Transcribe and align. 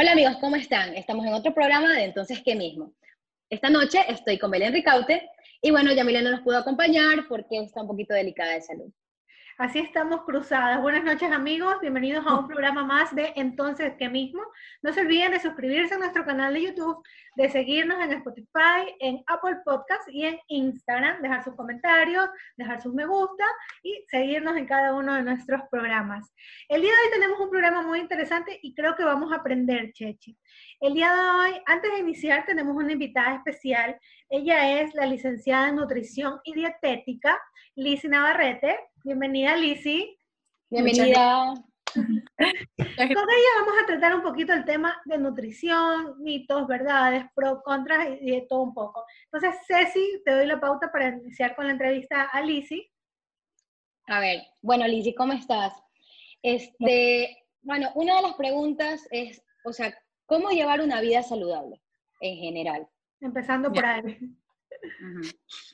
Hola 0.00 0.12
amigos, 0.12 0.38
¿cómo 0.40 0.56
están? 0.56 0.96
Estamos 0.96 1.26
en 1.26 1.34
otro 1.34 1.52
programa 1.52 1.92
de 1.92 2.04
Entonces, 2.04 2.40
¿qué 2.42 2.54
mismo? 2.54 2.94
Esta 3.50 3.68
noche 3.68 3.98
estoy 4.08 4.38
con 4.38 4.50
Belén 4.50 4.72
Ricaute 4.72 5.28
y 5.60 5.70
bueno, 5.72 5.92
Yamila 5.92 6.22
no 6.22 6.30
nos 6.30 6.40
pudo 6.40 6.56
acompañar 6.56 7.28
porque 7.28 7.58
está 7.58 7.82
un 7.82 7.88
poquito 7.88 8.14
delicada 8.14 8.54
de 8.54 8.62
salud. 8.62 8.90
Así 9.60 9.78
estamos 9.78 10.22
cruzadas. 10.22 10.80
Buenas 10.80 11.04
noches 11.04 11.30
amigos, 11.30 11.76
bienvenidos 11.82 12.26
a 12.26 12.34
un 12.34 12.46
programa 12.46 12.82
más 12.82 13.14
de 13.14 13.34
Entonces, 13.36 13.92
¿qué 13.98 14.08
mismo? 14.08 14.40
No 14.80 14.90
se 14.90 15.02
olviden 15.02 15.32
de 15.32 15.38
suscribirse 15.38 15.96
a 15.96 15.98
nuestro 15.98 16.24
canal 16.24 16.54
de 16.54 16.62
YouTube, 16.62 17.04
de 17.36 17.50
seguirnos 17.50 18.02
en 18.02 18.12
Spotify, 18.12 18.96
en 19.00 19.22
Apple 19.26 19.58
Podcast 19.62 20.08
y 20.08 20.24
en 20.24 20.38
Instagram, 20.48 21.20
dejar 21.20 21.44
sus 21.44 21.54
comentarios, 21.56 22.30
dejar 22.56 22.80
sus 22.80 22.94
me 22.94 23.04
gusta 23.04 23.44
y 23.82 24.02
seguirnos 24.08 24.56
en 24.56 24.64
cada 24.64 24.94
uno 24.94 25.12
de 25.12 25.24
nuestros 25.24 25.60
programas. 25.70 26.32
El 26.66 26.80
día 26.80 26.92
de 26.92 26.96
hoy 26.96 27.20
tenemos 27.20 27.38
un 27.38 27.50
programa 27.50 27.82
muy 27.82 27.98
interesante 27.98 28.58
y 28.62 28.74
creo 28.74 28.96
que 28.96 29.04
vamos 29.04 29.30
a 29.30 29.36
aprender, 29.36 29.92
Chechi. 29.92 30.38
El 30.80 30.94
día 30.94 31.12
de 31.12 31.20
hoy, 31.20 31.62
antes 31.66 31.92
de 31.92 31.98
iniciar, 31.98 32.46
tenemos 32.46 32.74
una 32.74 32.92
invitada 32.92 33.34
especial. 33.34 34.00
Ella 34.30 34.80
es 34.80 34.94
la 34.94 35.04
licenciada 35.04 35.68
en 35.68 35.76
Nutrición 35.76 36.40
y 36.44 36.54
Dietética, 36.54 37.38
Lizzy 37.76 38.08
Navarrete. 38.08 38.78
Bienvenida, 39.02 39.56
Lizzy. 39.56 40.14
Bienvenida. 40.68 41.54
Con 41.94 42.04
ella 43.08 43.50
vamos 43.60 43.74
a 43.82 43.86
tratar 43.86 44.14
un 44.14 44.22
poquito 44.22 44.52
el 44.52 44.66
tema 44.66 45.00
de 45.06 45.16
nutrición, 45.16 46.22
mitos, 46.22 46.66
verdades, 46.66 47.24
pro, 47.34 47.62
contras 47.62 48.08
y 48.20 48.30
de 48.30 48.46
todo 48.48 48.62
un 48.62 48.74
poco. 48.74 49.04
Entonces, 49.24 49.58
Ceci, 49.66 50.22
te 50.24 50.32
doy 50.32 50.46
la 50.46 50.60
pauta 50.60 50.92
para 50.92 51.08
iniciar 51.08 51.56
con 51.56 51.66
la 51.66 51.72
entrevista 51.72 52.24
a 52.24 52.42
Lizzy. 52.42 52.86
A 54.06 54.20
ver, 54.20 54.42
bueno, 54.60 54.86
Lizzy, 54.86 55.14
¿cómo 55.14 55.32
estás? 55.32 55.72
Este, 56.42 57.44
bueno, 57.62 57.90
una 57.94 58.16
de 58.16 58.22
las 58.22 58.34
preguntas 58.34 59.08
es, 59.10 59.42
o 59.64 59.72
sea, 59.72 59.96
¿cómo 60.26 60.50
llevar 60.50 60.82
una 60.82 61.00
vida 61.00 61.22
saludable 61.22 61.80
en 62.20 62.36
general? 62.36 62.86
Empezando 63.20 63.72
por 63.72 63.84
ahí. 63.84 64.18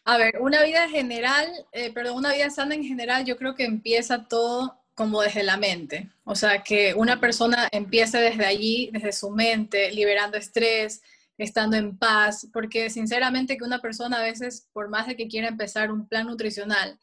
A 0.05 0.19
ver, 0.19 0.35
una 0.41 0.63
vida 0.63 0.89
general, 0.89 1.47
eh, 1.73 1.93
perdón, 1.93 2.19
una 2.19 2.33
vida 2.33 2.51
sana 2.51 2.75
en 2.75 2.85
general, 2.85 3.25
yo 3.25 3.37
creo 3.37 3.55
que 3.55 3.65
empieza 3.65 4.29
todo 4.29 4.81
como 4.95 5.21
desde 5.21 5.43
la 5.43 5.57
mente. 5.57 6.11
O 6.25 6.35
sea, 6.35 6.63
que 6.63 6.95
una 6.95 7.21
persona 7.21 7.69
empiece 7.71 8.19
desde 8.19 8.47
allí, 8.47 8.91
desde 8.93 9.13
su 9.13 9.31
mente, 9.31 9.93
liberando 9.93 10.39
estrés, 10.39 11.03
estando 11.39 11.77
en 11.77 11.99
paz, 11.99 12.49
porque 12.53 12.89
sinceramente 12.89 13.57
que 13.57 13.65
una 13.65 13.81
persona 13.81 14.19
a 14.19 14.23
veces, 14.23 14.69
por 14.73 14.89
más 14.89 15.07
de 15.07 15.17
que 15.17 15.29
quiera 15.29 15.49
empezar 15.49 15.93
un 15.93 16.09
plan 16.09 16.27
nutricional, 16.27 16.99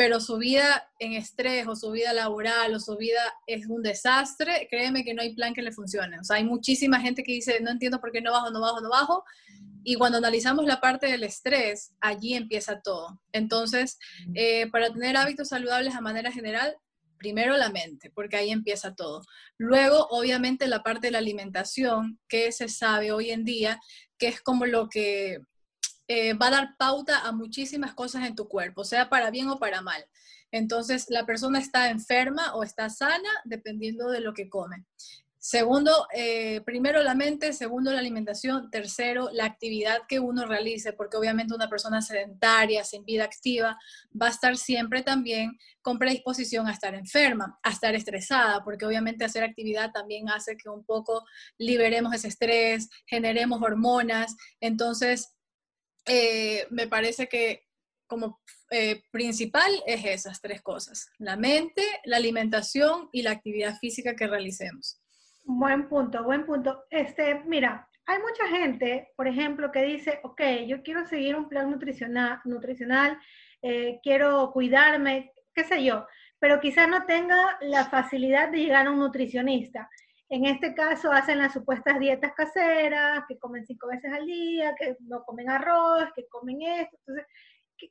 pero 0.00 0.18
su 0.18 0.38
vida 0.38 0.90
en 0.98 1.12
estrés 1.12 1.66
o 1.68 1.76
su 1.76 1.90
vida 1.90 2.12
laboral 2.14 2.74
o 2.74 2.80
su 2.80 2.96
vida 2.96 3.20
es 3.46 3.66
un 3.66 3.82
desastre, 3.82 4.66
créeme 4.70 5.04
que 5.04 5.12
no 5.14 5.20
hay 5.20 5.34
plan 5.34 5.52
que 5.52 5.62
le 5.62 5.72
funcione. 5.72 6.18
O 6.18 6.24
sea, 6.24 6.36
hay 6.36 6.44
muchísima 6.44 6.98
gente 7.00 7.22
que 7.22 7.32
dice, 7.32 7.60
no 7.60 7.70
entiendo 7.70 8.00
por 8.00 8.10
qué 8.10 8.22
no 8.22 8.32
bajo, 8.32 8.50
no 8.50 8.60
bajo, 8.60 8.80
no 8.80 8.88
bajo, 8.88 9.24
y 9.84 9.94
cuando 9.96 10.18
analizamos 10.18 10.64
la 10.66 10.80
parte 10.80 11.06
del 11.06 11.24
estrés, 11.24 11.94
allí 12.00 12.34
empieza 12.34 12.80
todo. 12.80 13.20
Entonces, 13.32 13.98
eh, 14.34 14.68
para 14.70 14.92
tener 14.92 15.16
hábitos 15.16 15.48
saludables 15.48 15.94
a 15.94 16.00
manera 16.00 16.30
general, 16.32 16.76
primero 17.18 17.56
la 17.56 17.70
mente, 17.70 18.10
porque 18.10 18.36
ahí 18.36 18.50
empieza 18.50 18.94
todo. 18.94 19.22
Luego, 19.58 20.06
obviamente, 20.10 20.66
la 20.66 20.82
parte 20.82 21.08
de 21.08 21.10
la 21.12 21.18
alimentación, 21.18 22.18
que 22.28 22.50
se 22.50 22.68
sabe 22.68 23.12
hoy 23.12 23.30
en 23.30 23.44
día, 23.44 23.78
que 24.18 24.28
es 24.28 24.40
como 24.40 24.66
lo 24.66 24.88
que 24.88 25.38
eh, 26.08 26.34
va 26.34 26.48
a 26.48 26.50
dar 26.50 26.76
pauta 26.78 27.20
a 27.20 27.32
muchísimas 27.32 27.94
cosas 27.94 28.26
en 28.26 28.34
tu 28.34 28.48
cuerpo, 28.48 28.84
sea 28.84 29.08
para 29.08 29.30
bien 29.30 29.48
o 29.48 29.58
para 29.58 29.82
mal. 29.82 30.04
Entonces, 30.50 31.06
la 31.08 31.24
persona 31.26 31.60
está 31.60 31.90
enferma 31.90 32.54
o 32.54 32.64
está 32.64 32.90
sana 32.90 33.30
dependiendo 33.44 34.10
de 34.10 34.20
lo 34.20 34.34
que 34.34 34.48
come. 34.48 34.84
Segundo, 35.42 36.06
eh, 36.12 36.60
primero 36.66 37.02
la 37.02 37.14
mente, 37.14 37.54
segundo 37.54 37.90
la 37.90 38.00
alimentación, 38.00 38.70
tercero 38.70 39.30
la 39.32 39.46
actividad 39.46 40.02
que 40.06 40.20
uno 40.20 40.44
realice, 40.44 40.92
porque 40.92 41.16
obviamente 41.16 41.54
una 41.54 41.70
persona 41.70 42.02
sedentaria, 42.02 42.84
sin 42.84 43.06
vida 43.06 43.24
activa, 43.24 43.78
va 44.20 44.26
a 44.26 44.30
estar 44.30 44.58
siempre 44.58 45.02
también 45.02 45.58
con 45.80 45.98
predisposición 45.98 46.68
a 46.68 46.72
estar 46.72 46.94
enferma, 46.94 47.58
a 47.62 47.70
estar 47.70 47.94
estresada, 47.94 48.62
porque 48.62 48.84
obviamente 48.84 49.24
hacer 49.24 49.42
actividad 49.42 49.92
también 49.92 50.28
hace 50.28 50.58
que 50.58 50.68
un 50.68 50.84
poco 50.84 51.24
liberemos 51.56 52.12
ese 52.12 52.28
estrés, 52.28 52.90
generemos 53.06 53.62
hormonas. 53.62 54.36
Entonces, 54.60 55.32
eh, 56.04 56.66
me 56.68 56.86
parece 56.86 57.28
que 57.28 57.66
como 58.06 58.42
eh, 58.70 59.04
principal 59.10 59.72
es 59.86 60.04
esas 60.04 60.42
tres 60.42 60.60
cosas, 60.60 61.08
la 61.18 61.36
mente, 61.38 61.82
la 62.04 62.18
alimentación 62.18 63.08
y 63.10 63.22
la 63.22 63.30
actividad 63.30 63.78
física 63.78 64.14
que 64.14 64.26
realicemos. 64.26 64.99
Buen 65.42 65.88
punto, 65.88 66.22
buen 66.24 66.46
punto. 66.46 66.84
Este, 66.90 67.42
mira, 67.44 67.88
hay 68.06 68.18
mucha 68.18 68.48
gente, 68.48 69.12
por 69.16 69.28
ejemplo, 69.28 69.70
que 69.70 69.82
dice, 69.82 70.20
ok, 70.22 70.40
yo 70.66 70.82
quiero 70.82 71.06
seguir 71.06 71.36
un 71.36 71.48
plan 71.48 71.70
nutricional, 71.70 72.40
nutricional 72.44 73.18
eh, 73.62 74.00
quiero 74.02 74.50
cuidarme, 74.52 75.32
qué 75.54 75.64
sé 75.64 75.84
yo, 75.84 76.06
pero 76.38 76.60
quizás 76.60 76.88
no 76.88 77.04
tenga 77.06 77.58
la 77.60 77.84
facilidad 77.84 78.50
de 78.50 78.58
llegar 78.58 78.86
a 78.86 78.90
un 78.90 78.98
nutricionista. 78.98 79.88
En 80.28 80.44
este 80.46 80.74
caso 80.74 81.12
hacen 81.12 81.38
las 81.38 81.52
supuestas 81.52 81.98
dietas 81.98 82.32
caseras, 82.34 83.24
que 83.28 83.38
comen 83.38 83.66
cinco 83.66 83.88
veces 83.88 84.12
al 84.12 84.26
día, 84.26 84.74
que 84.78 84.96
no 85.00 85.22
comen 85.24 85.50
arroz, 85.50 86.04
que 86.14 86.26
comen 86.28 86.62
esto. 86.62 86.96
Entonces, 86.98 87.26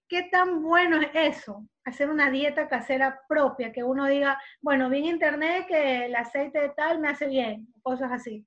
¿qué, 0.07 0.23
tan 0.23 0.61
bueno 0.61 1.01
es 1.01 1.37
eso? 1.37 1.65
Hacer 1.83 2.09
una 2.09 2.29
dieta 2.29 2.67
casera 2.67 3.21
propia, 3.27 3.71
que 3.71 3.83
uno 3.83 4.05
diga, 4.07 4.41
bueno, 4.61 4.89
vi 4.89 4.99
en 4.99 5.05
internet 5.05 5.65
que 5.67 6.05
el 6.05 6.15
aceite 6.15 6.59
de 6.59 6.69
tal 6.69 6.99
me 6.99 7.09
hace 7.09 7.27
bien, 7.27 7.67
cosas 7.81 8.11
así. 8.11 8.45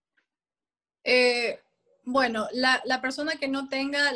Eh, 1.05 1.61
bueno, 2.05 2.49
la, 2.53 3.01
persona 3.01 3.37
que 3.37 3.49
no 3.49 3.69
tenga 3.69 4.11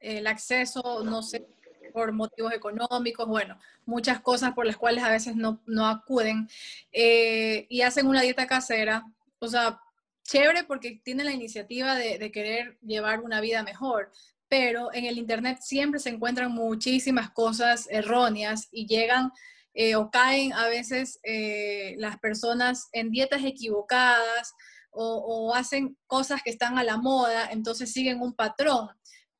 el 0.00 0.26
acceso, 0.26 1.02
no 1.04 1.22
sé, 1.22 1.46
por 1.92 2.12
motivos 2.12 2.52
económicos, 2.52 3.26
bueno, 3.26 3.58
muchas 3.86 4.20
cosas 4.20 4.52
por 4.52 4.66
las 4.66 4.76
cuales 4.76 5.02
a 5.02 5.10
veces 5.10 5.34
no, 5.34 5.60
acuden 5.86 6.48
eh, 6.92 7.66
y 7.70 7.82
hacen 7.82 8.06
una 8.06 8.20
dieta 8.20 8.46
casera, 8.46 9.04
o 9.38 9.48
sea, 9.48 9.80
chévere 10.22 10.64
porque 10.64 11.00
tienen 11.02 11.26
la 11.26 11.32
iniciativa 11.32 11.94
de, 11.94 12.30
querer 12.32 12.78
llevar 12.82 13.20
una 13.20 13.40
vida 13.40 13.62
mejor, 13.62 14.12
pero 14.48 14.92
en 14.92 15.04
el 15.06 15.18
Internet 15.18 15.58
siempre 15.60 16.00
se 16.00 16.10
encuentran 16.10 16.52
muchísimas 16.52 17.30
cosas 17.30 17.86
erróneas 17.90 18.68
y 18.70 18.86
llegan 18.86 19.30
eh, 19.74 19.94
o 19.94 20.10
caen 20.10 20.52
a 20.54 20.68
veces 20.68 21.20
eh, 21.22 21.94
las 21.98 22.18
personas 22.18 22.88
en 22.92 23.10
dietas 23.10 23.44
equivocadas 23.44 24.54
o, 24.98 25.54
hacen 25.54 25.94
cosas 26.06 26.42
que 26.42 26.48
están 26.48 26.78
a 26.78 26.84
la 26.84 26.96
moda, 26.96 27.50
entonces 27.50 27.92
siguen 27.92 28.22
un 28.22 28.34
patrón, 28.34 28.88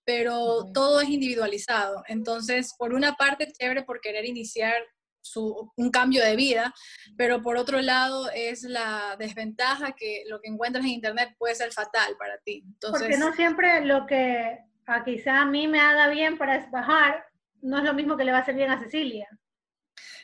pero 0.04 0.66
todo 0.74 1.00
es 1.00 1.08
individualizado. 1.08 2.02
Entonces, 2.08 2.74
por 2.76 2.92
una 2.92 3.14
parte, 3.14 3.50
chévere 3.50 3.82
por 3.82 4.02
querer 4.02 4.26
iniciar 4.26 4.74
un 5.34 5.90
cambio 5.90 6.22
de 6.22 6.36
vida, 6.36 6.74
pero 7.16 7.42
por 7.42 7.56
otro 7.56 7.80
lado 7.80 8.30
es 8.30 8.62
la 8.62 9.16
desventaja 9.18 9.92
que 9.92 10.24
lo 10.28 10.40
que 10.40 10.48
encuentras 10.48 10.84
en 10.84 10.92
Internet 10.92 11.34
puede 11.38 11.54
ser 11.54 11.72
fatal 11.72 12.14
para 12.18 12.38
ti. 12.44 12.62
Entonces, 12.66 13.00
Porque 13.00 13.18
no 13.18 13.32
siempre 13.32 13.84
lo 13.84 14.06
que 14.06 14.58
a 14.86 15.04
quizá 15.04 15.42
a 15.42 15.46
mí 15.46 15.66
me 15.66 15.80
haga 15.80 16.08
bien 16.08 16.38
para 16.38 16.66
bajar, 16.70 17.26
no 17.60 17.78
es 17.78 17.84
lo 17.84 17.94
mismo 17.94 18.16
que 18.16 18.24
le 18.24 18.32
va 18.32 18.38
a 18.38 18.40
hacer 18.42 18.54
bien 18.54 18.70
a 18.70 18.78
Cecilia. 18.78 19.28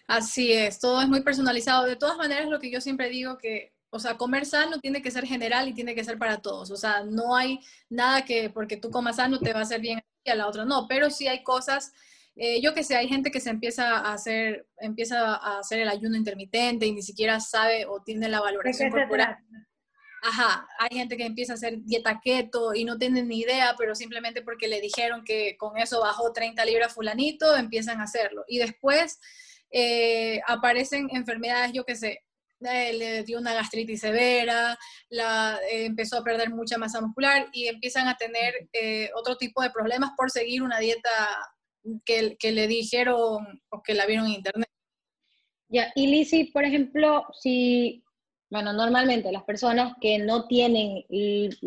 Así 0.06 0.52
es, 0.52 0.78
todo 0.78 1.00
es 1.02 1.08
muy 1.08 1.22
personalizado. 1.22 1.86
De 1.86 1.96
todas 1.96 2.16
maneras, 2.16 2.48
lo 2.48 2.60
que 2.60 2.70
yo 2.70 2.80
siempre 2.80 3.08
digo 3.08 3.38
que, 3.38 3.72
o 3.90 3.98
sea, 3.98 4.16
comer 4.16 4.46
sano 4.46 4.78
tiene 4.80 5.02
que 5.02 5.10
ser 5.10 5.26
general 5.26 5.68
y 5.68 5.74
tiene 5.74 5.94
que 5.94 6.04
ser 6.04 6.18
para 6.18 6.38
todos. 6.38 6.70
O 6.70 6.76
sea, 6.76 7.02
no 7.04 7.34
hay 7.34 7.60
nada 7.88 8.24
que 8.24 8.50
porque 8.50 8.76
tú 8.76 8.90
comas 8.90 9.16
sano 9.16 9.38
te 9.38 9.52
va 9.52 9.60
a 9.60 9.64
hacer 9.64 9.80
bien 9.80 10.02
y 10.24 10.30
a 10.30 10.34
la 10.34 10.46
otra 10.46 10.64
no, 10.64 10.86
pero 10.88 11.10
sí 11.10 11.26
hay 11.26 11.42
cosas, 11.42 11.92
eh, 12.36 12.60
yo 12.60 12.74
que 12.74 12.84
sé, 12.84 12.96
hay 12.96 13.08
gente 13.08 13.32
que 13.32 13.40
se 13.40 13.50
empieza 13.50 13.98
a 13.98 14.12
hacer, 14.12 14.66
empieza 14.78 15.34
a 15.34 15.58
hacer 15.58 15.80
el 15.80 15.88
ayuno 15.88 16.16
intermitente 16.16 16.86
y 16.86 16.92
ni 16.92 17.02
siquiera 17.02 17.40
sabe 17.40 17.86
o 17.86 18.02
tiene 18.02 18.28
la 18.28 18.40
valoración 18.40 18.90
corporal 18.90 19.36
ajá, 20.22 20.68
hay 20.78 20.96
gente 20.96 21.16
que 21.16 21.26
empieza 21.26 21.52
a 21.52 21.56
hacer 21.56 21.78
dieta 21.82 22.20
keto 22.22 22.74
y 22.74 22.84
no 22.84 22.96
tienen 22.96 23.26
ni 23.26 23.40
idea, 23.40 23.74
pero 23.76 23.94
simplemente 23.94 24.42
porque 24.42 24.68
le 24.68 24.80
dijeron 24.80 25.24
que 25.24 25.56
con 25.56 25.76
eso 25.76 26.00
bajó 26.00 26.32
30 26.32 26.64
libras 26.64 26.94
fulanito, 26.94 27.56
empiezan 27.56 28.00
a 28.00 28.04
hacerlo. 28.04 28.44
Y 28.46 28.58
después 28.58 29.18
eh, 29.72 30.40
aparecen 30.46 31.08
enfermedades, 31.10 31.72
yo 31.72 31.84
qué 31.84 31.96
sé, 31.96 32.20
eh, 32.60 32.92
le 32.92 33.24
dio 33.24 33.38
una 33.38 33.52
gastritis 33.52 34.00
severa, 34.00 34.78
la, 35.08 35.58
eh, 35.68 35.86
empezó 35.86 36.18
a 36.18 36.24
perder 36.24 36.50
mucha 36.50 36.78
masa 36.78 37.00
muscular 37.00 37.48
y 37.52 37.66
empiezan 37.66 38.06
a 38.06 38.16
tener 38.16 38.54
otro 39.16 39.36
tipo 39.36 39.60
de 39.60 39.70
problemas 39.70 40.12
por 40.16 40.30
seguir 40.30 40.62
una 40.62 40.78
dieta 40.78 41.10
que, 42.04 42.36
le 42.52 42.68
dijeron 42.68 43.60
o 43.70 43.82
que 43.82 43.94
la 43.94 44.06
vieron 44.06 44.26
en 44.26 44.34
internet. 44.34 44.68
Ya, 45.68 45.90
y 45.96 46.06
Lizzy, 46.06 46.44
por 46.44 46.64
ejemplo, 46.64 47.24
si 47.40 48.04
bueno, 48.52 48.72
normalmente 48.72 49.32
las 49.32 49.44
personas 49.44 49.94
que 50.00 50.18
no 50.18 50.46
tienen 50.46 51.04
el 51.08 51.58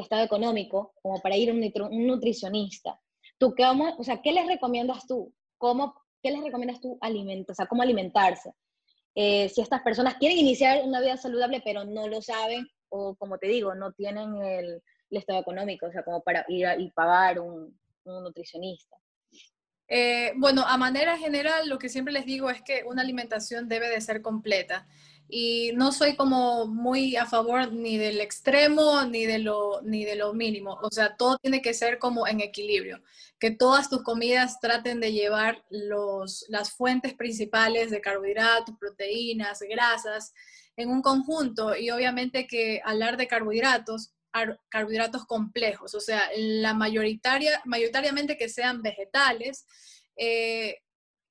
estado 0.00 0.24
económico 0.24 0.94
como 1.02 1.20
para 1.20 1.36
ir 1.36 1.50
a 1.50 1.52
un, 1.52 2.06
nutricionista, 2.06 2.98
¿tú 3.38 3.54
qué, 3.54 3.64
o 3.64 4.02
sea, 4.02 4.20
¿qué 4.22 4.32
les 4.32 4.46
recomiendas 4.46 5.06
tú? 5.06 5.32
¿Cómo, 5.58 5.94
¿Qué 6.22 6.30
les 6.30 6.42
recomiendas 6.42 6.80
tú 6.80 6.98
alimentar, 7.00 7.52
o 7.52 7.54
sea, 7.54 7.66
cómo 7.66 7.82
alimentarse? 7.82 8.52
eh, 9.20 9.48
si 9.48 9.60
estas 9.60 9.82
personas 9.82 10.14
quieren 10.14 10.38
iniciar 10.38 10.80
una 10.84 11.00
vida 11.00 11.16
saludable, 11.16 11.60
pero 11.64 11.84
no 11.84 12.06
lo 12.06 12.22
saben, 12.22 12.68
o 12.88 13.16
como 13.16 13.36
te 13.36 13.48
digo, 13.48 13.74
no 13.74 13.90
tienen 13.90 14.36
el, 14.42 14.80
estado 15.10 15.40
económico, 15.40 15.86
o 15.86 15.90
sea, 15.90 16.04
como 16.04 16.22
para 16.22 16.44
ir 16.46 16.68
y 16.78 16.90
pagar 16.92 17.40
un, 17.40 17.76
nutricionista. 18.04 18.96
Eh, 19.88 20.32
bueno, 20.36 20.62
a 20.64 20.76
manera 20.76 21.18
general, 21.18 21.68
lo 21.68 21.80
que 21.80 21.88
siempre 21.88 22.12
les 22.12 22.26
digo 22.26 22.48
es 22.48 22.62
que 22.62 22.84
una 22.86 23.02
alimentación 23.02 23.68
debe 23.68 23.88
de 23.88 24.00
ser 24.00 24.22
completa 24.22 24.86
y 25.28 25.72
no 25.74 25.92
soy 25.92 26.16
como 26.16 26.66
muy 26.66 27.16
a 27.16 27.26
favor 27.26 27.72
ni 27.72 27.98
del 27.98 28.20
extremo 28.20 29.04
ni 29.04 29.26
de 29.26 29.38
lo 29.38 29.82
ni 29.82 30.04
de 30.04 30.16
lo 30.16 30.32
mínimo, 30.32 30.78
o 30.82 30.90
sea, 30.90 31.16
todo 31.16 31.38
tiene 31.38 31.60
que 31.62 31.74
ser 31.74 31.98
como 31.98 32.26
en 32.26 32.40
equilibrio, 32.40 33.02
que 33.38 33.50
todas 33.50 33.90
tus 33.90 34.02
comidas 34.02 34.58
traten 34.60 35.00
de 35.00 35.12
llevar 35.12 35.64
los 35.70 36.46
las 36.48 36.72
fuentes 36.72 37.14
principales 37.14 37.90
de 37.90 38.00
carbohidratos, 38.00 38.74
proteínas, 38.78 39.60
grasas 39.60 40.32
en 40.76 40.90
un 40.90 41.02
conjunto. 41.02 41.76
Y 41.76 41.90
obviamente 41.90 42.46
que 42.46 42.80
hablar 42.84 43.16
de 43.16 43.28
carbohidratos 43.28 44.12
carbohidratos 44.68 45.26
complejos, 45.26 45.94
o 45.94 46.00
sea, 46.00 46.22
la 46.36 46.74
mayoritaria, 46.74 47.60
mayoritariamente 47.64 48.36
que 48.36 48.48
sean 48.48 48.82
vegetales, 48.82 49.66
eh, 50.16 50.82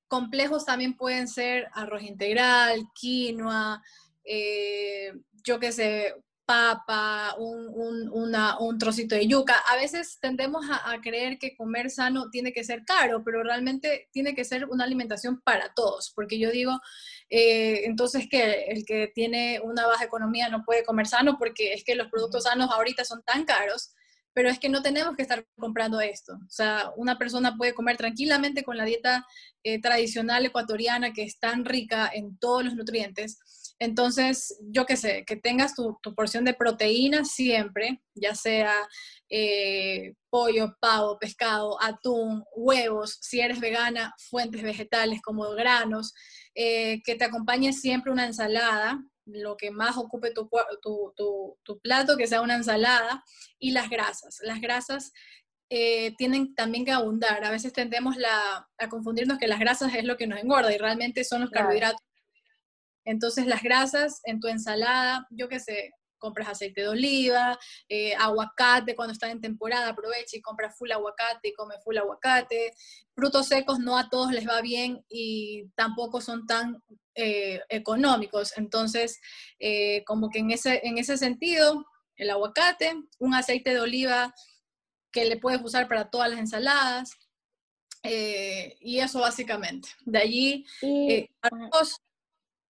Complejos 0.08 0.64
también 0.64 0.96
pueden 0.96 1.28
ser 1.28 1.68
arroz 1.72 2.02
integral, 2.02 2.88
quinoa, 2.94 3.82
eh, 4.24 5.12
yo 5.44 5.58
qué 5.58 5.72
sé, 5.72 6.14
papa, 6.48 7.34
un, 7.36 8.78
trocito 8.78 9.14
de 9.14 9.26
yuca. 9.26 9.54
A 9.70 9.76
veces 9.76 10.18
tendemos 10.18 10.64
a, 10.70 10.98
creer 11.02 11.38
que 11.38 11.54
comer 11.54 11.90
sano 11.90 12.30
tiene 12.30 12.54
que 12.54 12.64
ser 12.64 12.84
caro, 12.86 13.22
pero 13.22 13.42
realmente 13.42 14.08
tiene 14.12 14.34
que 14.34 14.46
ser 14.46 14.64
una 14.64 14.84
alimentación 14.84 15.42
para 15.42 15.74
todos, 15.74 16.10
porque 16.14 16.38
yo 16.38 16.50
digo, 16.50 16.80
eh, 17.28 17.82
entonces 17.84 18.28
que 18.30 18.64
el 18.68 18.86
que 18.86 19.12
tiene 19.14 19.60
una 19.62 19.86
baja 19.86 20.04
economía 20.04 20.48
no 20.48 20.64
puede 20.64 20.84
comer 20.84 21.06
sano 21.06 21.36
porque 21.38 21.74
es 21.74 21.84
que 21.84 21.94
los 21.94 22.08
productos 22.08 22.44
sanos 22.44 22.70
ahorita 22.70 23.04
son 23.04 23.22
tan 23.24 23.44
caros 23.44 23.92
pero 24.38 24.50
es 24.50 24.60
que 24.60 24.68
no 24.68 24.82
tenemos 24.82 25.16
que 25.16 25.22
estar 25.22 25.44
comprando 25.56 26.00
esto. 26.00 26.34
O 26.34 26.48
sea, 26.48 26.92
una 26.96 27.18
persona 27.18 27.56
puede 27.56 27.74
comer 27.74 27.96
tranquilamente 27.96 28.62
con 28.62 28.76
la 28.76 28.84
dieta 28.84 29.26
eh, 29.64 29.80
tradicional 29.80 30.46
ecuatoriana 30.46 31.12
que 31.12 31.24
es 31.24 31.40
tan 31.40 31.64
rica 31.64 32.08
en 32.14 32.38
todos 32.38 32.64
los 32.64 32.76
nutrientes. 32.76 33.40
Entonces, 33.80 34.56
yo 34.70 34.86
qué 34.86 34.96
sé, 34.96 35.24
que 35.26 35.34
tengas 35.34 35.74
tu, 35.74 35.98
porción 36.14 36.44
de 36.44 36.54
proteína 36.54 37.24
siempre, 37.24 38.00
ya 38.14 38.36
sea 38.36 38.72
eh, 39.28 40.14
pollo, 40.30 40.76
pavo, 40.80 41.18
pescado, 41.18 41.76
atún, 41.82 42.44
huevos, 42.54 43.18
si 43.20 43.40
eres 43.40 43.58
vegana, 43.58 44.14
fuentes 44.30 44.62
vegetales 44.62 45.20
como 45.20 45.50
granos, 45.50 46.14
eh, 46.54 47.02
que 47.02 47.16
te 47.16 47.24
acompañe 47.24 47.72
siempre 47.72 48.12
una 48.12 48.26
ensalada, 48.26 49.02
lo 49.28 49.56
que 49.56 49.70
más 49.70 49.96
ocupe 49.96 50.32
tu, 50.32 50.48
tu, 50.82 51.80
plato, 51.80 52.16
que 52.16 52.26
sea 52.26 52.40
una 52.40 52.56
ensalada, 52.56 53.22
y 53.58 53.70
las 53.72 53.90
grasas. 53.90 54.38
Las 54.42 54.60
grasas 54.60 55.12
eh, 55.70 56.14
tienen 56.16 56.54
también 56.54 56.84
que 56.84 56.92
abundar. 56.92 57.44
A 57.44 57.50
veces 57.50 57.72
tendemos 57.72 58.16
a 58.78 58.88
confundirnos 58.88 59.38
que 59.38 59.48
las 59.48 59.60
grasas 59.60 59.94
es 59.94 60.04
lo 60.04 60.16
que 60.16 60.26
nos 60.26 60.40
engorda 60.40 60.74
y 60.74 60.78
realmente 60.78 61.24
son 61.24 61.42
los 61.42 61.50
carbohidratos. 61.50 62.00
Entonces 63.04 63.46
las 63.46 63.62
grasas 63.62 64.20
en 64.24 64.38
tu 64.38 64.48
ensalada, 64.48 65.26
yo 65.30 65.48
qué 65.48 65.60
sé, 65.60 65.92
compras 66.18 66.48
aceite 66.48 66.82
de 66.82 66.88
oliva, 66.88 67.58
eh, 67.88 68.14
aguacate 68.14 68.94
cuando 68.94 69.12
está 69.12 69.30
en 69.30 69.40
temporada, 69.40 69.88
aprovecha 69.88 70.36
y 70.36 70.42
compra 70.42 70.70
full 70.70 70.90
aguacate 70.90 71.48
y 71.48 71.54
come 71.54 71.76
full 71.82 71.96
aguacate. 71.96 72.72
Frutos 73.14 73.48
secos 73.48 73.78
no 73.78 73.96
a 73.96 74.08
todos 74.10 74.32
les 74.32 74.46
va 74.46 74.60
bien 74.60 75.04
y 75.08 75.68
tampoco 75.74 76.20
son 76.20 76.46
tan 76.46 76.82
eh, 77.14 77.60
económicos. 77.68 78.56
Entonces, 78.56 79.20
eh, 79.58 80.04
como 80.04 80.30
que 80.30 80.40
en 80.40 80.50
ese, 80.50 80.80
en 80.86 80.98
ese 80.98 81.16
sentido, 81.16 81.86
el 82.16 82.30
aguacate, 82.30 82.94
un 83.18 83.34
aceite 83.34 83.70
de 83.70 83.80
oliva 83.80 84.34
que 85.10 85.24
le 85.24 85.38
puedes 85.38 85.62
usar 85.62 85.88
para 85.88 86.10
todas 86.10 86.30
las 86.30 86.40
ensaladas. 86.40 87.12
y 88.02 88.98
eso 88.98 89.20
básicamente. 89.20 89.88
De 90.04 90.18
allí, 90.18 90.64
arroz, 91.42 92.00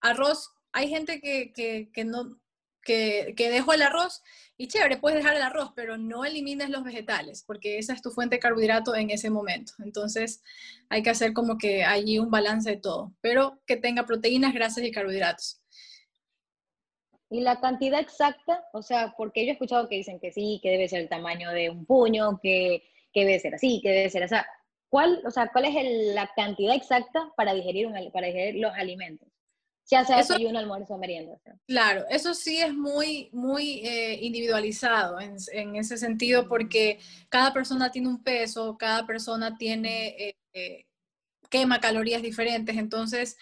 arroz, 0.01 0.51
hay 0.73 0.89
gente 0.89 1.21
que, 1.21 1.53
que 1.93 2.05
no, 2.05 2.39
que, 2.89 3.51
dejo 3.51 3.73
el 3.75 3.83
arroz 3.83 4.23
y 4.57 4.69
chévere, 4.69 4.97
puedes 4.97 5.19
dejar 5.19 5.37
el 5.37 5.43
arroz, 5.43 5.73
pero 5.77 5.99
no 5.99 6.25
elimines 6.25 6.71
los 6.71 6.83
vegetales, 6.83 7.45
porque 7.47 7.79
esa 7.79 7.93
es 7.93 8.03
tu 8.03 8.11
fuente 8.11 8.37
de 8.37 8.41
carbohidrato 8.41 8.95
en 8.95 9.11
ese 9.11 9.31
momento. 9.31 9.75
Entonces 9.85 10.43
hay 10.89 11.03
que 11.03 11.11
hacer 11.11 11.35
como 11.35 11.59
que 11.59 11.85
allí 11.85 12.19
un 12.19 12.31
balance 12.31 12.71
de 12.71 12.77
todo, 12.79 13.13
pero 13.21 13.61
que 13.67 13.77
tenga 13.77 14.07
proteínas, 14.07 14.55
grasas 14.55 14.85
y 14.85 14.91
carbohidratos. 14.91 15.61
¿Y 17.31 17.43
la 17.43 17.61
cantidad 17.61 18.01
exacta? 18.01 18.65
O 18.73 18.83
sea, 18.83 19.15
porque 19.19 19.45
yo 19.45 19.51
he 19.51 19.53
escuchado 19.53 19.87
que 19.87 19.97
dicen 19.97 20.19
que 20.19 20.33
sí, 20.33 20.61
que 20.63 20.71
debe 20.71 20.89
ser 20.89 21.01
el 21.01 21.11
tamaño 21.11 21.51
de 21.51 21.69
un 21.69 21.85
puño, 21.85 22.41
que, 22.43 22.85
que 23.13 23.21
debe 23.27 23.39
ser 23.39 23.55
así, 23.55 23.81
que 23.83 23.91
debe 23.91 24.09
ser 24.09 24.25
así. 24.25 24.37
¿Cuál, 24.89 25.21
o 25.27 25.31
sea, 25.31 25.51
¿cuál 25.53 25.67
es 25.67 26.15
la 26.15 26.31
cantidad 26.35 26.75
exacta 26.75 27.31
para 27.37 27.53
digerir, 27.53 27.89
para 28.15 28.29
digerir 28.29 28.63
los 28.63 28.73
alimentos? 28.73 29.29
Ya 29.91 30.05
sea 30.05 30.21
eso, 30.21 30.35
desayuno, 30.35 30.59
almuerzo, 30.59 30.99
merienda. 30.99 31.39
Claro, 31.67 32.05
eso 32.11 32.35
sí 32.35 32.61
es 32.61 32.75
muy, 32.75 33.31
muy 33.33 33.81
eh, 33.87 34.19
individualizado 34.21 35.19
en, 35.19 35.37
en, 35.53 35.77
ese 35.77 35.97
sentido 35.97 36.47
porque 36.47 36.99
cada 37.29 37.53
persona 37.53 37.91
tiene 37.91 38.09
un 38.09 38.23
peso, 38.23 38.77
cada 38.79 39.07
persona 39.07 39.57
tiene, 39.57 40.09
eh, 40.09 40.37
eh, 40.53 40.87
quema 41.49 41.81
calorías 41.81 42.21
diferentes, 42.21 42.77
entonces 42.77 43.37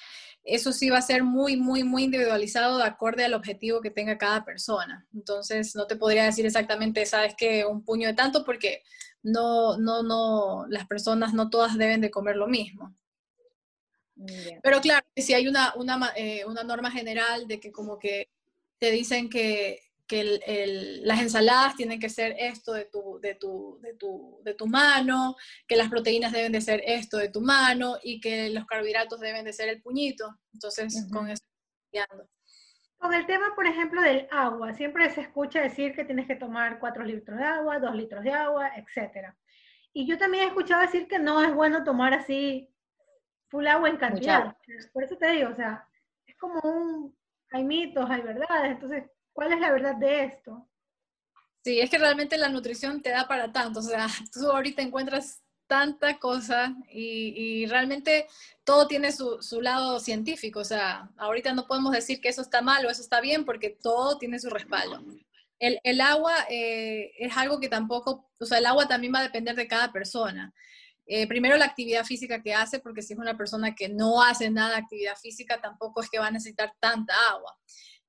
eso 0.45 0.73
sí 0.73 0.89
va 0.89 0.99
a 0.99 1.03
ser 1.03 1.25
muy, 1.25 1.57
muy, 1.57 1.83
muy 1.83 2.05
individualizado 2.05 2.79
de 2.79 2.85
acorde 2.85 3.25
al 3.25 3.35
objetivo 3.35 3.81
que 3.81 3.91
tenga 3.91 4.17
cada 4.17 4.45
persona. 4.45 5.05
Entonces 5.13 5.75
no 5.75 5.89
te 5.89 5.97
podría 5.97 6.25
decir 6.25 6.47
exactamente, 6.47 7.05
sabes 7.05 7.35
que 7.37 7.67
un 7.67 7.85
puño 7.85 8.07
de 8.07 8.15
tanto 8.15 8.45
porque 8.45 8.85
no, 9.25 9.77
no, 9.77 10.05
no, 10.05 10.67
las 10.69 10.87
personas 10.87 11.35
no 11.35 11.51
todas 11.51 11.77
deben 11.77 12.01
de 12.01 12.13
comer 12.13 12.37
lo 12.37 12.47
mismo. 12.47 12.95
Pero 14.63 14.81
claro, 14.81 15.07
si 15.15 15.35
hay 15.35 15.47
una, 15.47 15.75
una, 15.75 16.13
eh, 16.17 16.45
una, 16.47 16.63
norma 16.63 16.91
general 16.91 17.47
de 17.47 17.61
que 17.61 17.71
como 17.71 17.99
que 17.99 18.31
te 18.79 18.91
dicen 18.91 19.29
que, 19.29 19.81
que 20.07 20.41
el, 20.47 21.07
las 21.07 21.21
ensaladas 21.21 21.77
tienen 21.77 22.01
que 22.01 22.09
ser 22.09 22.35
esto 22.39 22.73
de 22.73 22.87
tu, 22.87 23.19
de, 23.21 23.35
tu, 23.35 23.79
de, 23.83 23.95
tu, 23.95 24.41
de 24.43 24.55
tu 24.55 24.67
mano, 24.67 25.37
que 25.67 25.77
las 25.77 25.91
proteínas 25.91 26.33
deben 26.33 26.53
de 26.53 26.61
ser 26.61 26.83
esto 26.87 27.19
de 27.19 27.29
tu 27.29 27.41
mano 27.41 27.99
y 28.03 28.21
que 28.21 28.51
los 28.51 28.65
carbohidratos 28.67 29.21
deben 29.21 29.45
de 29.45 29.53
ser 29.53 29.69
el 29.69 29.83
puñito. 29.83 30.39
Entonces, 30.53 31.07
con 31.13 31.29
eso 31.29 31.43
Con 32.97 33.13
el 33.13 33.27
tema, 33.27 33.55
por 33.55 33.67
ejemplo, 33.67 34.01
del 34.01 34.29
agua, 34.31 34.73
siempre 34.75 35.11
se 35.11 35.23
escucha 35.23 35.61
decir 35.61 35.95
que 35.95 36.05
tienes 36.05 36.27
que 36.27 36.37
tomar 36.37 36.79
4 36.79 37.05
litros 37.05 37.39
de 37.39 37.45
agua, 37.45 37.79
2 37.79 37.95
litros 37.97 38.25
de 38.25 38.33
agua, 38.33 38.71
etc. 38.77 39.35
Y 39.93 40.07
yo 40.07 40.17
también 40.17 40.45
he 40.45 40.47
escuchado 40.47 40.81
decir 40.81 41.07
que 41.07 41.19
no 41.19 41.43
es 41.43 41.53
bueno 41.55 41.85
tomar 41.85 42.15
así 42.15 42.71
full 43.57 43.67
agua 43.67 43.89
en 43.89 43.97
cantidad. 43.97 44.55
Por 44.93 45.05
eso 45.05 45.17
te 45.17 45.31
digo, 45.31 45.49
o 45.51 45.55
sea, 45.55 45.89
es 46.27 46.37
como 46.37 46.61
un, 46.61 47.17
hay 47.53 47.65
mitos, 47.65 48.09
hay 48.11 48.21
verdades, 48.21 48.73
entonces, 48.73 49.05
¿cuál 49.33 49.55
es 49.55 49.61
la 49.61 49.73
verdad 49.73 49.95
de 49.95 50.25
esto? 50.25 50.69
Sí, 51.65 51.81
es 51.81 51.89
que 51.89 51.97
realmente 51.97 52.37
la 52.37 52.51
nutrición 52.51 53.01
te 53.01 53.11
da 53.11 53.27
para 53.27 53.51
tanto, 53.53 53.81
o 53.81 53.83
sea, 53.83 54.07
tú 54.33 54.51
ahorita 54.51 54.83
encuentras 54.83 55.43
tanta 55.67 56.19
cosa 56.19 56.77
y, 56.93 57.67
realmente 57.67 58.27
todo 58.63 58.87
tiene 58.87 59.11
su, 59.11 59.41
lado 59.63 60.01
científico, 60.01 60.61
o 60.61 60.65
sea, 60.65 61.09
ahorita 61.17 61.55
no 61.55 61.67
podemos 61.67 61.93
decir 61.93 62.21
que 62.21 62.29
eso 62.29 62.43
está 62.43 62.61
mal 62.61 62.85
o 62.85 62.91
eso 62.91 63.01
está 63.01 63.23
bien 63.23 63.47
porque 63.47 63.71
todo 63.71 64.19
tiene 64.19 64.39
su 64.39 64.51
respaldo. 64.51 65.03
El, 65.59 66.01
agua 66.03 66.35
eh, 66.51 67.13
es 67.19 67.35
algo 67.39 67.59
que 67.59 67.71
tampoco, 67.71 68.31
o 68.39 68.45
sea, 68.45 68.59
el 68.59 68.67
agua 68.67 68.87
también 68.87 69.15
va 69.15 69.21
a 69.21 69.29
depender 69.31 69.57
de 69.57 69.67
cada 69.67 69.91
persona. 69.91 70.53
Eh, 71.09 71.29
primero 71.29 71.57
la 71.57 71.67
actividad 71.67 72.05
física 72.05 72.43
que 72.43 72.53
hace, 72.53 72.81
porque 72.81 73.01
si 73.01 73.13
es 73.13 73.19
una 73.19 73.37
persona 73.37 73.75
que 73.75 73.89
no 73.89 74.23
hace 74.23 74.51
nada 74.51 74.71
de 74.71 74.83
actividad 74.83 75.17
física, 75.17 75.61
tampoco 75.61 76.03
es 76.03 76.11
que 76.11 76.19
va 76.19 76.27
a 76.27 76.33
necesitar 76.33 76.73
tanta 76.81 77.15
agua. 77.31 77.57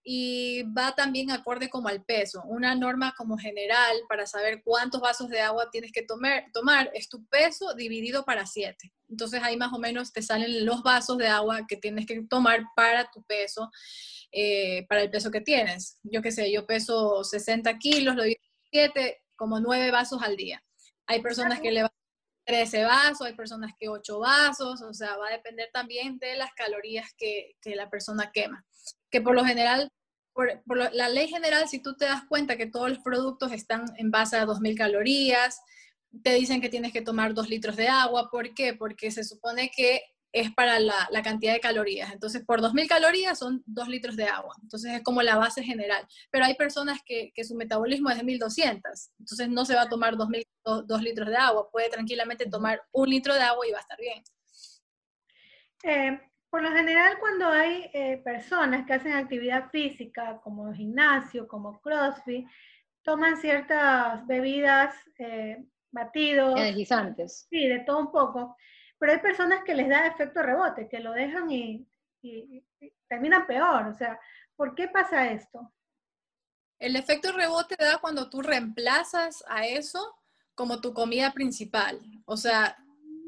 Y 0.04 0.63
va 0.63 0.96
también 0.96 1.30
acorde 1.32 1.70
como 1.70 1.89
al 1.89 2.04
peso. 2.04 2.42
Una 2.46 2.74
norma 2.75 3.13
como 3.16 3.38
general 3.38 3.98
para 4.08 4.25
saber 4.25 4.62
cuántos 4.63 5.01
vasos 5.01 5.30
de 5.30 5.42
agua 5.42 5.70
tienes 5.70 5.92
que 5.92 6.01
tomar, 6.01 6.46
tomar 6.54 6.89
es 6.94 7.10
tu 7.10 7.25
peso 7.27 7.74
dividido 7.75 8.24
para 8.24 8.46
7. 8.46 8.94
Entonces 9.10 9.44
ahí 9.44 9.58
más 9.58 9.74
o 9.74 9.80
menos 9.80 10.13
te 10.13 10.22
salen 10.22 10.66
los 10.66 10.82
vasos 10.82 11.18
de 11.18 11.27
agua 11.27 11.68
que 11.68 11.75
tienes 11.75 12.06
que 12.06 12.24
tomar 12.30 12.63
para 12.75 13.12
tu 13.12 13.22
peso, 13.24 13.70
eh, 14.32 14.86
para 14.88 15.01
el 15.01 15.12
peso 15.12 15.30
que 15.30 15.42
tienes. 15.42 16.00
Yo 16.04 16.22
qué 16.22 16.32
sé, 16.32 16.51
yo 16.51 16.66
peso 16.66 17.24
60 17.24 17.77
kilos, 17.77 18.16
lo 18.16 18.24
divido 18.24 18.42
7, 18.72 19.22
como 19.36 19.60
9 19.60 19.92
vasos 19.92 20.24
al 20.24 20.38
día. 20.38 20.63
Hay 21.06 21.22
personas 21.22 21.60
que 21.60 21.72
le 21.72 21.84
van 21.84 21.92
13 22.48 22.86
vasos, 22.86 23.27
hay 23.27 23.34
personas 23.34 23.74
que 23.77 23.89
8 23.89 24.20
vasos, 24.20 24.82
o 24.82 24.94
sea, 24.94 25.18
va 25.18 25.27
a 25.27 25.34
depender 25.34 25.70
también 25.74 26.18
de 26.18 26.36
las 26.38 26.54
calorías 26.54 27.13
que, 27.18 27.56
la 27.66 27.89
persona 27.89 28.32
quema. 28.34 28.66
Que 29.12 29.22
por 29.22 29.36
lo 29.36 29.44
general, 29.44 29.92
por, 30.34 30.63
la 30.94 31.10
ley 31.10 31.27
general, 31.27 31.68
si 31.68 31.80
tú 31.80 31.98
te 31.98 32.06
das 32.06 32.24
cuenta 32.30 32.56
que 32.56 32.66
todos 32.66 32.89
los 32.89 33.00
productos 33.00 33.51
están 33.51 33.84
en 33.98 34.12
base 34.12 34.38
a 34.38 34.46
2.000 34.46 34.77
calorías, 34.77 35.60
te 36.24 36.36
dicen 36.36 36.62
que 36.62 36.70
tienes 36.70 36.94
que 36.94 37.01
tomar 37.01 37.34
2 37.34 37.50
litros 37.50 37.75
de 37.75 37.89
agua. 37.89 38.30
¿Por 38.32 38.54
qué? 38.54 38.74
Porque 38.74 39.12
se 39.12 39.25
supone 39.25 39.70
que 39.70 40.01
es 40.31 40.53
para 40.53 40.79
la, 40.79 41.07
cantidad 41.24 41.53
de 41.53 41.60
calorías. 41.60 42.12
Entonces, 42.12 42.43
por 42.46 42.62
2.000 42.62 42.88
calorías 42.88 43.39
son 43.39 43.63
2 43.65 43.88
litros 43.88 44.15
de 44.15 44.25
agua. 44.25 44.55
Entonces, 44.62 44.93
es 44.93 45.03
como 45.03 45.22
la 45.22 45.38
base 45.38 45.63
general. 45.63 46.05
Pero 46.31 46.46
hay 46.46 46.55
personas 46.55 47.00
que, 47.05 47.31
su 47.43 47.55
metabolismo 47.55 48.10
es 48.10 48.17
de 48.17 48.24
1.200. 48.24 48.81
Entonces, 49.19 49.50
no 49.50 49.65
se 49.65 49.75
va 49.75 49.84
a 49.84 49.89
tomar 49.89 50.15
2, 50.17 51.01
litros 51.01 51.29
de 51.29 51.38
agua. 51.38 51.69
Puede 51.72 51.89
tranquilamente 51.89 52.46
tomar 52.50 52.81
un 52.91 53.10
litro 53.10 53.34
de 53.34 53.41
agua 53.41 53.67
y 53.67 53.72
va 53.72 53.77
a 53.77 53.81
estar 53.81 54.00
bien. 54.00 54.24
Eh, 55.84 56.19
por 56.50 56.62
lo 56.62 56.72
general, 56.72 57.17
cuando 57.19 57.48
hay 57.48 57.89
eh, 57.93 58.22
personas 58.24 58.86
que 58.86 58.93
hacen 58.93 59.13
actividad 59.13 59.69
física, 59.69 60.39
como 60.43 60.74
gimnasio, 60.74 61.48
como 61.48 61.79
CrossFit, 61.81 62.48
toman 63.03 63.38
ciertas 63.38 64.25
bebidas, 64.27 64.93
eh, 65.19 65.63
batidos. 65.91 66.60
Energizantes. 66.60 67.48
Sí, 67.50 67.67
de 67.67 67.79
todo 67.79 68.00
un 68.00 68.12
poco 68.12 68.55
pero 69.00 69.13
hay 69.13 69.20
personas 69.20 69.63
que 69.63 69.75
les 69.75 69.89
da 69.89 70.08
efecto 70.08 70.42
rebote, 70.42 70.88
que 70.88 71.00
lo 71.00 71.13
dejan 71.13 71.50
y, 71.51 71.88
terminan 73.08 73.48
peor. 73.48 73.88
O 73.88 73.94
sea, 73.94 74.20
¿por 74.56 74.75
qué 74.75 74.88
pasa 74.88 75.32
esto? 75.32 75.72
El 76.80 76.96
efecto 76.96 77.32
rebote 77.32 77.75
da 77.80 78.00
cuando 78.00 78.30
tú 78.30 78.42
reemplazas 78.42 79.44
a 79.48 79.66
eso 79.66 80.16
como 80.56 80.82
tu 80.82 80.94
comida 80.94 81.32
principal. 81.32 82.01
O 82.25 82.36
sea, 82.36 82.77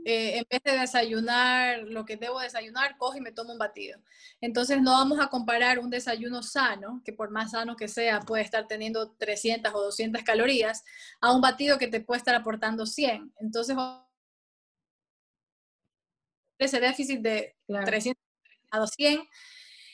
eh, 0.05 0.37
en 0.37 0.45
vez 0.49 0.61
de 0.63 0.79
desayunar 0.79 1.79
lo 1.83 2.05
que 2.05 2.17
debo 2.17 2.39
desayunar, 2.39 2.97
cojo 2.97 3.17
y 3.17 3.21
me 3.21 3.31
tomo 3.31 3.53
un 3.53 3.59
batido. 3.59 3.99
Entonces 4.41 4.81
no 4.81 4.91
vamos 4.93 5.19
a 5.19 5.27
comparar 5.27 5.79
un 5.79 5.89
desayuno 5.89 6.41
sano, 6.41 7.01
que 7.05 7.13
por 7.13 7.31
más 7.31 7.51
sano 7.51 7.75
que 7.75 7.87
sea 7.87 8.21
puede 8.21 8.43
estar 8.43 8.67
teniendo 8.67 9.11
300 9.11 9.73
o 9.73 9.83
200 9.83 10.23
calorías, 10.23 10.83
a 11.21 11.31
un 11.33 11.41
batido 11.41 11.77
que 11.77 11.87
te 11.87 12.01
puede 12.01 12.19
estar 12.19 12.35
aportando 12.35 12.85
100. 12.85 13.33
Entonces 13.39 13.75
ese 16.65 16.79
déficit 16.79 17.21
de 17.21 17.55
300 17.67 18.21
a 18.71 18.79
200 18.79 19.27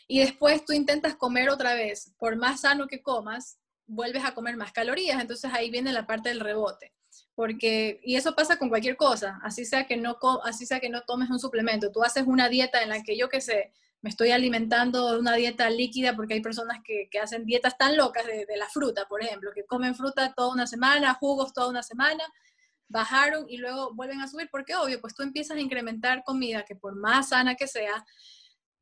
y 0.08 0.20
después 0.20 0.64
tú 0.66 0.74
intentas 0.74 1.16
comer 1.16 1.50
otra 1.50 1.74
vez, 1.74 2.14
por 2.18 2.36
más 2.36 2.62
sano 2.62 2.88
que 2.88 3.02
comas, 3.02 3.58
vuelves 3.88 4.24
a 4.24 4.34
comer 4.34 4.56
más 4.56 4.72
calorías, 4.72 5.22
entonces 5.22 5.52
ahí 5.54 5.70
viene 5.70 5.94
la 5.94 6.06
parte 6.06 6.30
del 6.30 6.40
rebote. 6.40 6.94
Porque, 7.34 8.00
y 8.04 8.16
eso 8.16 8.36
pasa 8.36 8.58
con 8.58 8.70
cualquier 8.70 8.98
cosa, 8.98 9.40
así 9.44 9.66
sea 9.66 9.88
que 9.88 9.98
no, 9.98 10.18
así 10.44 10.66
sea 10.66 10.80
que 10.80 10.90
no 10.90 11.02
tomes 11.02 11.30
un 11.30 11.40
suplemento, 11.40 11.92
tú 11.92 12.04
haces 12.04 12.26
una 12.28 12.50
dieta 12.50 12.82
en 12.82 12.90
la 12.90 13.04
que 13.04 13.18
yo 13.18 13.30
qué 13.30 13.42
sé, 13.42 13.72
me 14.02 14.10
estoy 14.10 14.32
alimentando 14.32 15.14
de 15.14 15.20
una 15.20 15.34
dieta 15.34 15.70
líquida 15.70 16.16
porque 16.16 16.36
hay 16.36 16.42
personas 16.42 16.80
que, 16.84 17.08
que 17.10 17.20
hacen 17.20 17.46
dietas 17.46 17.78
tan 17.78 17.98
locas 17.98 18.26
de, 18.26 18.46
de, 18.46 18.58
la 18.58 18.68
fruta, 18.68 19.08
por 19.08 19.24
ejemplo, 19.24 19.52
que 19.54 19.66
comen 19.66 19.96
fruta 19.96 20.34
toda 20.34 20.54
una 20.54 20.68
semana, 20.68 21.16
jugos 21.16 21.54
toda 21.54 21.70
una 21.70 21.82
semana, 21.82 22.24
bajaron 22.88 23.46
y 23.50 23.58
luego 23.58 23.94
vuelven 23.94 24.22
a 24.22 24.28
subir, 24.28 24.50
porque 24.52 24.76
obvio, 24.76 25.02
pues 25.02 25.16
tú 25.16 25.24
empiezas 25.24 25.58
a 25.58 25.62
incrementar 25.62 26.24
comida 26.24 26.64
que 26.64 26.76
por 26.76 26.96
más 26.96 27.30
sana 27.30 27.56
que 27.56 27.68
sea, 27.68 28.06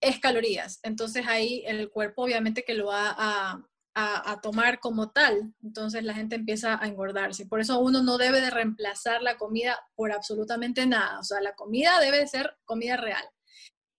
es 0.02 0.20
calorías. 0.20 0.80
Entonces 0.84 1.26
ahí 1.28 1.64
el 1.66 1.90
cuerpo 1.90 2.24
obviamente 2.24 2.64
que 2.64 2.74
lo 2.74 2.88
va 2.88 3.16
a, 3.18 3.64
a, 3.96 4.42
tomar 4.42 4.80
como 4.80 5.12
tal. 5.12 5.54
Entonces 5.64 6.04
la 6.04 6.14
gente 6.14 6.36
empieza 6.36 6.78
a 6.82 6.88
engordarse. 6.88 7.46
Por 7.46 7.60
eso 7.60 7.80
uno 7.80 8.04
no 8.04 8.18
debe 8.18 8.42
de 8.42 8.50
reemplazar 8.50 9.22
la 9.22 9.38
comida 9.38 9.80
por 9.96 10.12
absolutamente 10.12 10.86
nada. 10.86 11.20
O 11.20 11.24
sea, 11.24 11.42
la 11.42 11.56
comida 11.56 12.00
debe 12.00 12.20
de 12.20 12.28
ser 12.28 12.58
comida 12.66 12.98
real. 12.98 13.24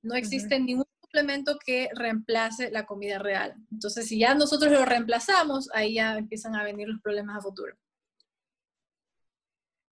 No 0.02 0.14
existe 0.14 0.58
ningún 0.60 0.84
suplemento 1.00 1.58
que 1.64 1.88
reemplace 1.94 2.70
la 2.70 2.84
comida 2.84 3.18
real. 3.18 3.54
Entonces, 3.70 4.06
si 4.06 4.18
ya 4.18 4.34
nosotros 4.34 4.70
lo 4.70 4.84
reemplazamos, 4.84 5.70
ahí 5.72 5.94
ya 5.94 6.18
empiezan 6.18 6.56
a 6.56 6.64
venir 6.64 6.88
los 6.88 7.00
problemas 7.00 7.38
a 7.38 7.40
futuro. 7.40 7.74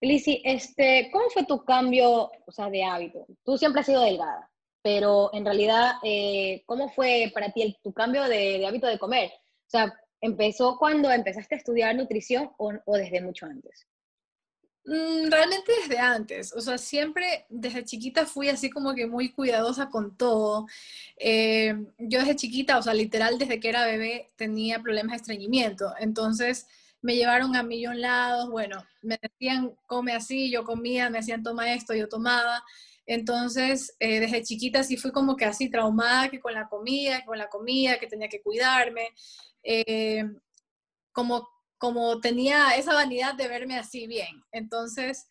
Lizzy, 0.03 0.43
este, 0.45 1.09
¿cómo 1.13 1.31
fue 1.31 1.47
tu 1.47 1.65
cambio 1.65 2.31
o 2.47 2.53
sea, 2.53 2.69
de 2.69 2.83
hábito? 2.83 3.25
Tú 3.45 3.57
siempre 3.57 3.81
has 3.81 3.87
sido 3.87 4.03
delgada, 4.03 4.51
pero 4.83 5.31
en 5.33 5.45
realidad, 5.45 5.95
eh, 6.03 6.65
¿cómo 6.67 6.89
fue 6.91 7.31
para 7.33 7.53
ti 7.53 7.79
tu 7.85 7.93
cambio 7.93 8.25
de, 8.25 8.67
hábito 8.67 8.89
de 8.89 8.99
comer? 8.99 9.31
O 9.31 9.71
sea, 9.71 9.95
¿empezó 10.21 10.77
cuando 10.77 11.09
empezaste 11.11 11.55
a 11.55 11.59
estudiar 11.59 11.95
nutrición 11.95 12.51
o, 12.59 12.73
desde 12.97 13.21
mucho 13.21 13.47
antes? 13.47 13.87
Mm, 14.85 15.31
realmente 15.31 15.71
desde 15.81 16.01
antes, 16.01 16.53
o 16.53 16.61
sea, 16.61 16.79
siempre 16.79 17.47
desde 17.49 17.85
chiquita 17.85 18.27
fui 18.27 18.49
así 18.49 18.71
como 18.71 18.95
que 18.95 19.07
muy 19.07 19.31
cuidadosa 19.31 19.89
con 19.89 20.17
todo. 20.17 20.67
Eh, 21.17 21.77
yo 21.99 22.19
desde 22.19 22.35
chiquita, 22.35 22.77
o 22.77 22.83
sea, 22.83 22.93
literal 22.93 23.39
desde 23.39 23.61
que 23.61 23.69
era 23.69 23.87
bebé 23.87 24.33
tenía 24.35 24.83
problemas 24.83 25.13
de 25.13 25.17
estreñimiento, 25.19 25.95
entonces 26.01 26.67
me 27.03 27.17
llevaron 27.17 27.57
a 27.57 27.63
millón 27.63 28.01
lados, 28.01 28.49
bueno, 28.51 28.83
me 29.03 29.19
decían, 29.21 29.75
come 29.87 30.13
así, 30.13 30.51
yo 30.51 30.65
comía, 30.65 31.11
me 31.11 31.19
decían, 31.19 31.43
toma 31.43 31.73
esto, 31.75 31.95
yo 31.95 32.09
tomaba. 32.09 32.65
Entonces, 33.07 33.95
eh, 33.99 34.21
desde 34.21 34.43
chiquita 34.43 34.85
sí 34.85 34.97
fui 34.97 35.11
como 35.11 35.37
que 35.37 35.45
así 35.45 35.69
traumada, 35.69 36.31
que 36.31 36.41
con 36.41 36.55
la 36.55 36.69
comida, 36.69 37.25
con 37.25 37.37
la 37.39 37.49
comida, 37.49 37.99
que 37.99 38.07
tenía 38.07 38.29
que 38.29 38.41
cuidarme. 38.41 39.09
Eh, 39.65 40.25
como, 41.13 41.49
como 41.79 42.21
tenía 42.21 42.77
esa 42.77 42.95
vanidad 42.95 43.35
de 43.35 43.49
verme 43.49 43.79
así 43.79 44.07
bien. 44.07 44.43
Entonces, 44.53 45.27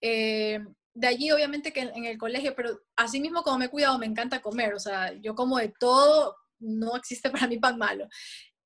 eh, 0.00 0.60
de 0.94 1.06
allí 1.06 1.30
obviamente 1.30 1.72
que 1.72 1.80
en, 1.80 2.04
el 2.04 2.18
colegio, 2.18 2.54
pero 2.56 2.80
así 2.96 3.20
mismo 3.20 3.42
como 3.42 3.58
me 3.58 3.66
he 3.66 3.70
cuidado, 3.70 3.98
me 3.98 4.06
encanta 4.06 4.40
comer. 4.40 4.74
O 4.74 4.80
sea, 4.80 5.12
yo 5.20 5.34
como 5.34 5.58
de 5.58 5.72
todo, 5.78 6.36
no 6.58 6.96
existe 6.96 7.30
para 7.30 7.46
mí 7.46 7.58
pan 7.58 7.78
malo. 7.78 8.08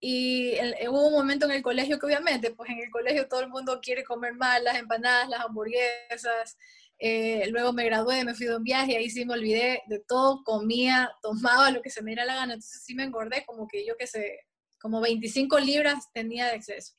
Y 0.03 0.55
hubo 0.89 1.09
un 1.09 1.13
momento 1.13 1.45
en 1.45 1.53
el 1.53 1.63
colegio 1.63 1.99
que 1.99 2.07
obviamente, 2.07 2.51
pues 2.53 2.71
en 2.71 2.79
el 2.79 2.91
colegio 2.91 3.29
todo 3.29 3.41
el 3.41 3.49
mundo 3.49 3.81
quiere 3.83 4.03
comer 4.03 4.35
más 4.35 4.63
las 4.63 4.79
empanadas, 4.79 5.29
las 5.29 5.45
hamburguesas. 5.45 6.57
Eh, 6.99 7.47
luego 7.51 7.73
me 7.73 7.85
gradué, 7.85 8.25
me 8.25 8.35
fui 8.35 8.47
de 8.47 8.57
un 8.57 8.65
viaje 8.65 8.97
ahí 8.97 9.09
sí 9.09 9.25
me 9.25 9.33
olvidé 9.33 9.83
de 9.87 10.01
todo, 10.01 10.43
comía, 10.45 11.11
tomaba 11.23 11.71
lo 11.71 11.81
que 11.81 11.91
se 11.91 12.03
me 12.03 12.11
diera 12.11 12.25
la 12.25 12.35
gana. 12.35 12.55
Entonces 12.55 12.83
sí 12.85 12.95
me 12.95 13.05
engordé 13.05 13.45
como 13.47 13.69
que 13.69 13.85
yo 13.87 13.97
que 13.97 14.07
sé, 14.07 14.47
como 14.81 15.01
25 15.01 15.59
libras 15.59 16.07
tenía 16.15 16.47
de 16.47 16.57
exceso. 16.57 16.95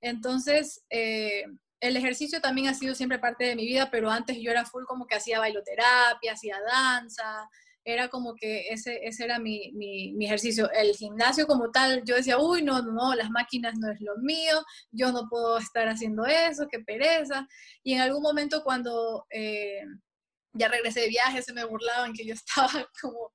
Entonces, 0.00 0.84
eh, 0.90 1.44
el 1.80 1.96
ejercicio 1.96 2.40
también 2.40 2.68
ha 2.68 2.74
sido 2.74 2.94
siempre 2.94 3.18
parte 3.18 3.44
de 3.44 3.56
mi 3.56 3.66
vida, 3.66 3.90
pero 3.90 4.10
antes 4.10 4.38
yo 4.40 4.50
era 4.50 4.64
full 4.64 4.84
como 4.84 5.06
que 5.06 5.16
hacía 5.16 5.38
bailoterapia, 5.38 6.32
hacía 6.32 6.56
danza, 6.60 7.48
era 7.92 8.08
como 8.08 8.34
que 8.34 8.68
ese, 8.68 9.00
ese 9.02 9.24
era 9.24 9.38
mi, 9.38 9.72
mi, 9.72 10.26
ejercicio. 10.26 10.70
El 10.72 10.94
gimnasio 10.94 11.46
como 11.46 11.70
tal, 11.70 12.02
yo 12.04 12.16
decía, 12.16 12.38
uy, 12.38 12.62
no, 12.62 12.82
no, 12.82 13.14
las 13.14 13.30
máquinas 13.30 13.74
no 13.78 13.90
es 13.90 14.00
lo 14.00 14.16
mío, 14.18 14.62
yo 14.90 15.10
no 15.10 15.26
puedo 15.28 15.58
estar 15.58 15.88
haciendo 15.88 16.26
eso, 16.26 16.68
qué 16.70 16.80
pereza. 16.80 17.48
Y 17.82 17.94
en 17.94 18.00
algún 18.02 18.22
momento 18.22 18.62
cuando 18.62 19.26
eh, 19.30 19.80
ya 20.52 20.68
regresé 20.68 21.00
de 21.00 21.08
viaje, 21.08 21.42
se 21.42 21.54
me 21.54 21.64
burlaban 21.64 22.12
que 22.12 22.26
yo 22.26 22.34
estaba 22.34 22.88
como 23.00 23.32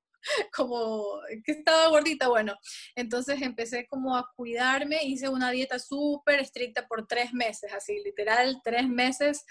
como 0.56 1.20
que 1.44 1.52
estaba 1.52 1.88
gordita, 1.88 2.28
bueno, 2.28 2.54
entonces 2.94 3.42
empecé 3.42 3.86
como 3.86 4.16
a 4.16 4.26
cuidarme, 4.36 5.04
hice 5.04 5.28
una 5.28 5.50
dieta 5.50 5.78
súper 5.78 6.40
estricta 6.40 6.86
por 6.86 7.06
tres 7.06 7.34
meses, 7.34 7.70
así, 7.74 8.00
literal, 8.02 8.58
tres 8.64 8.88
meses 8.88 9.44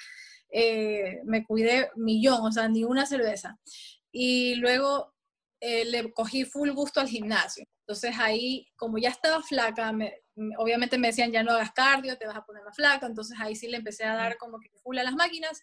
eh, 0.56 1.20
me 1.26 1.44
cuidé 1.44 1.90
millón, 1.96 2.46
o 2.46 2.52
sea, 2.52 2.68
ni 2.70 2.84
una 2.84 3.06
cerveza 3.06 3.60
y 4.14 4.56
luego 4.56 5.14
eh, 5.60 5.84
le 5.86 6.14
cogí 6.14 6.46
full 6.46 6.70
gusto 6.70 7.02
al 7.02 7.10
gimnasio. 7.10 7.66
Entonces 7.80 8.16
ahí, 8.18 8.68
como 8.78 8.98
ya 8.98 9.10
estaba 9.10 9.42
flaca, 9.44 9.92
obviamente 10.58 10.98
me 10.98 11.08
decían, 11.08 11.32
ya 11.32 11.44
no 11.44 11.52
hagas 11.52 11.72
cardio, 11.74 12.18
te 12.18 12.28
vas 12.28 12.38
a 12.38 12.46
poner 12.46 12.64
más 12.64 12.76
flaca, 12.76 13.08
entonces 13.08 13.38
ahí 13.42 13.56
sí 13.56 13.68
le 13.68 13.78
empecé 13.78 14.06
a 14.06 14.16
dar 14.16 14.38
como 14.38 14.60
que 14.60 14.70
full 14.82 14.98
a 14.98 15.04
las 15.04 15.16
máquinas 15.16 15.62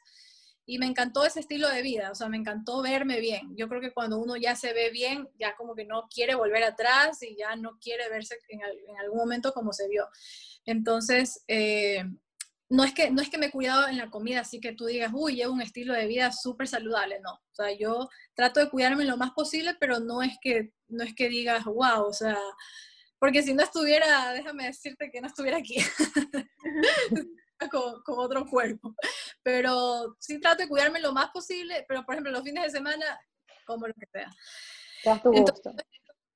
y 0.66 0.78
me 0.78 0.86
encantó 0.86 1.24
ese 1.24 1.40
estilo 1.40 1.68
de 1.68 1.82
vida, 1.82 2.10
o 2.10 2.14
sea, 2.14 2.28
me 2.28 2.36
encantó 2.36 2.82
verme 2.82 3.20
bien. 3.20 3.56
Yo 3.56 3.68
creo 3.68 3.80
que 3.80 3.92
cuando 3.92 4.18
uno 4.18 4.36
ya 4.36 4.54
se 4.54 4.72
ve 4.72 4.90
bien, 4.90 5.28
ya 5.38 5.56
como 5.56 5.74
que 5.74 5.84
no 5.84 6.08
quiere 6.12 6.34
volver 6.34 6.62
atrás 6.64 7.22
y 7.22 7.36
ya 7.36 7.56
no 7.56 7.78
quiere 7.80 8.08
verse 8.08 8.36
en, 8.48 8.60
algún 8.98 9.18
momento 9.18 9.52
como 9.52 9.72
se 9.72 9.88
vio. 9.88 10.08
Entonces, 10.66 11.42
eh, 11.48 12.04
no 12.70 12.84
es 12.84 12.94
que, 12.94 13.10
no 13.10 13.20
es 13.20 13.28
que 13.28 13.36
me 13.36 13.46
he 13.46 13.50
cuidado 13.50 13.88
en 13.88 13.98
la 13.98 14.10
comida, 14.10 14.40
así 14.40 14.60
que 14.60 14.72
tú 14.72 14.86
digas, 14.86 15.10
uy, 15.12 15.34
llevo 15.34 15.52
un 15.52 15.60
estilo 15.60 15.92
de 15.92 16.06
vida 16.06 16.30
súper 16.30 16.68
saludable, 16.68 17.18
no. 17.20 17.32
O 17.32 17.54
sea, 17.54 17.72
yo 17.72 18.08
trato 18.34 18.60
de 18.60 18.70
cuidarme 18.70 19.04
lo 19.04 19.16
más 19.16 19.32
posible, 19.32 19.74
pero 19.80 19.98
no 19.98 20.22
es 20.22 20.38
que, 20.40 20.72
no 20.86 21.02
es 21.02 21.12
que 21.14 21.28
digas, 21.28 21.64
wow, 21.64 22.04
o 22.04 22.12
sea, 22.12 22.38
porque 23.18 23.42
si 23.42 23.54
no 23.54 23.64
estuviera, 23.64 24.32
déjame 24.32 24.66
decirte 24.66 25.10
que 25.10 25.20
no 25.20 25.26
estuviera 25.26 25.58
aquí, 25.58 25.76
con, 27.72 28.02
con, 28.04 28.18
otro 28.20 28.46
cuerpo. 28.46 28.94
Pero 29.42 30.16
sí 30.20 30.40
trato 30.40 30.62
de 30.62 30.68
cuidarme 30.68 31.00
lo 31.00 31.12
más 31.12 31.30
posible, 31.30 31.84
pero 31.88 32.04
por 32.06 32.14
ejemplo, 32.14 32.30
los 32.30 32.44
fines 32.44 32.62
de 32.62 32.70
semana, 32.70 33.20
como 33.66 33.88
lo 33.88 33.94
que 33.94 34.06
sea. 34.12 34.30
Entonces, 35.04 35.74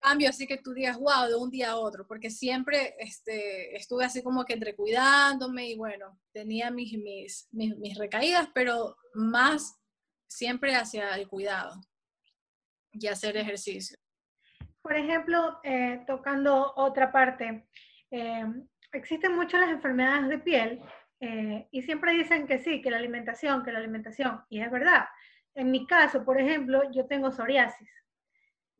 cambio 0.04 0.28
así 0.28 0.46
que 0.46 0.58
tú 0.58 0.74
digas, 0.74 0.98
wow, 0.98 1.26
de 1.28 1.34
un 1.34 1.50
día 1.50 1.70
a 1.70 1.76
otro, 1.76 2.06
porque 2.06 2.28
siempre 2.28 2.94
este, 2.98 3.74
estuve 3.74 4.04
así 4.04 4.22
como 4.22 4.44
que 4.44 4.52
entre 4.52 4.76
cuidándome 4.76 5.68
y 5.68 5.76
bueno, 5.76 6.20
tenía 6.32 6.70
mis, 6.70 6.92
mis, 6.98 7.48
mis, 7.52 7.98
recaídas, 7.98 8.48
pero 8.54 8.96
más 9.14 9.80
siempre 10.28 10.74
hacia 10.76 11.14
el 11.16 11.26
cuidado 11.26 11.80
y 12.92 13.06
hacer 13.06 13.36
ejercicio. 13.36 13.96
Por 14.82 14.94
ejemplo, 14.94 15.58
eh, 15.64 16.04
tocando 16.06 16.74
otra 16.76 17.10
parte, 17.10 17.66
eh, 18.10 18.44
existen 18.92 19.34
muchas 19.34 19.62
las 19.62 19.70
enfermedades 19.70 20.28
de 20.28 20.38
piel 20.38 20.82
eh, 21.20 21.66
y 21.70 21.80
siempre 21.82 22.12
dicen 22.12 22.46
que 22.46 22.58
sí, 22.58 22.82
que 22.82 22.90
la 22.90 22.98
alimentación, 22.98 23.64
que 23.64 23.72
la 23.72 23.78
alimentación, 23.78 24.44
y 24.50 24.60
es 24.60 24.70
verdad, 24.70 25.06
en 25.54 25.70
mi 25.70 25.86
caso, 25.86 26.24
por 26.24 26.38
ejemplo, 26.38 26.82
yo 26.90 27.06
tengo 27.06 27.30
psoriasis. 27.30 27.88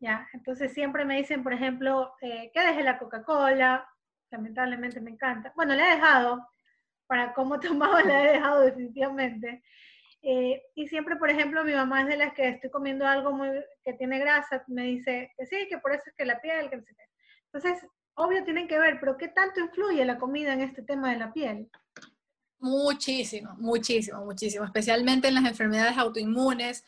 ¿Ya? 0.01 0.29
Entonces 0.33 0.73
siempre 0.73 1.05
me 1.05 1.17
dicen, 1.17 1.43
por 1.43 1.53
ejemplo, 1.53 2.13
eh, 2.21 2.51
que 2.53 2.61
deje 2.61 2.83
la 2.83 2.99
Coca-Cola, 2.99 3.89
lamentablemente 4.31 5.01
me 5.01 5.11
encanta. 5.11 5.53
Bueno, 5.57 5.75
la 5.75 5.89
he 5.89 5.95
dejado, 5.97 6.47
para 7.07 7.33
cómo 7.35 7.61
tomaba 7.61 8.03
la 8.03 8.23
he 8.23 8.33
dejado 8.33 8.61
definitivamente. 8.61 9.63
Eh, 10.23 10.63
y 10.75 10.89
siempre, 10.89 11.17
por 11.17 11.31
ejemplo, 11.31 11.65
mi 11.65 11.75
mamá 11.75 12.01
es 12.03 12.09
de 12.09 12.17
las 12.17 12.33
que 12.33 12.49
estoy 12.49 12.71
comiendo 12.71 13.07
algo 13.07 13.33
muy, 13.33 13.49
que 13.85 13.93
tiene 13.93 14.19
grasa, 14.19 14.65
me 14.69 14.85
dice 14.85 15.31
que 15.37 15.47
sí, 15.47 15.67
que 15.69 15.79
por 15.79 15.93
eso 15.93 16.05
es 16.07 16.15
que 16.17 16.25
la 16.25 16.41
piel, 16.41 16.71
que 16.71 16.77
no 16.77 16.83
sé 16.83 16.95
qué. 16.97 17.05
Entonces, 17.53 17.87
obvio 18.15 18.43
tienen 18.43 18.67
que 18.67 18.79
ver, 18.79 18.99
pero 19.01 19.19
¿qué 19.19 19.29
tanto 19.29 19.61
influye 19.61 20.05
la 20.05 20.19
comida 20.19 20.55
en 20.55 20.63
este 20.63 20.83
tema 20.83 21.11
de 21.11 21.19
la 21.19 21.33
piel? 21.33 21.69
Muchísimo, 22.59 23.55
muchísimo, 23.59 24.25
muchísimo, 24.25 24.65
especialmente 24.65 25.29
en 25.29 25.35
las 25.35 25.45
enfermedades 25.45 25.99
autoinmunes, 25.99 26.85